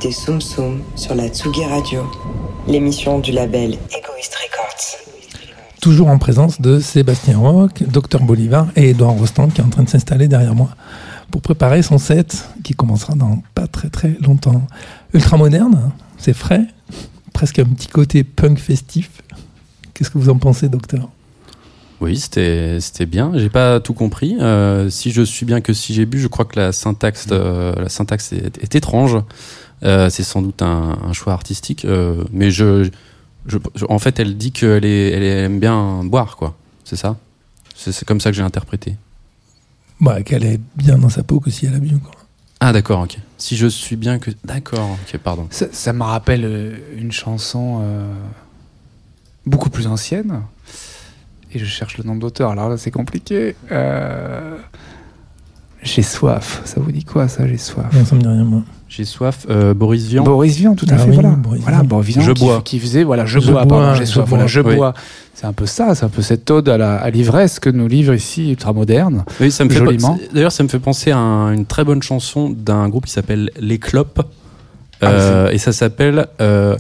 Écoutez 0.07 0.13
Soum 0.13 0.41
Soum 0.41 0.81
sur 0.95 1.15
la 1.15 1.29
Tsugi 1.29 1.65
Radio, 1.65 2.05
l'émission 2.69 3.19
du 3.19 3.33
label 3.33 3.73
Egoist 3.73 4.35
Records. 4.35 4.99
Toujours 5.81 6.09
en 6.09 6.19
présence 6.19 6.61
de 6.61 6.79
Sébastien 6.79 7.39
Roch, 7.39 7.83
Dr 7.83 8.21
Bolivar 8.21 8.69
et 8.77 8.91
Edouard 8.91 9.15
Rostand 9.15 9.49
qui 9.49 9.61
est 9.61 9.65
en 9.65 9.69
train 9.69 9.83
de 9.83 9.89
s'installer 9.89 10.29
derrière 10.29 10.55
moi 10.55 10.71
pour 11.31 11.41
préparer 11.41 11.83
son 11.83 11.99
set 11.99 12.49
qui 12.63 12.75
commencera 12.75 13.15
dans 13.15 13.43
pas 13.55 13.67
très 13.67 13.89
très 13.89 14.17
longtemps. 14.21 14.63
Ultra 15.13 15.37
moderne, 15.39 15.91
c'est 16.19 16.35
frais, 16.35 16.67
presque 17.33 17.59
un 17.59 17.65
petit 17.65 17.89
côté 17.89 18.23
punk 18.23 18.59
festif. 18.59 19.11
Qu'est-ce 19.95 20.11
que 20.11 20.19
vous 20.19 20.29
en 20.31 20.39
pensez, 20.39 20.69
docteur? 20.69 21.09
Oui, 22.01 22.19
c'était 22.19 22.79
c'était 22.81 23.07
bien. 23.07 23.33
J'ai 23.35 23.49
pas 23.49 23.81
tout 23.81 23.95
compris. 23.95 24.37
Euh, 24.41 24.91
si 24.91 25.11
je 25.11 25.23
suis 25.23 25.47
bien 25.47 25.63
que 25.63 25.73
si 25.73 25.95
j'ai 25.95 26.05
bu, 26.05 26.21
je 26.21 26.29
crois 26.29 26.45
que 26.45 26.61
la 26.61 26.73
syntaxe 26.73 27.27
euh, 27.33 27.73
la 27.75 27.89
syntaxe 27.89 28.33
est, 28.35 28.59
est 28.63 28.75
étrange. 28.75 29.17
Euh, 29.83 30.09
c'est 30.11 30.23
sans 30.23 30.41
doute 30.43 30.63
un, 30.63 30.99
un 31.05 31.13
choix 31.13 31.33
artistique, 31.35 31.85
euh, 31.85 32.25
mais 32.33 32.51
je, 32.51 32.89
je, 33.47 33.59
je- 33.75 33.85
en 33.89 33.99
fait, 33.99 34.19
elle 34.19 34.37
dit 34.37 34.51
qu'elle 34.53 34.85
est, 34.85 35.11
elle 35.11 35.23
aime 35.23 35.61
bien 35.61 36.03
boire, 36.05 36.37
quoi. 36.37 36.57
C'est 36.85 36.97
ça? 36.97 37.17
C'est 37.75 38.05
comme 38.07 38.21
ça 38.21 38.31
que 38.31 38.37
j'ai 38.37 38.43
interprété. 38.43 38.97
bah, 40.01 40.23
Qu'elle 40.23 40.45
est 40.45 40.61
bien 40.77 40.97
dans 40.99 41.11
sa 41.11 41.23
peau 41.23 41.41
que 41.41 41.51
si 41.51 41.67
elle 41.67 41.75
a 41.75 41.79
bu. 41.79 41.99
Quoi. 41.99 42.13
Ah 42.61 42.73
d'accord, 42.73 43.01
ok. 43.01 43.19
Si 43.37 43.55
je 43.57 43.67
suis 43.67 43.97
bien 43.97 44.19
que 44.19 44.31
d'accord, 44.45 44.91
ok, 44.93 45.19
pardon. 45.19 45.47
Ça, 45.51 45.67
ça 45.73 45.93
me 45.93 46.03
rappelle 46.03 46.45
euh, 46.47 46.77
une 46.97 47.13
chanson 47.13 47.81
euh, 47.83 48.15
beaucoup 49.45 49.69
plus 49.69 49.87
ancienne. 49.87 50.41
Et 51.53 51.59
je 51.59 51.65
cherche 51.67 51.99
le 51.99 52.05
nom 52.05 52.17
d'auteur, 52.17 52.51
alors 52.51 52.69
là 52.71 52.77
c'est 52.79 52.91
compliqué. 52.91 53.57
Euh, 53.71 54.57
J'ai 55.83 56.03
soif. 56.03 56.63
Ça 56.65 56.81
vous 56.81 56.91
dit 56.91 57.05
quoi 57.05 57.29
ça, 57.29 57.47
j'ai 57.47 57.59
soif? 57.59 57.87
Non, 57.93 58.05
ça 58.05 58.17
me 58.17 58.21
dit 58.21 58.27
rien, 58.27 58.45
moi. 58.45 58.63
J'ai 58.89 59.05
soif. 59.05 59.47
Euh, 59.51 59.75
Boris 59.75 60.07
Vian. 60.07 60.25
Boris 60.25 60.57
Vian, 60.57 60.75
tout 60.75 60.87
à 60.89 60.95
Ah 60.95 60.99
fait. 60.99 61.09
oui, 61.11 61.15
voilà, 61.15 61.31
Boris 61.31 61.61
voilà 61.63 61.79
Vian. 61.79 61.87
Boris 61.87 62.07
Vian 62.17 62.23
Je 62.23 62.33
qui, 62.33 62.45
bois. 62.45 62.63
qui 62.65 62.79
faisait 62.81 63.05
voilà, 63.05 63.25
je, 63.27 63.39
Je 63.41 63.51
bois, 63.51 63.95
j'ai 63.95 64.07
soif. 64.07 64.29
Voilà, 64.29 64.47
je 64.47 64.61
Oui. 64.61 64.75
bois. 64.77 64.95
C'est 65.35 65.47
un 65.47 65.53
peu 65.53 65.67
ça, 65.67 65.95
c'est 65.95 66.05
un 66.05 66.09
peu 66.09 66.23
cette 66.23 66.51
ode 66.51 66.69
à 66.69 66.79
la- 66.79 66.97
à 66.97 67.11
l'ivresse 67.11 67.61
que 67.61 67.69
nous 67.69 67.89
livre 67.89 68.15
ici 68.15 68.51
Ultra 68.51 68.73
Moderne. 68.73 69.25
Oui, 69.41 69.51
ça 69.51 69.65
me 69.65 69.71
fait 69.71 69.85
D'ailleurs, 70.33 70.53
ça 70.53 70.63
me 70.63 70.69
fait 70.69 70.79
penser 70.79 71.11
à 71.11 71.19
un- 71.19 71.53
une 71.53 71.67
très 71.67 71.85
bonne 71.85 72.03
chanson 72.03 72.49
d'un 72.51 72.89
groupe 72.89 73.07
qui 73.07 73.13
s'appelle 73.13 73.51
Les 73.61 73.79
Clopes. 73.79 74.23
Ah, 75.03 75.07
Euh, 75.09 75.51
et 75.51 75.59
ça 75.59 75.73
s'appelle 75.73 76.27
euh, 76.41 76.77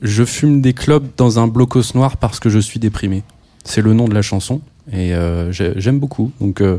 Je 0.00 0.24
fume 0.24 0.60
des 0.60 0.74
clopes 0.74 1.06
dans 1.16 1.40
un 1.40 1.48
blocos 1.48 1.82
noir 1.96 2.18
parce 2.18 2.38
que 2.38 2.48
je 2.50 2.60
suis 2.60 2.78
déprimé. 2.78 3.24
C'est 3.64 3.82
le 3.82 3.94
nom 3.94 4.06
de 4.06 4.14
la 4.14 4.22
chanson. 4.22 4.60
Et 4.92 5.12
euh, 5.12 5.50
j'ai- 5.50 5.72
j'aime 5.76 5.98
beaucoup. 5.98 6.30
Donc, 6.40 6.60
euh, 6.60 6.78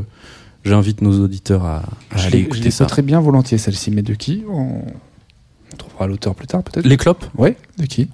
j'invite 0.65 1.01
nos 1.01 1.23
auditeurs 1.23 1.65
à, 1.65 1.83
à 2.11 2.17
Je 2.17 2.27
aller 2.27 2.39
je 2.39 2.43
écouter 2.45 2.63
l'ai 2.65 2.71
ça. 2.71 2.85
très 2.85 3.01
bien 3.01 3.19
volontiers 3.19 3.57
celle-ci, 3.57 3.91
mais 3.91 4.01
de 4.01 4.13
qui 4.13 4.43
on... 4.49 4.81
on 5.73 5.77
trouvera 5.77 6.07
l'auteur 6.07 6.35
plus 6.35 6.47
tard 6.47 6.63
peut-être. 6.63 6.85
Les 6.85 6.97
Clopes 6.97 7.25
Oui, 7.37 7.51
de 7.77 7.85
qui 7.85 8.09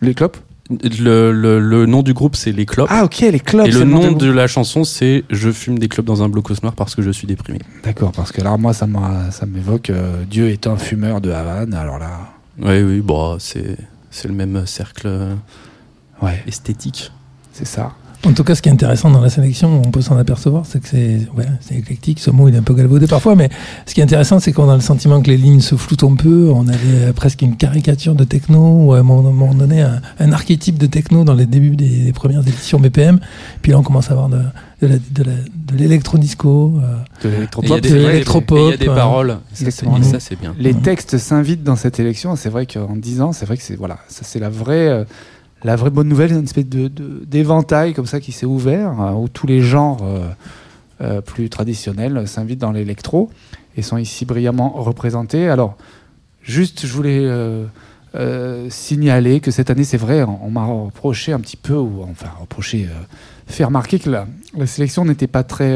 Les 0.00 0.14
clopes 0.14 0.36
le, 0.68 1.30
le- 1.30 1.60
le 1.60 1.86
nom 1.86 2.02
du 2.02 2.12
groupe, 2.12 2.34
c'est 2.34 2.50
Les 2.50 2.66
Clopes. 2.66 2.88
Ah 2.90 3.04
ok, 3.04 3.20
les 3.20 3.38
clopes. 3.38 3.68
et 3.68 3.70
le 3.70 3.84
nom 3.84 4.10
de 4.10 4.28
la 4.28 4.48
chanson, 4.48 4.82
c'est 4.82 5.22
Je 5.30 5.52
fume 5.52 5.78
des 5.78 5.86
clopes 5.86 6.06
dans 6.06 6.24
un 6.24 6.28
blocos 6.28 6.54
noir 6.60 6.74
parce 6.74 6.96
que 6.96 7.02
je 7.02 7.10
suis 7.12 7.28
déprimé. 7.28 7.60
D'accord, 7.84 8.10
parce 8.10 8.32
que 8.32 8.40
là, 8.42 8.56
moi, 8.56 8.72
ça 8.72 8.86
m'évoque 9.46 9.90
euh, 9.90 10.24
Dieu 10.28 10.48
est 10.50 10.66
un 10.66 10.76
fumeur 10.76 11.20
de 11.20 11.30
Havane. 11.30 11.72
Alors 11.72 12.00
là, 12.00 12.32
Oui, 12.58 12.82
oui, 12.82 13.00
bon, 13.00 13.38
c'est 13.38 13.76
c'est 14.10 14.26
le 14.26 14.34
même 14.34 14.66
cercle 14.66 15.06
euh, 15.06 15.34
ouais, 16.20 16.42
esthétique. 16.48 17.12
c'est 17.52 17.64
ça. 17.66 17.92
En 18.24 18.32
tout 18.32 18.42
cas, 18.42 18.54
ce 18.56 18.62
qui 18.62 18.68
est 18.68 18.72
intéressant 18.72 19.08
dans 19.10 19.20
la 19.20 19.30
sélection, 19.30 19.82
on 19.86 19.90
peut 19.90 20.00
s'en 20.00 20.16
apercevoir, 20.16 20.64
c'est 20.66 20.80
que 20.80 20.88
c'est 20.88 21.20
ouais, 21.36 21.46
éclectique. 21.70 22.18
Ce 22.18 22.30
mot, 22.30 22.48
il 22.48 22.54
est 22.54 22.58
un 22.58 22.62
peu 22.62 22.74
galvaudé 22.74 23.06
parfois, 23.06 23.36
mais 23.36 23.50
ce 23.86 23.94
qui 23.94 24.00
est 24.00 24.02
intéressant, 24.04 24.40
c'est 24.40 24.52
qu'on 24.52 24.68
a 24.68 24.74
le 24.74 24.80
sentiment 24.80 25.20
que 25.22 25.28
les 25.30 25.36
lignes 25.36 25.60
se 25.60 25.76
floutent 25.76 26.02
un 26.02 26.16
peu. 26.16 26.50
On 26.52 26.66
avait 26.66 27.12
presque 27.14 27.42
une 27.42 27.56
caricature 27.56 28.14
de 28.16 28.24
techno, 28.24 28.58
ou 28.86 28.92
à 28.94 28.98
un 28.98 29.02
moment, 29.04 29.54
donné, 29.54 29.82
un, 29.82 30.00
un 30.18 30.32
archétype 30.32 30.76
de 30.78 30.86
techno 30.86 31.22
dans 31.24 31.34
les 31.34 31.46
débuts 31.46 31.76
des, 31.76 32.04
des 32.04 32.12
premières 32.12 32.40
éditions 32.40 32.80
BPM. 32.80 33.20
Puis 33.62 33.70
là, 33.72 33.78
on 33.78 33.82
commence 33.84 34.08
à 34.08 34.12
avoir 34.14 34.28
de, 34.28 34.40
de 34.82 34.86
la- 34.88 34.98
de 34.98 35.22
la- 35.22 35.32
de 35.72 35.76
l'électro-disco. 35.76 36.80
euh, 36.82 36.96
De 37.22 37.28
l'électropop. 37.28 37.68
il 37.68 37.70
y 37.70 37.74
a 37.74 37.80
des- 37.80 38.76
des 38.84 38.88
euh, 38.88 38.94
paroles. 38.94 39.28
Ça, 39.28 39.36
c'est 39.52 39.64
exactement. 39.66 40.02
ça, 40.02 40.20
c'est 40.20 40.40
bien. 40.40 40.54
Les 40.58 40.74
textes 40.74 41.18
s'invitent 41.18 41.62
dans 41.64 41.76
cette 41.76 42.00
élection. 42.00 42.34
C'est 42.34 42.48
vrai 42.50 42.66
qu'en 42.66 42.96
10 42.96 43.20
ans, 43.20 43.32
c'est 43.32 43.46
vrai 43.46 43.56
que 43.56 43.62
c'est 43.62 43.76
voilà, 43.76 43.98
ça 44.08 44.22
c'est 44.24 44.38
la 44.40 44.48
vraie, 44.50 44.88
euh, 44.88 45.04
la 45.66 45.74
vraie 45.76 45.90
bonne 45.90 46.08
nouvelle, 46.08 46.32
une 46.32 46.44
espèce 46.44 46.68
de 46.68 46.88
d'éventail 47.26 47.92
comme 47.92 48.06
ça 48.06 48.20
qui 48.20 48.32
s'est 48.32 48.46
ouvert 48.46 49.00
euh, 49.00 49.12
où 49.12 49.28
tous 49.28 49.46
les 49.46 49.60
genres 49.60 49.98
euh, 50.02 50.28
euh, 51.00 51.20
plus 51.20 51.50
traditionnels 51.50 52.26
s'invitent 52.28 52.60
dans 52.60 52.70
l'électro 52.70 53.30
et 53.76 53.82
sont 53.82 53.98
ici 53.98 54.24
brillamment 54.24 54.70
représentés. 54.70 55.48
Alors, 55.48 55.76
juste, 56.42 56.86
je 56.86 56.92
voulais 56.92 57.28
signaler 58.70 59.40
que 59.40 59.50
cette 59.50 59.68
année, 59.68 59.84
c'est 59.84 59.98
vrai, 59.98 60.22
on, 60.22 60.48
m'a 60.48 60.64
reproché 60.64 61.34
un 61.34 61.40
petit 61.40 61.58
peu, 61.58 61.74
ou 61.74 62.02
enfin 62.10 62.30
reproché, 62.40 62.88
fait 63.46 63.64
remarquer 63.64 63.98
que 63.98 64.08
la, 64.08 64.26
sélection 64.64 65.04
n'était 65.04 65.26
pas 65.26 65.42
très 65.42 65.74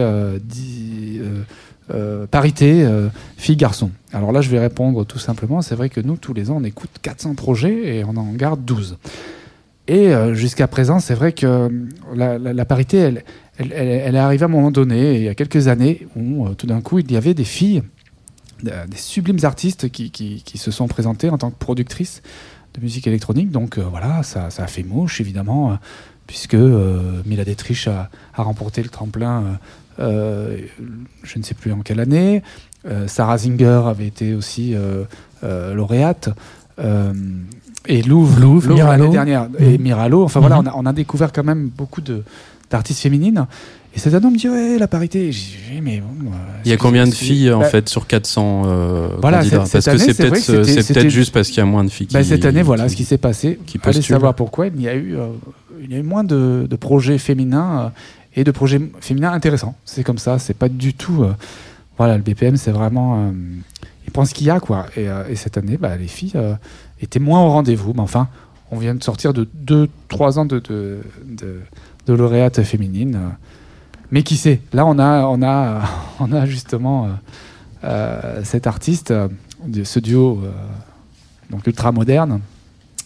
euh, 1.92 2.26
parité 2.26 2.86
filles-garçons. 3.36 3.90
Alors 4.12 4.32
là, 4.32 4.40
je 4.40 4.48
vais 4.48 4.60
répondre 4.60 5.04
tout 5.04 5.18
simplement. 5.18 5.60
C'est 5.60 5.74
vrai 5.74 5.88
que 5.88 6.00
nous, 6.00 6.16
tous 6.16 6.32
les 6.32 6.50
ans, 6.50 6.58
on 6.60 6.64
écoute 6.64 6.90
400 7.02 7.34
projets 7.34 7.96
et 7.96 8.04
on 8.04 8.16
en 8.16 8.32
garde 8.32 8.64
12. 8.64 8.96
Et 9.90 10.14
euh, 10.14 10.34
jusqu'à 10.34 10.68
présent, 10.68 11.00
c'est 11.00 11.14
vrai 11.14 11.32
que 11.32 11.46
euh, 12.14 12.38
la, 12.38 12.64
parité, 12.64 12.98
elle, 12.98 13.24
elle, 13.58 14.14
est 14.14 14.18
arrivée 14.18 14.44
à 14.44 14.46
un 14.46 14.48
moment 14.48 14.70
donné, 14.70 15.16
il 15.16 15.22
y 15.24 15.28
a 15.28 15.34
quelques 15.34 15.66
années, 15.66 16.06
où 16.14 16.46
euh, 16.46 16.54
tout 16.54 16.68
d'un 16.68 16.80
coup, 16.80 17.00
il 17.00 17.10
y 17.10 17.16
avait 17.16 17.34
des 17.34 17.44
filles, 17.44 17.82
des 18.62 18.96
sublimes 18.96 19.40
artistes 19.42 19.90
qui, 19.90 20.12
qui- 20.12 20.58
se 20.58 20.70
sont 20.70 20.86
présentées 20.86 21.28
en 21.28 21.38
tant 21.38 21.50
que 21.50 21.58
productrices 21.58 22.22
de 22.74 22.80
musique 22.80 23.08
électronique. 23.08 23.50
Donc 23.50 23.78
voilà, 23.78 24.22
ça, 24.22 24.50
ça 24.50 24.62
a 24.62 24.66
fait 24.68 24.84
mouche, 24.84 25.20
évidemment, 25.20 25.76
puisque 26.28 26.54
Mila 26.54 27.44
Détriche 27.44 27.88
a, 27.88 28.10
remporté 28.36 28.84
le 28.84 28.90
tremplin, 28.90 29.58
je 29.98 31.38
ne 31.38 31.42
sais 31.42 31.54
plus 31.54 31.72
en 31.72 31.80
quelle 31.80 31.98
année. 31.98 32.42
Sarah 33.06 33.38
Zinger 33.38 33.82
avait 33.86 34.06
été 34.06 34.34
aussi 34.34 34.76
lauréate. 35.42 36.28
Euh, 37.90 37.94
et 37.94 38.02
Louvre, 38.02 38.40
Louvre, 38.40 38.68
Louvre 38.68 38.84
l'année 38.86 39.08
dernière. 39.08 39.48
Et 39.58 39.76
Mhm. 39.78 39.82
Miralo. 39.82 40.22
Enfin 40.24 40.40
voilà, 40.40 40.56
Mhm. 40.60 40.66
on 40.66 40.70
a, 40.70 40.74
on 40.76 40.86
a 40.86 40.92
découvert 40.92 41.32
quand 41.32 41.44
même 41.44 41.70
beaucoup 41.76 42.00
de 42.00 42.22
d'artistes 42.70 43.00
féminines. 43.00 43.46
Et 43.96 43.98
cette 43.98 44.14
année, 44.14 44.24
on 44.26 44.30
me 44.30 44.36
dit, 44.38 44.48
ouais, 44.48 44.78
la 44.78 44.86
parité. 44.86 45.32
J'ai 45.32 45.74
dit, 45.74 45.80
mais 45.82 45.98
bon, 46.00 46.30
euh, 46.30 46.34
Il 46.64 46.70
y 46.70 46.72
a 46.72 46.76
combien 46.76 47.04
de 47.04 47.10
filles 47.12 47.50
en 47.52 47.58
Bah, 47.58 47.64
fait 47.64 47.88
sur 47.88 48.06
400 48.06 48.62
euh, 48.66 49.08
Voilà, 49.20 49.38
candidats 49.38 49.64
cette- 49.66 49.72
Parce 49.72 49.84
cette 49.84 49.84
que 49.84 49.90
année, 49.90 50.12
c'est 50.12 50.22
peut-être 50.22 50.34
que 50.34 50.38
c'était- 50.40 50.64
c'est 50.64 50.82
c'était- 50.82 51.00
peut-être 51.00 51.10
juste 51.12 51.32
parce 51.34 51.48
qu'il 51.48 51.58
y 51.58 51.60
a 51.60 51.64
moins 51.64 51.82
de 51.82 51.88
filles 51.90 52.06
qui. 52.06 52.14
bah, 52.14 52.22
cette 52.22 52.44
année, 52.44 52.62
voilà 52.62 52.84
qui- 52.84 52.90
ce 52.90 52.96
qui 52.96 53.04
s'est 53.04 53.18
passé. 53.18 53.58
qui 53.66 53.80
Allez 53.82 54.02
savoir 54.02 54.34
pourquoi. 54.34 54.68
Il 54.68 54.80
y 54.80 54.88
a 54.88 54.94
eu, 54.94 55.16
euh, 55.16 55.26
il 55.82 55.90
y 55.90 55.96
a 55.96 55.98
eu 55.98 56.02
moins 56.04 56.22
de, 56.22 56.68
de 56.70 56.76
projets 56.76 57.18
féminins 57.18 57.80
euh, 57.86 57.88
et 58.36 58.44
de 58.44 58.50
projets 58.52 58.80
féminins 59.00 59.32
intéressants. 59.32 59.74
C'est 59.84 60.04
comme 60.04 60.18
ça. 60.18 60.38
C'est 60.38 60.54
pas 60.56 60.68
du 60.68 60.94
tout. 60.94 61.24
euh, 61.24 61.32
voilà, 61.98 62.16
le 62.16 62.22
BPM, 62.22 62.56
c'est 62.56 62.70
vraiment. 62.70 63.16
euh, 63.18 63.30
il 64.06 64.12
prend 64.12 64.24
ce 64.24 64.32
qu'il 64.34 64.46
y 64.46 64.50
a, 64.50 64.60
quoi. 64.60 64.86
Et, 64.96 65.08
euh, 65.08 65.24
et 65.28 65.34
cette 65.34 65.58
année, 65.58 65.76
bah, 65.76 65.96
les 65.96 66.06
filles 66.06 66.32
étaient 67.00 67.18
moins 67.20 67.42
au 67.42 67.50
rendez-vous. 67.50 67.92
Mais 67.94 68.00
enfin, 68.00 68.28
on 68.70 68.78
vient 68.78 68.94
de 68.94 69.02
sortir 69.02 69.32
de 69.32 69.48
2-3 70.10 70.38
ans 70.38 70.44
de, 70.44 70.58
de, 70.60 71.00
de, 71.26 71.60
de 72.06 72.12
lauréates 72.12 72.62
féminines. 72.62 73.16
euh. 73.16 73.28
Mais 74.12 74.22
qui 74.24 74.36
sait 74.36 74.60
Là, 74.72 74.86
on 74.86 74.98
a, 74.98 75.24
on 75.26 75.42
a, 75.42 75.82
on 76.20 76.32
a 76.32 76.46
justement 76.46 77.06
euh, 77.06 77.08
euh, 77.84 78.40
cet 78.44 78.66
artiste, 78.66 79.10
euh, 79.12 79.28
ce 79.84 79.98
duo 80.00 80.40
euh, 80.44 80.50
donc 81.50 81.66
ultra 81.66 81.92
moderne, 81.92 82.40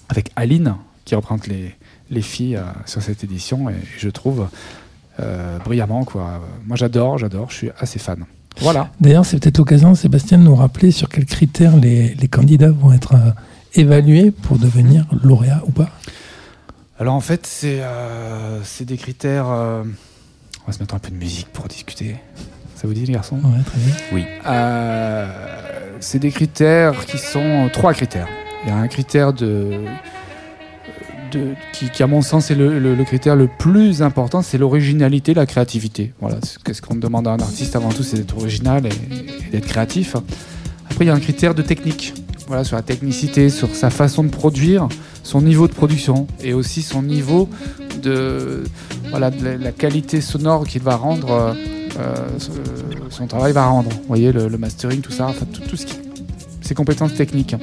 avec 0.08 0.30
Aline, 0.36 0.74
qui 1.04 1.14
représente 1.14 1.46
les, 1.46 1.74
les 2.10 2.22
filles 2.22 2.60
sur 2.86 3.02
cette 3.02 3.24
édition, 3.24 3.70
et 3.70 3.74
je 3.98 4.08
trouve 4.10 4.48
brillamment. 5.64 6.04
Quoi. 6.04 6.40
Moi, 6.66 6.76
j'adore, 6.76 7.16
j'adore, 7.18 7.50
je 7.50 7.54
suis 7.56 7.70
assez 7.78 7.98
fan. 7.98 8.24
Voilà. 8.60 8.90
D'ailleurs, 9.00 9.24
c'est 9.24 9.38
peut-être 9.38 9.58
l'occasion, 9.58 9.94
Sébastien, 9.94 10.38
de 10.38 10.42
nous 10.42 10.54
rappeler 10.54 10.90
sur 10.90 11.08
quels 11.08 11.24
critères 11.24 11.76
les, 11.76 12.14
les 12.14 12.28
candidats 12.28 12.70
vont 12.70 12.92
être 12.92 13.14
évalués 13.74 14.30
pour 14.30 14.58
devenir 14.58 15.06
lauréat 15.22 15.62
ou 15.66 15.70
pas? 15.70 15.90
Alors 16.98 17.14
en 17.14 17.20
fait, 17.20 17.46
c'est 17.46 17.80
euh, 17.80 18.60
c'est 18.64 18.84
des 18.84 18.96
critères. 18.96 19.46
euh, 19.48 19.82
On 20.62 20.66
va 20.68 20.72
se 20.72 20.78
mettre 20.80 20.94
un 20.94 20.98
peu 20.98 21.10
de 21.10 21.16
musique 21.16 21.48
pour 21.52 21.66
discuter. 21.68 22.16
Ça 22.76 22.86
vous 22.86 22.94
dit, 22.94 23.04
les 23.06 23.12
garçons? 23.14 23.36
Ouais, 23.36 23.62
très 23.64 23.78
bien. 23.78 24.26
Euh, 24.46 25.26
c'est 26.00 26.18
des 26.18 26.30
critères 26.30 27.04
qui 27.06 27.18
sont 27.18 27.68
trois 27.72 27.94
critères. 27.94 28.28
Il 28.64 28.68
y 28.68 28.72
a 28.72 28.76
un 28.76 28.88
critère 28.88 29.32
de, 29.32 29.80
de 31.32 31.54
qui, 31.72 31.90
qui, 31.90 32.02
à 32.02 32.06
mon 32.06 32.22
sens, 32.22 32.50
est 32.50 32.54
le, 32.54 32.78
le- 32.78 32.94
le 32.94 33.04
critère 33.04 33.36
le 33.36 33.48
plus 33.58 34.02
important, 34.02 34.42
c'est 34.42 34.58
l'originalité, 34.58 35.34
la 35.34 35.46
créativité. 35.46 36.12
Voilà, 36.20 36.36
qu'est-ce 36.64 36.80
qu'on 36.82 36.94
demande 36.94 37.26
à 37.28 37.32
un 37.32 37.38
artiste 37.40 37.74
avant 37.76 37.90
tout, 37.90 38.02
c'est 38.02 38.16
d'être 38.16 38.36
original 38.36 38.86
et, 38.86 38.90
et 39.46 39.50
d'être 39.50 39.66
créatif. 39.66 40.16
Après, 40.90 41.04
il 41.04 41.08
y 41.08 41.10
a 41.10 41.14
un 41.14 41.20
critère 41.20 41.54
de 41.54 41.62
technique. 41.62 42.14
Voilà, 42.46 42.62
sur 42.62 42.76
la 42.76 42.82
technicité, 42.82 43.48
sur 43.48 43.74
sa 43.74 43.88
façon 43.88 44.22
de 44.22 44.28
produire, 44.28 44.88
son 45.22 45.40
niveau 45.40 45.66
de 45.66 45.72
production 45.72 46.26
et 46.42 46.52
aussi 46.52 46.82
son 46.82 47.02
niveau 47.02 47.48
de, 48.02 48.64
voilà, 49.10 49.30
de 49.30 49.48
la, 49.62 49.72
qualité 49.72 50.20
sonore 50.20 50.66
qu'il 50.66 50.82
va 50.82 50.96
rendre, 50.96 51.30
euh, 51.30 51.54
euh, 51.98 52.14
son- 53.08 53.26
travail 53.26 53.52
va 53.52 53.64
rendre. 53.64 53.88
Vous 53.90 54.08
voyez, 54.08 54.30
le, 54.30 54.48
mastering, 54.58 55.00
tout 55.00 55.12
ça, 55.12 55.26
enfin, 55.28 55.46
tout, 55.50 55.62
tout 55.62 55.76
ce, 55.76 55.86
qui, 55.86 55.94
ses 56.60 56.74
compétences 56.74 57.14
techniques. 57.14 57.56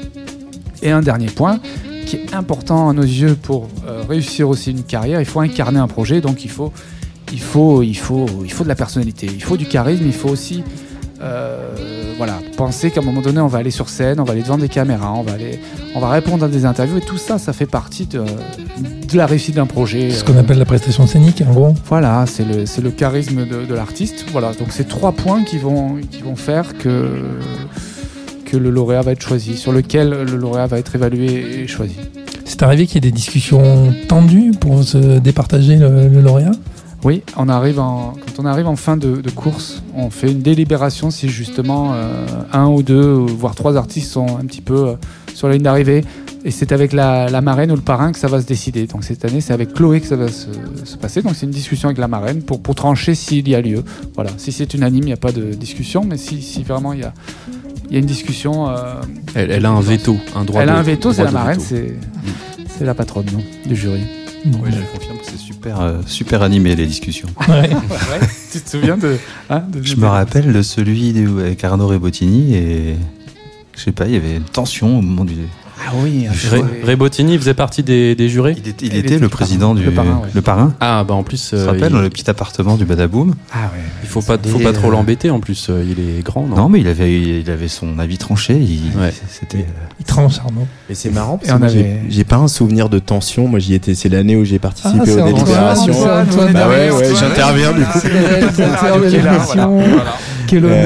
Et 0.81 0.89
un 0.89 1.01
dernier 1.01 1.27
point 1.27 1.59
qui 2.07 2.15
est 2.15 2.33
important 2.33 2.89
à 2.89 2.93
nos 2.93 3.03
yeux 3.03 3.35
pour 3.35 3.69
euh, 3.85 4.01
réussir 4.09 4.49
aussi 4.49 4.71
une 4.71 4.83
carrière, 4.83 5.19
il 5.21 5.25
faut 5.27 5.41
incarner 5.41 5.79
un 5.79 5.87
projet, 5.87 6.21
donc 6.21 6.43
il 6.43 6.49
faut, 6.49 6.73
il 7.31 7.39
faut, 7.39 7.83
il 7.83 7.93
faut, 7.93 8.25
il 8.43 8.51
faut 8.51 8.63
de 8.63 8.69
la 8.69 8.75
personnalité, 8.75 9.27
il 9.31 9.43
faut 9.43 9.57
du 9.57 9.67
charisme, 9.67 10.05
il 10.07 10.13
faut 10.13 10.29
aussi 10.29 10.63
voilà, 12.23 12.37
penser 12.55 12.91
qu'à 12.91 13.01
un 13.01 13.03
moment 13.03 13.21
donné, 13.21 13.39
on 13.39 13.47
va 13.47 13.57
aller 13.57 13.71
sur 13.71 13.89
scène, 13.89 14.19
on 14.19 14.23
va 14.23 14.33
aller 14.33 14.43
devant 14.43 14.59
des 14.59 14.69
caméras, 14.69 15.11
on 15.15 15.23
va, 15.23 15.31
aller, 15.31 15.59
on 15.95 15.99
va 15.99 16.09
répondre 16.09 16.45
à 16.45 16.47
des 16.47 16.65
interviews, 16.65 16.99
et 16.99 17.01
tout 17.01 17.17
ça, 17.17 17.39
ça 17.39 17.51
fait 17.51 17.65
partie 17.65 18.05
de, 18.05 18.19
de 18.19 19.17
la 19.17 19.25
réussite 19.25 19.55
d'un 19.55 19.65
projet. 19.65 20.11
Ce 20.11 20.23
qu'on 20.23 20.37
appelle 20.37 20.59
la 20.59 20.65
prestation 20.65 21.07
scénique, 21.07 21.41
en 21.49 21.51
gros. 21.51 21.73
Voilà, 21.87 22.25
c'est 22.27 22.45
le, 22.45 22.67
c'est 22.67 22.81
le 22.81 22.91
charisme 22.91 23.47
de, 23.47 23.65
de 23.65 23.73
l'artiste. 23.73 24.25
Voilà, 24.31 24.53
donc 24.53 24.67
c'est 24.69 24.87
trois 24.87 25.13
points 25.13 25.43
qui 25.43 25.57
vont, 25.57 25.95
qui 26.11 26.21
vont 26.21 26.35
faire 26.35 26.77
que, 26.77 27.23
que 28.45 28.55
le 28.55 28.69
lauréat 28.69 29.01
va 29.01 29.13
être 29.13 29.23
choisi, 29.23 29.57
sur 29.57 29.71
lequel 29.71 30.11
le 30.11 30.37
lauréat 30.37 30.67
va 30.67 30.77
être 30.77 30.93
évalué 30.93 31.63
et 31.63 31.67
choisi. 31.67 31.95
C'est 32.45 32.61
arrivé 32.61 32.85
qu'il 32.85 33.03
y 33.03 33.07
ait 33.07 33.09
des 33.09 33.17
discussions 33.17 33.95
tendues 34.07 34.51
pour 34.51 34.83
se 34.83 35.17
départager 35.17 35.75
le, 35.75 36.07
le 36.07 36.21
lauréat? 36.21 36.51
Oui, 37.03 37.23
on 37.35 37.49
arrive 37.49 37.79
en, 37.79 38.13
quand 38.13 38.43
on 38.43 38.45
arrive 38.45 38.67
en 38.67 38.75
fin 38.75 38.95
de, 38.95 39.21
de 39.21 39.29
course, 39.31 39.81
on 39.95 40.09
fait 40.11 40.31
une 40.31 40.41
délibération 40.41 41.09
si 41.09 41.29
justement 41.29 41.93
euh, 41.93 42.25
un 42.53 42.67
ou 42.67 42.83
deux, 42.83 43.01
voire 43.11 43.55
trois 43.55 43.75
artistes 43.75 44.11
sont 44.11 44.37
un 44.37 44.45
petit 44.45 44.61
peu 44.61 44.89
euh, 44.89 44.93
sur 45.33 45.47
la 45.47 45.55
ligne 45.55 45.63
d'arrivée. 45.63 46.03
Et 46.43 46.49
c'est 46.51 46.71
avec 46.71 46.91
la, 46.93 47.27
la 47.29 47.41
marraine 47.41 47.71
ou 47.71 47.75
le 47.75 47.81
parrain 47.81 48.11
que 48.11 48.17
ça 48.19 48.27
va 48.27 48.41
se 48.41 48.45
décider. 48.47 48.85
Donc 48.87 49.03
cette 49.03 49.23
année, 49.25 49.41
c'est 49.41 49.53
avec 49.53 49.73
Chloé 49.73 49.99
que 50.01 50.07
ça 50.07 50.15
va 50.15 50.27
se, 50.27 50.47
se 50.83 50.95
passer. 50.97 51.21
Donc 51.21 51.33
c'est 51.35 51.45
une 51.45 51.51
discussion 51.51 51.87
avec 51.89 51.97
la 51.99 52.07
marraine 52.07 52.41
pour, 52.43 52.61
pour 52.61 52.73
trancher 52.75 53.13
s'il 53.15 53.47
y 53.47 53.53
a 53.55 53.61
lieu. 53.61 53.83
Voilà. 54.15 54.31
Si 54.37 54.51
c'est 54.51 54.71
unanime, 54.73 55.03
il 55.03 55.07
n'y 55.07 55.13
a 55.13 55.17
pas 55.17 55.31
de 55.31 55.53
discussion. 55.53 56.03
Mais 56.03 56.17
si, 56.17 56.41
si 56.41 56.63
vraiment 56.63 56.93
il 56.93 56.99
y 57.01 57.03
a, 57.03 57.13
il 57.89 57.93
y 57.93 57.95
a 57.95 57.99
une 57.99 58.05
discussion. 58.07 58.69
euh, 58.69 58.95
Elle, 59.35 59.51
elle 59.51 59.65
a 59.65 59.69
un 59.71 59.81
veto, 59.81 60.17
un 60.35 60.43
droit 60.43 60.61
elle 60.61 60.67
de- 60.69 60.73
a 60.73 60.77
un 60.77 60.81
veto, 60.83 61.13
c'est 61.13 61.23
la 61.23 61.31
marraine, 61.31 61.57
veto. 61.59 61.65
c'est 61.67 61.95
c'est 62.77 62.85
la 62.85 62.93
patronne 62.95 63.25
non, 63.33 63.41
du 63.67 63.75
jury. 63.75 64.01
Oui, 64.45 64.71
je 64.71 64.97
confirme 64.97 65.17
que 65.19 65.25
c'est 65.25 65.37
super, 65.37 65.79
euh, 65.81 65.97
super 66.05 66.41
animé 66.41 66.75
les 66.75 66.85
discussions. 66.87 67.27
ouais. 67.47 67.69
tu 68.51 68.59
te 68.59 68.69
souviens 68.69 68.97
de, 68.97 69.17
hein, 69.49 69.63
de- 69.71 69.81
Je 69.83 69.95
me 69.95 70.07
rappelle 70.07 70.51
de 70.51 70.61
celui 70.61 71.13
avec 71.39 71.63
Arnaud 71.63 71.87
Rebottini 71.87 72.55
et 72.55 72.95
je 73.75 73.81
sais 73.81 73.91
pas, 73.91 74.05
il 74.07 74.13
y 74.13 74.17
avait 74.17 74.37
une 74.37 74.43
tension 74.43 74.97
au 74.99 75.01
moment 75.01 75.25
du. 75.25 75.35
Ah 75.83 75.91
oui, 75.95 76.27
Ré- 76.49 76.63
Rebottini 76.91 77.37
faisait 77.37 77.53
partie 77.53 77.81
des, 77.83 78.13
des 78.15 78.29
jurés 78.29 78.55
Il 78.57 78.67
était, 78.69 78.85
il 78.85 78.93
Il 78.93 78.99
était 78.99 79.07
était 79.15 79.19
le 79.19 79.29
président 79.29 79.69
parrain. 79.73 79.79
du. 79.79 79.85
Le 79.85 79.91
parrain, 79.91 80.21
ouais. 80.23 80.29
le 80.33 80.41
parrain. 80.41 80.73
Ah 80.79 81.03
bah 81.03 81.13
en 81.15 81.23
plus, 81.23 81.43
Tu 81.43 81.49
te 81.51 81.55
euh, 81.55 81.65
rappelles, 81.65 81.83
il, 81.89 81.93
dans 81.93 82.01
le 82.01 82.09
petit 82.09 82.29
appartement 82.29 82.75
du 82.77 82.85
Badaboom 82.85 83.33
Ah 83.51 83.57
ouais. 83.73 83.81
il 84.03 84.07
faut 84.09 84.21
pas, 84.21 84.37
faut 84.37 84.59
pas 84.59 84.73
trop 84.73 84.89
euh, 84.89 84.91
l'embêter 84.91 85.29
en 85.31 85.39
plus. 85.39 85.67
euh, 85.69 85.83
Il 85.85 85.99
est 85.99 86.21
grand, 86.23 86.45
non, 86.47 86.55
Non, 86.55 86.69
mais 86.69 86.79
il 86.81 86.87
avait, 86.87 87.39
il 87.41 87.49
avait 87.49 87.67
son 87.67 87.97
avis 87.99 88.17
tranché. 88.17 88.53
Il, 88.59 88.91
Ouais. 88.99 89.13
C'était. 89.27 89.65
Il 89.99 90.05
tranche, 90.05 90.39
Arnaud. 90.39 90.67
Et 90.89 90.93
c'est 90.95 91.09
marrant 91.11 91.37
parce 91.37 91.59
que 91.59 91.67
j'ai- 91.67 91.79
avait- 91.79 92.01
j'ai 92.09 92.23
pas 92.23 92.37
un 92.37 92.47
souvenir 92.47 92.87
de 92.89 92.99
tension. 92.99 93.47
Moi, 93.47 93.59
j'y 93.59 93.73
étais. 93.73 93.95
C'est 93.95 94.09
l'année 94.09 94.35
où 94.35 94.45
j'ai 94.45 94.59
participé 94.59 94.99
Ah, 95.17 95.21
aux 95.23 95.25
délibérations. 95.33 95.93
c'est 95.93 96.09
Antoine. 96.09 96.53
Bah 96.53 96.69
ouais, 96.69 96.91
ouais, 96.91 97.09
j'interviens 97.19 97.71
du 97.73 97.83
coup. 97.83 97.99
Quel 100.51 100.65
honneur. 100.65 100.77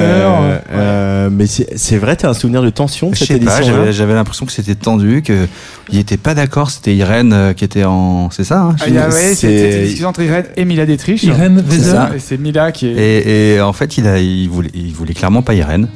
Euh, 0.42 0.58
euh, 0.72 1.28
mais 1.30 1.46
c'est 1.46 1.96
vrai, 1.98 2.16
t'as 2.16 2.30
un 2.30 2.34
souvenir 2.34 2.62
de 2.62 2.70
tension 2.70 3.10
Je 3.12 3.18
cette 3.18 3.28
sais 3.28 3.38
pas, 3.38 3.58
édition 3.60 3.90
j'avais 3.92 4.14
l'impression 4.14 4.46
que 4.46 4.52
c'était 4.52 4.74
tendu, 4.74 5.22
que 5.22 5.46
il 5.92 5.98
était 5.98 6.16
pas 6.16 6.34
d'accord. 6.34 6.70
C'était 6.70 6.94
Irène 6.94 7.32
euh, 7.32 7.52
qui 7.52 7.64
était 7.64 7.84
en. 7.84 8.30
C'est 8.30 8.44
ça. 8.44 8.60
hein, 8.62 8.76
Ah, 8.80 8.84
il 8.88 8.94
y 8.94 8.98
a- 8.98 9.06
ouais, 9.08 9.10
C'est- 9.10 9.34
C'était 9.34 9.76
une 9.78 9.82
discussion 9.84 10.08
entre 10.08 10.22
Irène 10.22 10.44
et 10.56 10.64
Mila 10.64 10.86
Détriche. 10.86 11.22
Irène 11.24 11.64
C'est 11.68 11.80
ça, 11.80 12.10
Et 12.14 12.18
c'est 12.18 12.38
Mila 12.38 12.72
qui 12.72 12.86
est. 12.88 12.92
Et, 12.92 13.54
et 13.56 13.60
en 13.60 13.72
fait, 13.72 13.98
il 13.98 14.06
a, 14.06 14.18
il 14.18 14.48
voulait, 14.48 14.70
il 14.74 14.92
voulait 14.92 15.14
clairement 15.14 15.42
pas 15.42 15.54
Irène. 15.54 15.88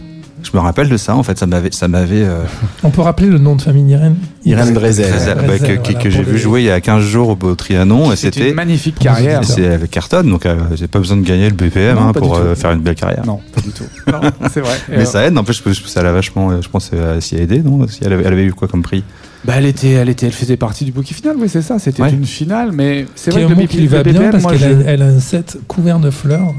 Je 0.43 0.51
me 0.57 0.61
rappelle 0.63 0.89
de 0.89 0.97
ça. 0.97 1.15
En 1.17 1.23
fait, 1.23 1.39
ça 1.39 1.47
m'avait, 1.47 1.71
ça 1.71 1.87
m'avait. 1.89 2.25
euh, 2.25 2.43
On 2.83 2.91
peut 2.91 3.03
rappeler 3.03 3.29
le 3.29 3.39
nom 3.39 3.57
de 3.57 3.63
famille 3.63 3.85
d'Irène? 3.85 4.17
Irène 4.45 4.73
Drezel. 4.75 5.13
bah, 5.13 5.59
que, 5.59 5.65
que- 5.67 5.83
voilà, 5.83 6.01
que 6.03 6.11
j'ai 6.11 6.23
vu 6.23 6.33
les- 6.33 6.39
jouer 6.39 6.61
il 6.63 6.67
y 6.67 6.71
a 6.71 6.81
15 6.81 7.03
jours 7.05 7.37
au, 7.43 7.55
Trianon 7.55 8.11
et 8.13 8.17
c'était. 8.17 8.49
une 8.51 8.55
magnifique 8.55 8.99
carrière. 8.99 9.45
C'est 9.45 9.67
avec 9.67 9.91
Carton, 9.91 10.23
donc 10.25 10.47
euh, 10.47 10.57
j'ai 10.75 10.87
pas 10.89 10.99
besoin 10.99 11.17
de 11.19 11.27
gagner 11.27 11.49
le 11.51 11.55
BPM 11.57 11.97
Non, 11.97 12.09
hein, 12.09 12.13
pour 12.13 12.37
euh, 12.37 12.55
faire 12.55 12.73
une 12.73 12.81
belle 12.81 12.95
carrière. 12.95 13.25
Non, 13.27 13.41
pas 13.55 13.61
du 13.61 13.71
tout. 13.71 13.85
Non, 14.13 14.21
c'est 14.53 14.61
vrai. 14.61 14.77
Mais 14.89 14.99
euh, 14.99 15.05
ça 15.05 15.25
aide, 15.27 15.35
n'empêche 15.35 15.63
que 15.63 15.73
ça 15.75 16.03
l'a 16.03 16.13
vachement, 16.13 16.51
euh, 16.51 16.61
je 16.63 16.69
pense, 16.69 16.91
s'y 17.21 17.37
a 17.37 17.39
aidé, 17.39 17.59
non? 17.63 17.87
Si 17.89 18.01
elle 18.05 18.13
avait, 18.13 18.25
elle 18.25 18.33
avait 18.33 18.45
eu 18.45 18.53
quoi 18.53 18.67
comme 18.69 18.83
prix? 18.83 19.05
Bah, 19.45 19.55
elle 19.57 19.67
était, 19.67 19.93
elle 19.93 20.09
était, 20.11 20.27
elle 20.27 20.33
faisait 20.33 20.57
partie 20.59 20.85
du 20.85 20.93
bookie 20.93 21.15
final. 21.15 21.37
Oui, 21.39 21.49
c'est 21.49 21.63
ça. 21.63 21.79
C'était 21.79 22.03
Ouais. 22.03 22.11
une 22.11 22.25
finale, 22.27 22.73
mais 22.73 23.07
c'est 23.15 23.31
vrai 23.31 23.45
que 23.45 23.49
le 23.49 23.55
mot 23.55 23.63
BP 23.63 23.69
qui 23.69 23.79
lui 23.79 23.87
va 23.87 24.03
bien 24.03 24.13
BPM, 24.15 24.31
parce 24.33 24.47
qu'elle 24.47 24.59
je- 24.83 24.87
a, 24.87 24.91
elle 24.91 25.03
a 25.03 25.07
un 25.07 25.21
set 25.21 25.59
couvert 25.69 25.99
de 25.99 26.11
fleurs, 26.11 26.53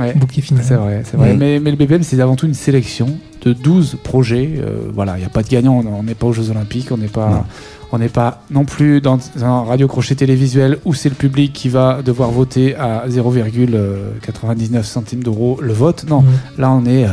Ouais. 0.00 0.12
bouquet 0.14 0.40
final. 0.40 0.64
C'est 0.66 0.74
vrai, 0.74 1.02
c'est 1.04 1.16
vrai. 1.16 1.34
Mm. 1.34 1.38
Mais, 1.38 1.60
mais 1.60 1.70
le 1.70 1.76
BPM, 1.76 2.02
c'est 2.02 2.20
avant 2.20 2.36
tout 2.36 2.46
une 2.46 2.54
sélection 2.54 3.18
de 3.42 3.52
12 3.52 3.98
projets. 4.02 4.54
Euh, 4.58 4.88
voilà, 4.92 5.16
il 5.16 5.20
n'y 5.20 5.26
a 5.26 5.30
pas 5.30 5.42
de 5.42 5.48
gagnant. 5.48 5.82
On 5.86 6.02
n'est 6.02 6.14
pas 6.14 6.26
aux 6.26 6.32
Jeux 6.32 6.50
Olympiques. 6.50 6.88
On 6.90 6.96
n'est 6.96 7.08
pas, 7.08 7.28
Non. 7.30 7.44
on 7.92 7.98
n'est 7.98 8.08
pas 8.08 8.42
non 8.50 8.64
plus 8.64 9.00
dans 9.00 9.18
un 9.42 9.62
radio 9.62 9.86
crochet 9.88 10.14
télévisuel 10.14 10.78
où 10.84 10.94
c'est 10.94 11.08
le 11.10 11.14
public 11.14 11.52
qui 11.52 11.68
va 11.68 12.02
devoir 12.02 12.30
voter 12.30 12.74
à 12.76 13.04
0,99 13.08 14.82
centimes 14.84 15.22
d'euros 15.22 15.58
le 15.60 15.72
vote. 15.72 16.04
Non, 16.08 16.22
Mm. 16.22 16.26
là, 16.58 16.70
on 16.72 16.84
est, 16.86 17.04
euh, 17.06 17.12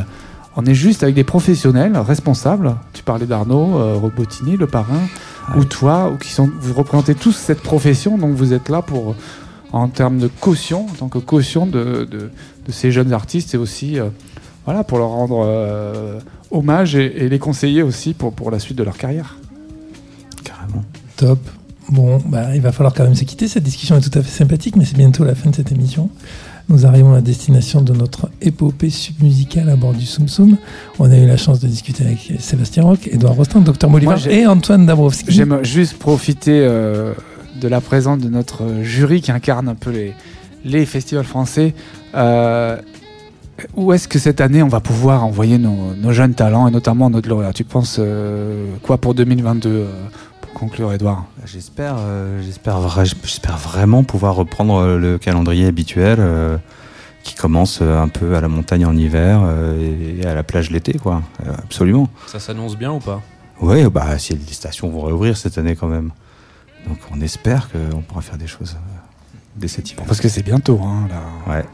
on 0.56 0.66
est 0.66 0.74
juste 0.74 1.04
avec 1.04 1.16
des 1.16 1.24
professionnels 1.24 1.98
responsables. 1.98 2.76
Tu 2.94 3.04
parlais 3.04 3.26
d'Arnaud, 3.26 3.78
euh, 3.78 3.96
Robotini, 3.96 4.58
le 4.58 4.68
parrain, 4.68 5.02
Ah 5.48 5.58
ou 5.58 5.66
toi, 5.66 6.12
ou 6.14 6.18
qui 6.18 6.32
sont, 6.32 6.50
vous 6.60 6.74
représentez 6.74 7.16
tous 7.16 7.34
cette 7.36 7.62
profession. 7.62 8.18
Donc, 8.18 8.32
vous 8.36 8.54
êtes 8.54 8.70
là 8.70 8.82
pour, 8.82 9.16
en 9.74 9.88
termes 9.88 10.20
de 10.20 10.28
caution, 10.28 10.86
en 10.86 10.94
tant 10.94 11.08
que 11.08 11.20
caution 11.20 11.66
de, 11.66 12.08
de, 12.10 12.30
de 12.66 12.72
ces 12.72 12.92
jeunes 12.92 13.14
artistes 13.14 13.54
et 13.54 13.58
aussi 13.58 14.00
euh, 14.00 14.10
voilà, 14.66 14.84
pour 14.84 14.98
leur 14.98 15.10
rendre 15.10 15.44
euh, 15.46 16.20
hommage 16.52 16.96
et, 16.96 17.26
et 17.26 17.30
les 17.30 17.40
conseiller 17.40 17.84
aussi 17.84 18.14
pour, 18.14 18.34
pour 18.34 18.52
la 18.52 18.60
suite 18.60 18.78
de 18.78 18.84
leur 18.84 18.98
carrière. 18.98 19.38
Carrément. 20.44 20.84
Top. 21.16 21.40
Bon, 21.90 22.22
bah, 22.26 22.56
il 22.56 22.62
va 22.62 22.72
falloir 22.72 22.94
quand 22.94 23.04
même 23.04 23.16
se 23.16 23.24
quitter. 23.24 23.48
Cette 23.48 23.64
discussion 23.64 23.98
est 23.98 24.02
tout 24.02 24.18
à 24.18 24.22
fait 24.22 24.30
sympathique, 24.30 24.76
mais 24.76 24.86
c'est 24.86 24.98
bientôt 24.98 25.24
la 25.24 25.36
fin 25.36 25.50
de 25.50 25.56
cette 25.56 25.72
émission. 25.72 26.10
Nous 26.70 26.86
arrivons 26.86 27.12
à 27.12 27.16
la 27.16 27.22
destination 27.22 27.82
de 27.82 27.92
notre 27.92 28.30
épopée 28.42 28.90
submusicale 28.90 29.68
à 29.68 29.76
bord 29.76 29.94
du 29.94 30.06
Soum 30.06 30.30
Soum. 30.30 30.58
On 31.00 31.12
a 31.12 31.18
eu 31.18 31.28
la 31.28 31.36
chance 31.36 31.60
de 31.60 31.68
discuter 31.68 32.06
avec 32.06 32.34
Sébastien 32.40 32.84
Roch, 32.84 33.08
Edouard 33.08 33.34
Rostand, 33.34 33.62
Dr 33.62 33.90
Bolivar 33.90 34.26
et 34.28 34.46
Antoine 34.46 34.86
Dabrowski. 34.86 35.32
J'aime 35.32 35.64
juste 35.64 35.98
profiter 35.98 36.62
euh, 36.62 37.14
de 37.62 37.68
la 37.68 37.80
présence 37.80 38.18
de 38.20 38.28
notre 38.30 38.64
jury 38.82 39.22
qui 39.22 39.32
incarne 39.32 39.70
un 39.70 39.76
peu 39.76 39.92
les, 39.92 40.14
les 40.66 40.86
festivals 40.86 41.24
français. 41.26 41.74
Euh, 42.16 42.78
où 43.76 43.94
est-ce 43.94 44.08
que 44.08 44.18
cette 44.18 44.42
année 44.42 44.64
on 44.64 44.68
va 44.68 44.80
pouvoir 44.80 45.24
envoyer 45.24 45.60
nos, 45.60 45.94
nos 45.96 46.12
jeunes 46.12 46.34
talents 46.34 46.68
et 46.68 46.72
notamment 46.72 47.10
notre 47.12 47.30
lauréat? 47.30 47.54
Tu 47.54 47.64
penses 47.64 47.98
euh, 48.00 48.66
quoi 48.82 48.98
pour 48.98 49.14
2022 49.14 49.70
euh, 49.70 49.86
pour 50.42 50.52
conclure, 50.54 50.92
Edouard 50.92 51.26
J'espère, 51.46 51.96
euh, 52.00 52.42
j'espère, 52.44 52.80
vra- 52.82 53.06
j'espère 53.24 53.58
vraiment 53.58 54.04
pouvoir 54.04 54.34
reprendre 54.36 54.98
le 54.98 55.18
calendrier 55.20 55.68
habituel 55.68 56.18
euh, 56.20 56.58
qui 57.24 57.36
commence 57.36 57.84
un 57.84 58.08
peu 58.08 58.36
à 58.36 58.42
la 58.42 58.48
montagne 58.48 58.84
en 58.84 58.98
hiver 58.98 59.42
et 59.80 60.26
à 60.26 60.34
la 60.34 60.42
plage 60.42 60.72
l'été, 60.72 60.94
quoi. 60.94 61.22
Absolument. 61.64 62.08
Ça 62.26 62.40
s'annonce 62.40 62.76
bien 62.76 62.92
ou 62.92 62.98
pas? 62.98 63.22
Oui, 63.62 63.86
bah 63.92 64.18
si 64.18 64.34
les 64.34 64.54
stations 64.54 64.90
vont 64.90 65.02
réouvrir 65.02 65.38
cette 65.38 65.60
année 65.60 65.76
quand 65.76 65.86
même. 65.88 66.10
Donc 66.88 66.98
on 67.12 67.22
espère 67.22 67.70
qu'on 67.70 68.02
pourra 68.02 68.22
faire 68.22 68.38
des 68.38 68.48
choses 68.48 68.76
euh, 68.76 68.98
dès 69.56 69.68
cet 69.68 69.92
hiver. 69.92 70.06
Parce 70.06 70.22
que 70.22 70.30
c'est 70.30 70.44
bientôt. 70.44 70.80
Hein, 70.84 71.08
là. 71.10 71.54
Ouais. 71.54 71.66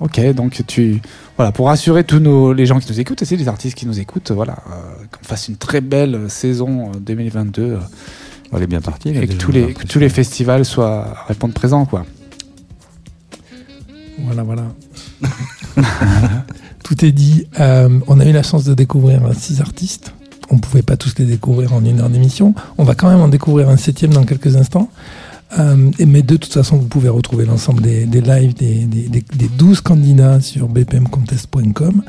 Ok, 0.00 0.20
donc 0.34 0.64
tu 0.66 1.00
voilà 1.36 1.52
pour 1.52 1.68
rassurer 1.68 2.02
tous 2.02 2.18
nos 2.18 2.52
les 2.52 2.66
gens 2.66 2.80
qui 2.80 2.90
nous 2.90 2.98
écoutent, 2.98 3.22
aussi 3.22 3.36
les 3.36 3.46
artistes 3.46 3.76
qui 3.76 3.86
nous 3.86 4.00
écoutent, 4.00 4.32
voilà, 4.32 4.58
euh, 4.72 5.04
qu'on 5.12 5.24
fasse 5.24 5.46
une 5.48 5.56
très 5.56 5.80
belle 5.80 6.28
saison 6.28 6.90
euh, 6.90 6.98
2022 6.98 7.62
euh, 7.62 7.78
Elle 8.52 8.62
est 8.62 8.66
bien 8.66 8.80
a 8.80 9.16
et 9.16 9.28
que 9.28 9.34
tous 9.34 9.52
les 9.52 9.74
que 9.74 9.86
tous 9.86 10.00
les 10.00 10.08
festivals 10.08 10.64
soient 10.64 11.24
répondent 11.28 11.52
présents 11.52 11.84
quoi. 11.84 12.04
Voilà, 14.18 14.42
voilà. 14.42 14.64
Tout 16.84 17.04
est 17.04 17.12
dit. 17.12 17.46
Euh, 17.60 18.00
on 18.06 18.20
a 18.20 18.24
eu 18.24 18.32
la 18.32 18.42
chance 18.42 18.64
de 18.64 18.74
découvrir 18.74 19.20
six 19.34 19.60
artistes. 19.60 20.12
On 20.50 20.56
ne 20.56 20.60
pouvait 20.60 20.82
pas 20.82 20.96
tous 20.96 21.14
les 21.18 21.24
découvrir 21.24 21.72
en 21.72 21.84
une 21.84 22.00
heure 22.00 22.10
d'émission. 22.10 22.54
On 22.78 22.84
va 22.84 22.94
quand 22.94 23.08
même 23.10 23.20
en 23.20 23.28
découvrir 23.28 23.68
un 23.68 23.76
septième 23.76 24.12
dans 24.12 24.24
quelques 24.24 24.56
instants. 24.56 24.88
Euh, 25.58 25.90
mais 26.06 26.22
de 26.22 26.36
toute 26.36 26.52
façon, 26.52 26.76
vous 26.78 26.86
pouvez 26.86 27.10
retrouver 27.10 27.44
l'ensemble 27.44 27.82
des, 27.82 28.06
lives 28.06 28.54
des, 28.54 28.84
des, 28.86 29.08
des- 29.08 29.24
des 29.36 29.48
12 29.48 29.80
candidats 29.82 30.40
sur 30.40 30.66
bpmcontest.com. 30.68 32.02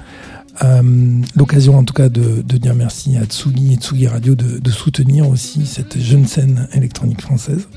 Euh, 0.63 1.21
L'occasion 1.35 1.77
en 1.77 1.83
tout 1.83 1.93
cas 1.93 2.09
de, 2.09 2.41
dire 2.41 2.75
merci 2.75 3.17
à 3.17 3.25
Tsugi 3.25 3.73
et 3.73 3.77
Tsugi 3.77 4.07
Radio 4.07 4.35
de, 4.35 4.69
soutenir 4.69 5.27
aussi 5.29 5.65
cette 5.65 5.99
jeune 5.99 6.27
scène 6.27 6.67
électronique 6.73 7.21
française. 7.21 7.67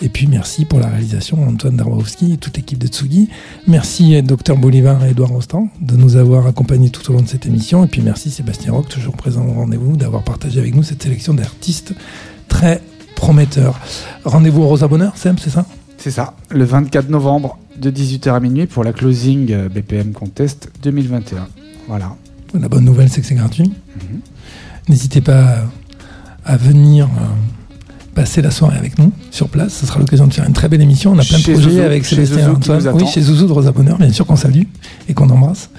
Et 0.00 0.08
puis 0.08 0.26
merci 0.26 0.64
pour 0.64 0.80
la 0.80 0.88
réalisation 0.88 1.42
Antoine 1.46 1.76
Darwowski 1.76 2.34
et 2.34 2.36
toute 2.36 2.56
l'équipe 2.56 2.78
de 2.78 2.86
Tsugi. 2.86 3.28
Merci 3.66 4.22
Dr 4.22 4.56
Bolivar 4.56 5.04
et 5.04 5.10
Edouard 5.10 5.30
Rostand 5.30 5.68
de 5.80 5.96
nous 5.96 6.16
avoir 6.16 6.46
accompagnés 6.46 6.90
tout 6.90 7.08
au 7.10 7.14
long 7.14 7.22
de 7.22 7.28
cette 7.28 7.46
émission. 7.46 7.84
Et 7.84 7.88
puis 7.88 8.02
merci 8.02 8.30
Sébastien 8.30 8.72
Roch, 8.72 8.88
toujours 8.88 9.16
présent 9.16 9.44
au 9.46 9.52
rendez-vous, 9.52 9.96
d'avoir 9.96 10.22
partagé 10.22 10.60
avec 10.60 10.74
nous 10.74 10.82
cette 10.82 11.02
sélection 11.02 11.34
d'artistes 11.34 11.94
très 12.48 12.80
prometteurs. 13.16 13.78
Rendez-vous 14.24 14.62
au 14.62 14.68
Rosa 14.68 14.88
Bonheur, 14.88 15.16
Sam, 15.16 15.36
c'est 15.38 15.50
ça? 15.50 15.66
C'est 15.98 16.10
ça, 16.10 16.34
le 16.48 16.64
24 16.64 17.10
novembre 17.10 17.58
de 17.76 17.90
18h 17.90 18.34
à 18.34 18.40
minuit 18.40 18.66
pour 18.66 18.84
la 18.84 18.92
closing 18.92 19.52
euh, 19.52 19.68
BPM 19.68 20.12
Contest 20.12 20.70
2021. 20.82 21.46
Voilà. 21.88 22.16
La 22.58 22.68
bonne 22.68 22.84
nouvelle, 22.84 23.08
c'est 23.08 23.20
que 23.20 23.26
c'est 23.26 23.34
gratuit. 23.34 23.68
Mhm. 23.68 24.20
N'hésitez 24.88 25.20
pas 25.20 25.64
à, 26.44 26.56
venir 26.56 27.06
euh, 27.06 27.26
passer 28.14 28.42
la 28.42 28.50
soirée 28.50 28.76
avec 28.76 28.98
nous 28.98 29.12
sur 29.30 29.48
place. 29.48 29.74
Ce 29.74 29.86
sera 29.86 30.00
l'occasion 30.00 30.26
de 30.26 30.32
faire 30.32 30.46
une 30.46 30.52
très 30.52 30.68
belle 30.68 30.80
émission. 30.80 31.12
On 31.12 31.18
a 31.18 31.24
plein 31.24 31.38
de 31.38 31.42
Chez 31.42 31.52
projets 31.52 31.70
Zouzou, 31.70 31.82
avec 31.82 32.04
Sébastien 32.04 32.50
Antoine. 32.52 32.88
Oui, 32.94 33.06
chez 33.06 33.20
Zouzou 33.20 33.46
de 33.46 33.52
Rosa 33.52 33.72
Bonheur, 33.72 33.98
bien 33.98 34.12
sûr 34.12 34.26
qu'on 34.26 34.36
salue 34.36 34.64
et 35.08 35.14
qu'on 35.14 35.28
embrasse. 35.30 35.70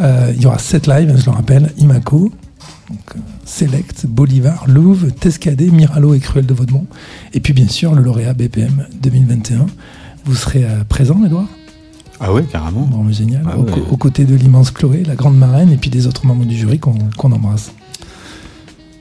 Euh, 0.00 0.32
il 0.34 0.42
y 0.42 0.46
aura 0.46 0.58
sept 0.58 0.86
lives, 0.86 1.14
je 1.16 1.26
le 1.26 1.30
rappelle, 1.30 1.72
Imaco, 1.78 2.32
donc, 2.90 2.98
euh, 3.14 3.18
Select, 3.44 4.06
Bolivar, 4.06 4.64
Louvre, 4.66 5.10
Tescadet, 5.10 5.70
Miralo 5.70 6.14
et 6.14 6.20
Cruel 6.20 6.46
de 6.46 6.54
Vaudemont. 6.54 6.86
Et 7.32 7.40
puis 7.40 7.52
bien 7.52 7.68
sûr 7.68 7.94
le 7.94 8.02
lauréat 8.02 8.34
BPM 8.34 8.86
2021. 9.00 9.66
Vous 10.24 10.34
serez 10.34 10.66
présent, 10.88 11.24
Edouard 11.24 11.48
Ah 12.20 12.32
ouais, 12.32 12.42
carrément. 12.44 12.82
Bon, 12.82 13.02
mais 13.04 13.12
génial. 13.12 13.42
Ah 13.46 13.56
Au- 13.58 13.62
ouais. 13.62 13.72
aux 13.90 13.96
côtés 13.96 14.24
de 14.24 14.34
l'immense 14.34 14.70
Chloé, 14.70 15.04
la 15.04 15.14
grande 15.14 15.36
marraine, 15.38 15.70
et 15.72 15.76
puis 15.76 15.90
des 15.90 16.06
autres 16.06 16.26
membres 16.26 16.44
du 16.44 16.56
jury 16.56 16.78
qu'on 16.78 16.94
qu'on 17.16 17.30
embrasse. 17.32 17.72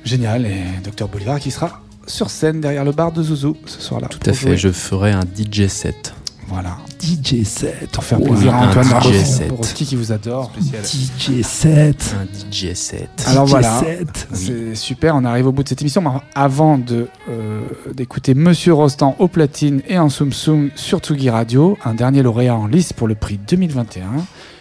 Génial, 0.06 0.46
et 0.46 0.62
Docteur 0.84 1.08
Bolivar 1.10 1.40
qui 1.40 1.52
sera 1.52 1.82
sur 2.06 2.30
scène 2.30 2.62
derrière 2.62 2.86
le 2.86 2.92
bar 2.94 3.12
de 3.12 3.22
Zouzou 3.22 3.58
ce 3.66 3.82
soir-là. 3.82 4.08
Tout 4.08 4.20
à 4.30 4.34
fait, 4.34 4.56
je 4.56 4.70
ferai 4.70 5.12
un 5.12 5.22
DJ 5.24 5.68
set. 5.68 6.14
Voilà. 6.48 6.78
DJ 7.02 7.44
7. 7.44 7.90
Pour 7.92 8.04
faire 8.04 8.22
plaisir 8.22 8.54
à 8.56 8.64
Un 8.64 8.70
Antoine 8.70 8.86
DJ 8.86 8.90
Barbeau, 8.92 9.12
set. 9.14 9.48
pour 9.50 9.58
Rosti 9.58 9.86
qui 9.86 9.96
vous 9.96 10.12
adore. 10.12 10.52
DJ 10.60 11.42
7. 11.42 12.16
Un 12.20 12.26
DJ 12.52 12.74
set. 12.74 13.10
Alors 13.28 13.48
DJ 13.48 13.50
voilà, 13.52 13.82
c'est 14.34 14.76
super, 14.76 15.16
on 15.16 15.26
arrive 15.26 15.48
au 15.48 15.52
bout 15.52 15.64
de 15.64 15.70
cette 15.70 15.82
émission. 15.82 16.02
Mais 16.02 16.10
Avant 16.36 16.78
de, 16.78 17.08
euh, 17.30 17.62
d'écouter 17.94 18.34
Monsieur 18.34 18.74
Rostand 18.74 19.16
au 19.20 19.28
platine 19.28 19.82
et 19.88 20.00
en 20.00 20.10
Soum 20.10 20.32
Soum 20.34 20.70
sur 20.76 21.00
Tsugi 21.00 21.30
Radio, 21.30 21.78
un 21.86 21.94
dernier 21.94 22.24
lauréat 22.24 22.56
en 22.56 22.68
lice 22.68 22.94
pour 22.94 23.08
le 23.08 23.16
prix 23.16 23.38
2021. 23.48 24.06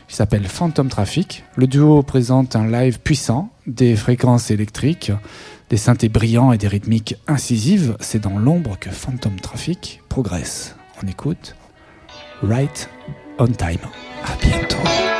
Il 0.08 0.14
s'appelle 0.14 0.46
Phantom 0.46 0.88
Traffic. 0.88 1.44
Le 1.56 1.66
duo 1.66 2.02
présente 2.02 2.54
un 2.56 2.66
live 2.70 3.00
puissant, 3.00 3.50
des 3.66 3.96
fréquences 3.96 4.50
électriques, 4.50 5.10
des 5.70 5.76
synthés 5.76 6.08
brillants 6.08 6.52
et 6.52 6.58
des 6.58 6.68
rythmiques 6.68 7.16
incisives. 7.26 7.96
C'est 8.00 8.20
dans 8.22 8.38
l'ombre 8.38 8.76
que 8.78 8.90
Phantom 8.90 9.34
Traffic 9.40 10.00
progresse. 10.08 10.76
On 11.02 11.08
écoute 11.08 11.56
Right 12.42 12.88
on 13.38 13.48
Time. 13.48 13.78
À 14.24 14.36
bientôt. 14.40 15.15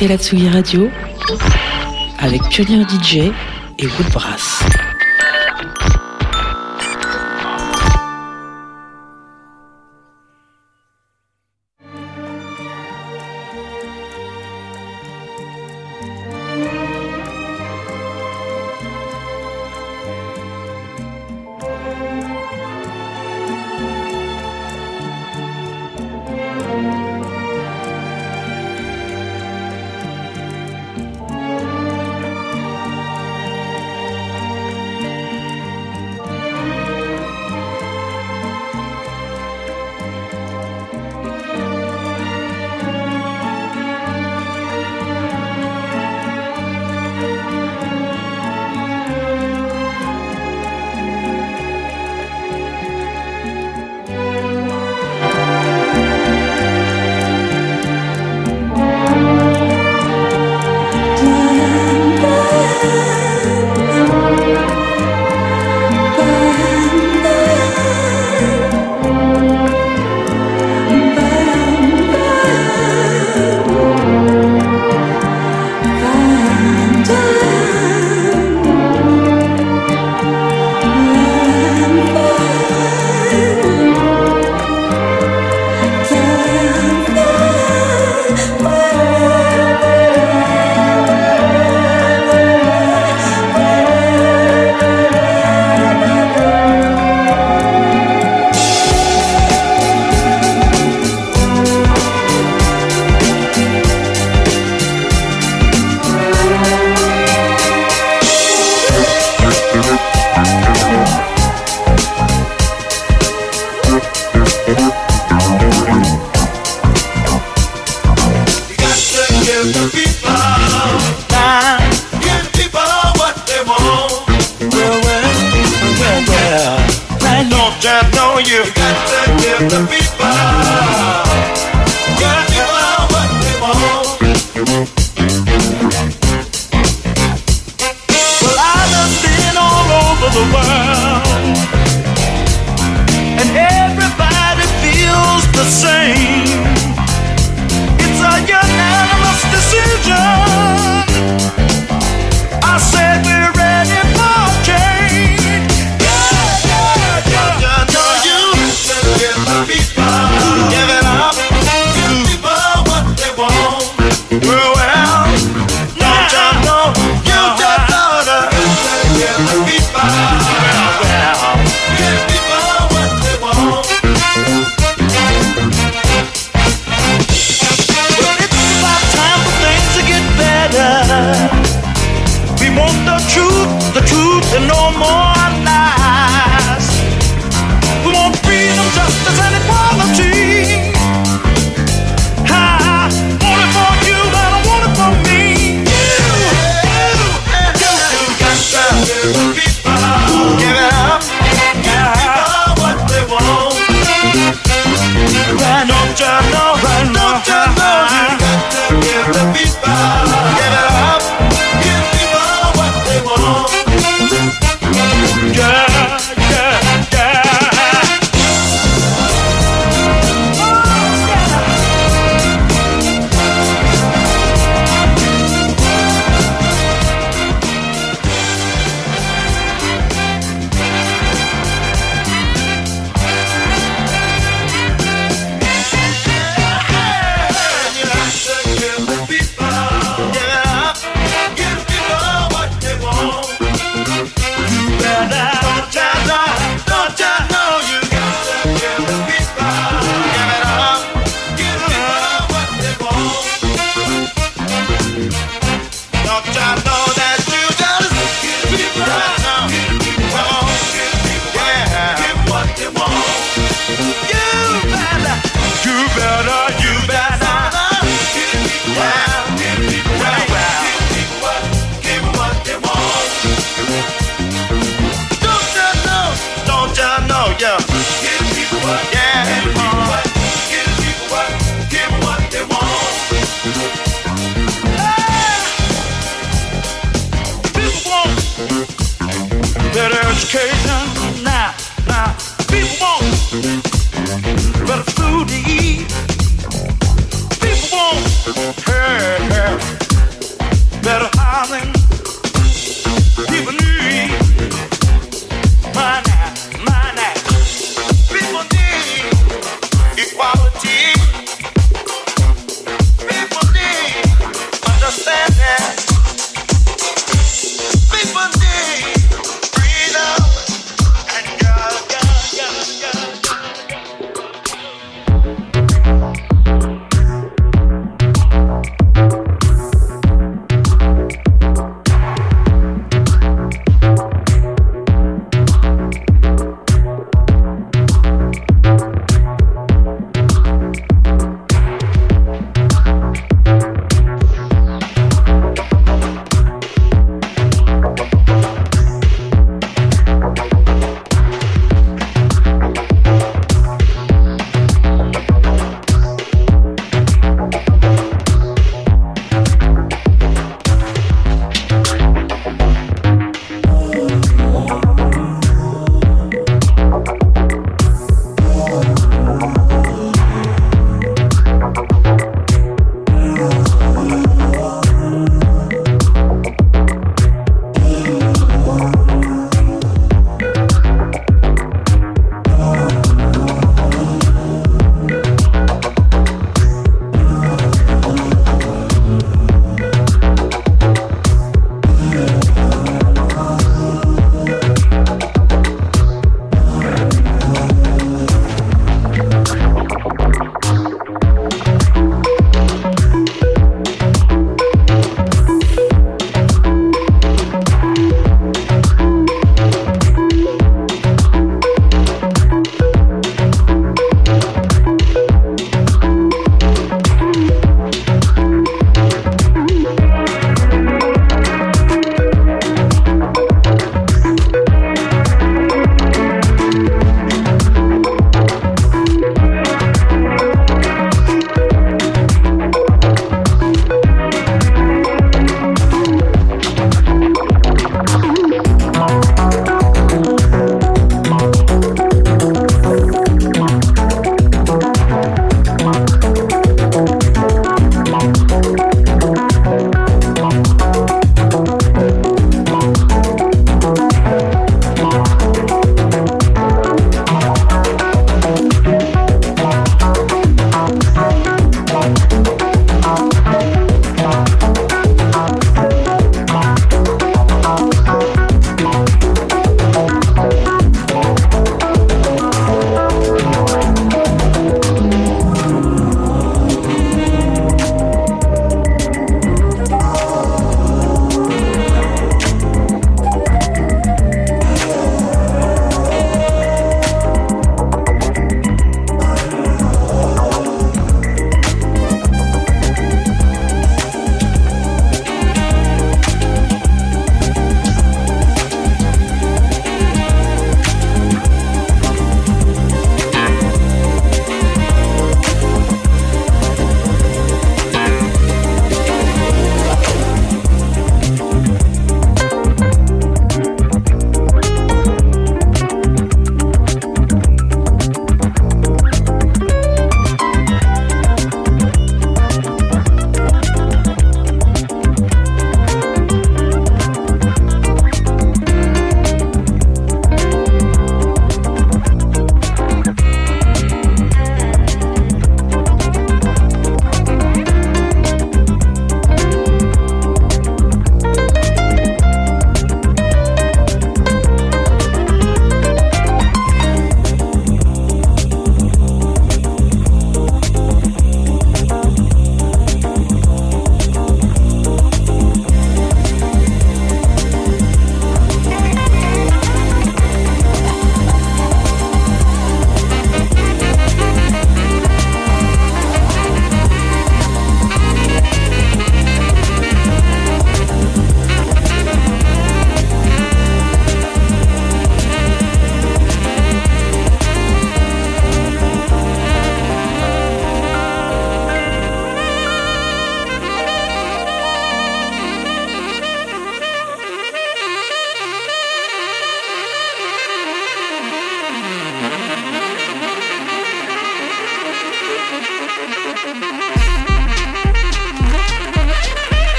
Écoutez 0.00 0.38
la 0.38 0.52
Radio 0.52 0.88
avec 2.20 2.40
Pionnier 2.50 2.84
DJ 2.84 3.32
et 3.78 3.86
Woodbrass. 3.86 4.62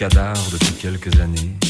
cadavre 0.00 0.50
depuis 0.50 0.72
quelques 0.80 1.20
années. 1.20 1.69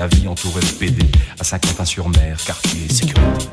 à 0.00 0.06
vie 0.06 0.26
entouré 0.28 0.60
de 0.60 0.66
PD 0.66 1.02
à 1.38 1.44
Saint-Quentin-sur-Mer, 1.44 2.38
quartier 2.44 2.88
sécurité. 2.88 3.49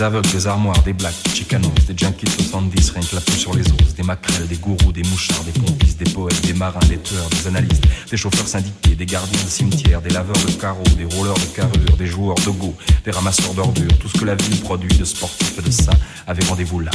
Des 0.00 0.06
aveugles, 0.06 0.30
des 0.30 0.46
armoires, 0.46 0.82
des 0.82 0.94
blacks, 0.94 1.12
des 1.24 1.30
chicanos, 1.30 1.70
des 1.86 1.94
junkies 1.94 2.24
de 2.24 2.30
70, 2.30 2.90
rien 2.92 3.02
que 3.02 3.16
la 3.16 3.36
sur 3.36 3.54
les 3.54 3.70
os, 3.70 3.94
des 3.94 4.02
maquerelles, 4.02 4.48
des 4.48 4.56
gourous, 4.56 4.92
des 4.92 5.02
mouchards, 5.02 5.44
des 5.44 5.52
pompistes, 5.52 5.98
des 5.98 6.10
poètes, 6.10 6.40
des 6.40 6.54
marins, 6.54 6.80
des 6.88 6.96
tueurs, 6.96 7.28
des 7.28 7.46
analystes, 7.48 7.84
des 8.10 8.16
chauffeurs 8.16 8.48
syndiqués, 8.48 8.94
des 8.94 9.04
gardiens 9.04 9.44
de 9.44 9.50
cimetières, 9.50 10.00
des 10.00 10.08
laveurs 10.08 10.42
de 10.46 10.52
carreaux, 10.52 10.82
des 10.96 11.04
rouleurs 11.04 11.34
de 11.34 11.54
carrure, 11.54 11.96
des 11.98 12.06
joueurs 12.06 12.36
de 12.36 12.48
go, 12.48 12.74
des 13.04 13.10
ramasseurs 13.10 13.52
d'ordures, 13.52 13.98
tout 13.98 14.08
ce 14.08 14.18
que 14.18 14.24
la 14.24 14.36
ville 14.36 14.58
produit 14.62 14.96
de 14.96 15.04
sportifs 15.04 15.58
et 15.58 15.60
de 15.60 15.70
ça 15.70 15.92
avait 16.26 16.46
rendez-vous 16.46 16.80
là. 16.80 16.92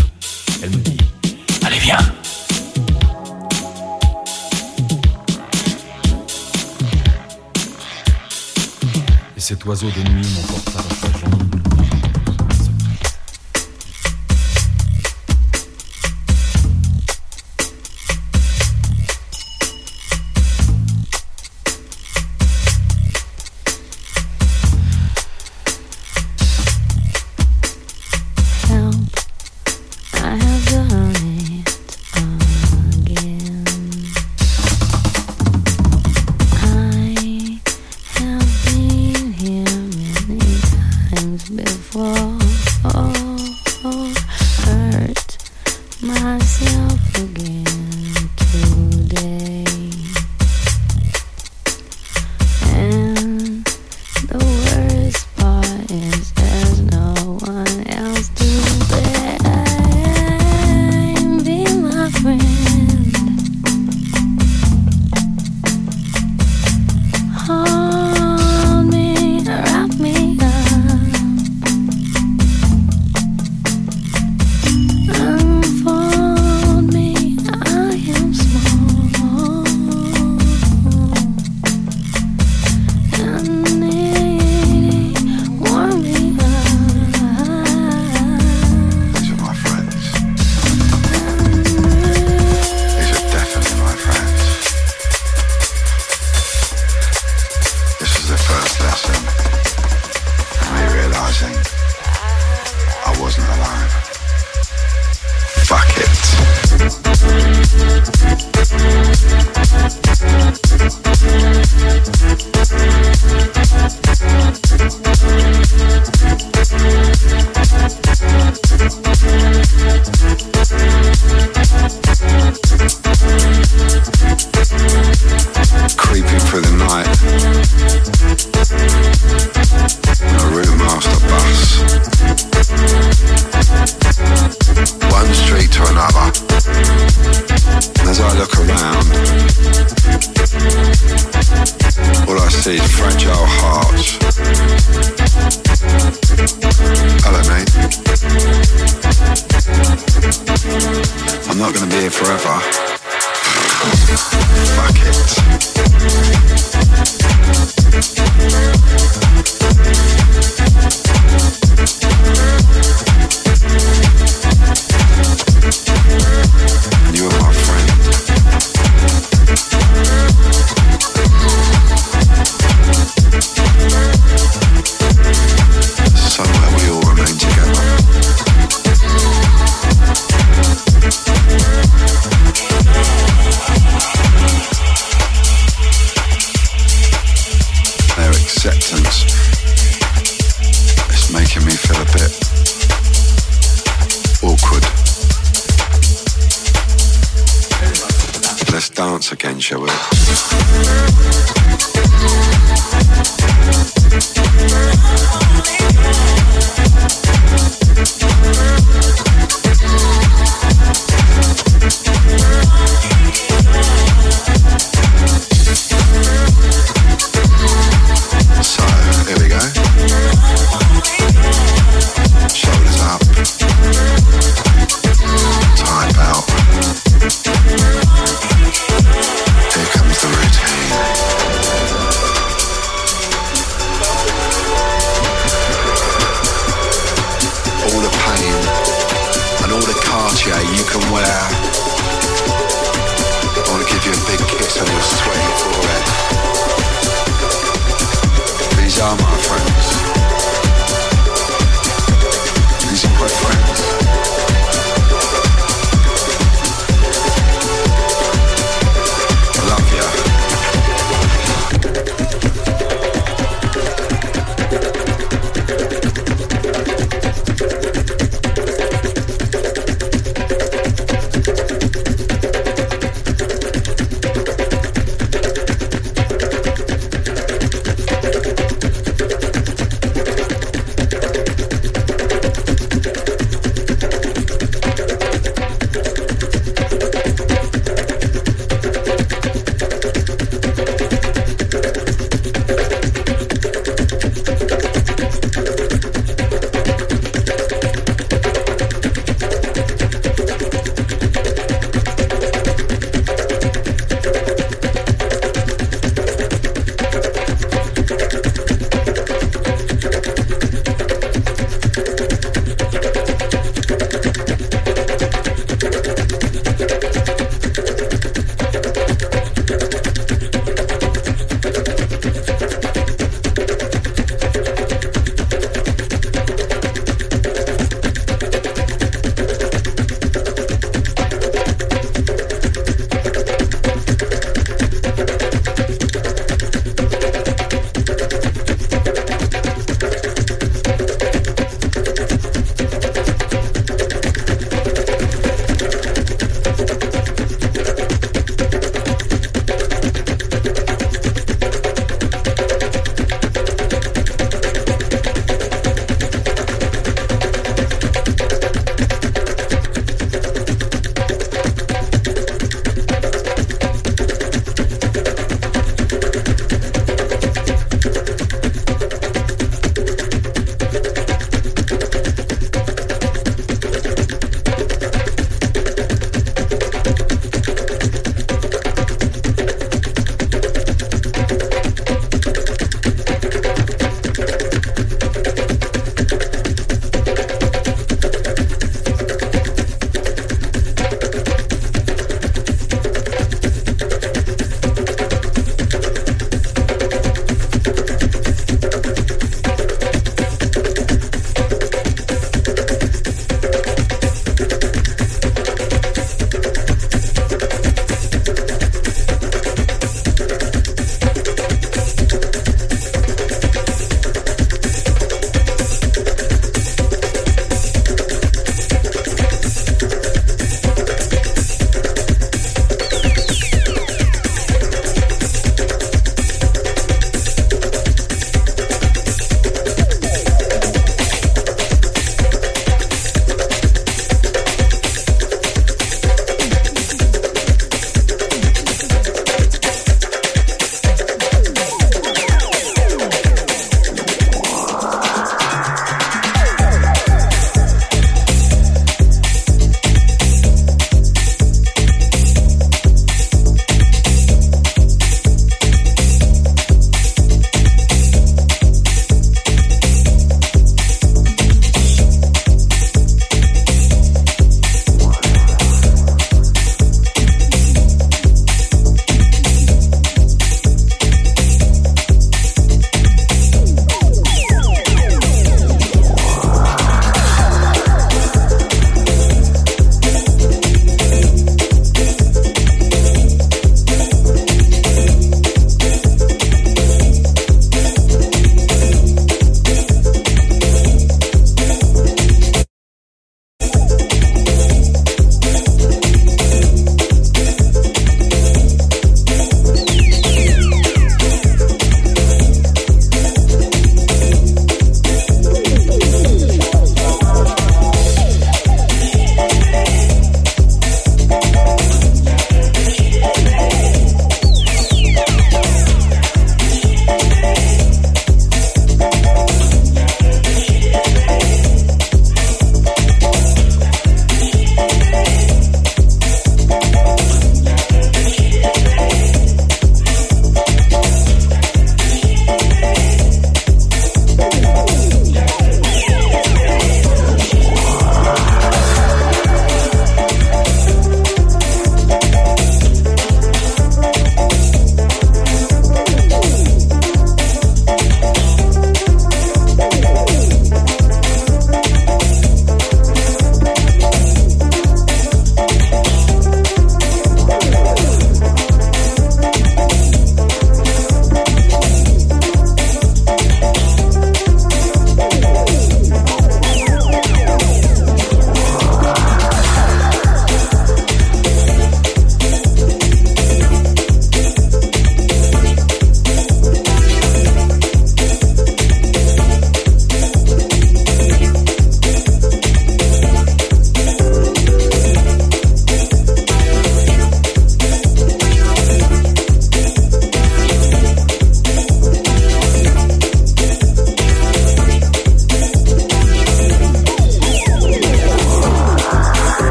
Elle 0.64 0.72
me 0.72 0.77
dit 0.77 0.98
Allez, 1.64 1.77
viens 1.77 1.99
Et 9.38 9.40
cet 9.40 9.64
oiseau 9.65 9.91
de 9.91 10.10
nuit 10.10 10.26
m'emporta 10.36 11.14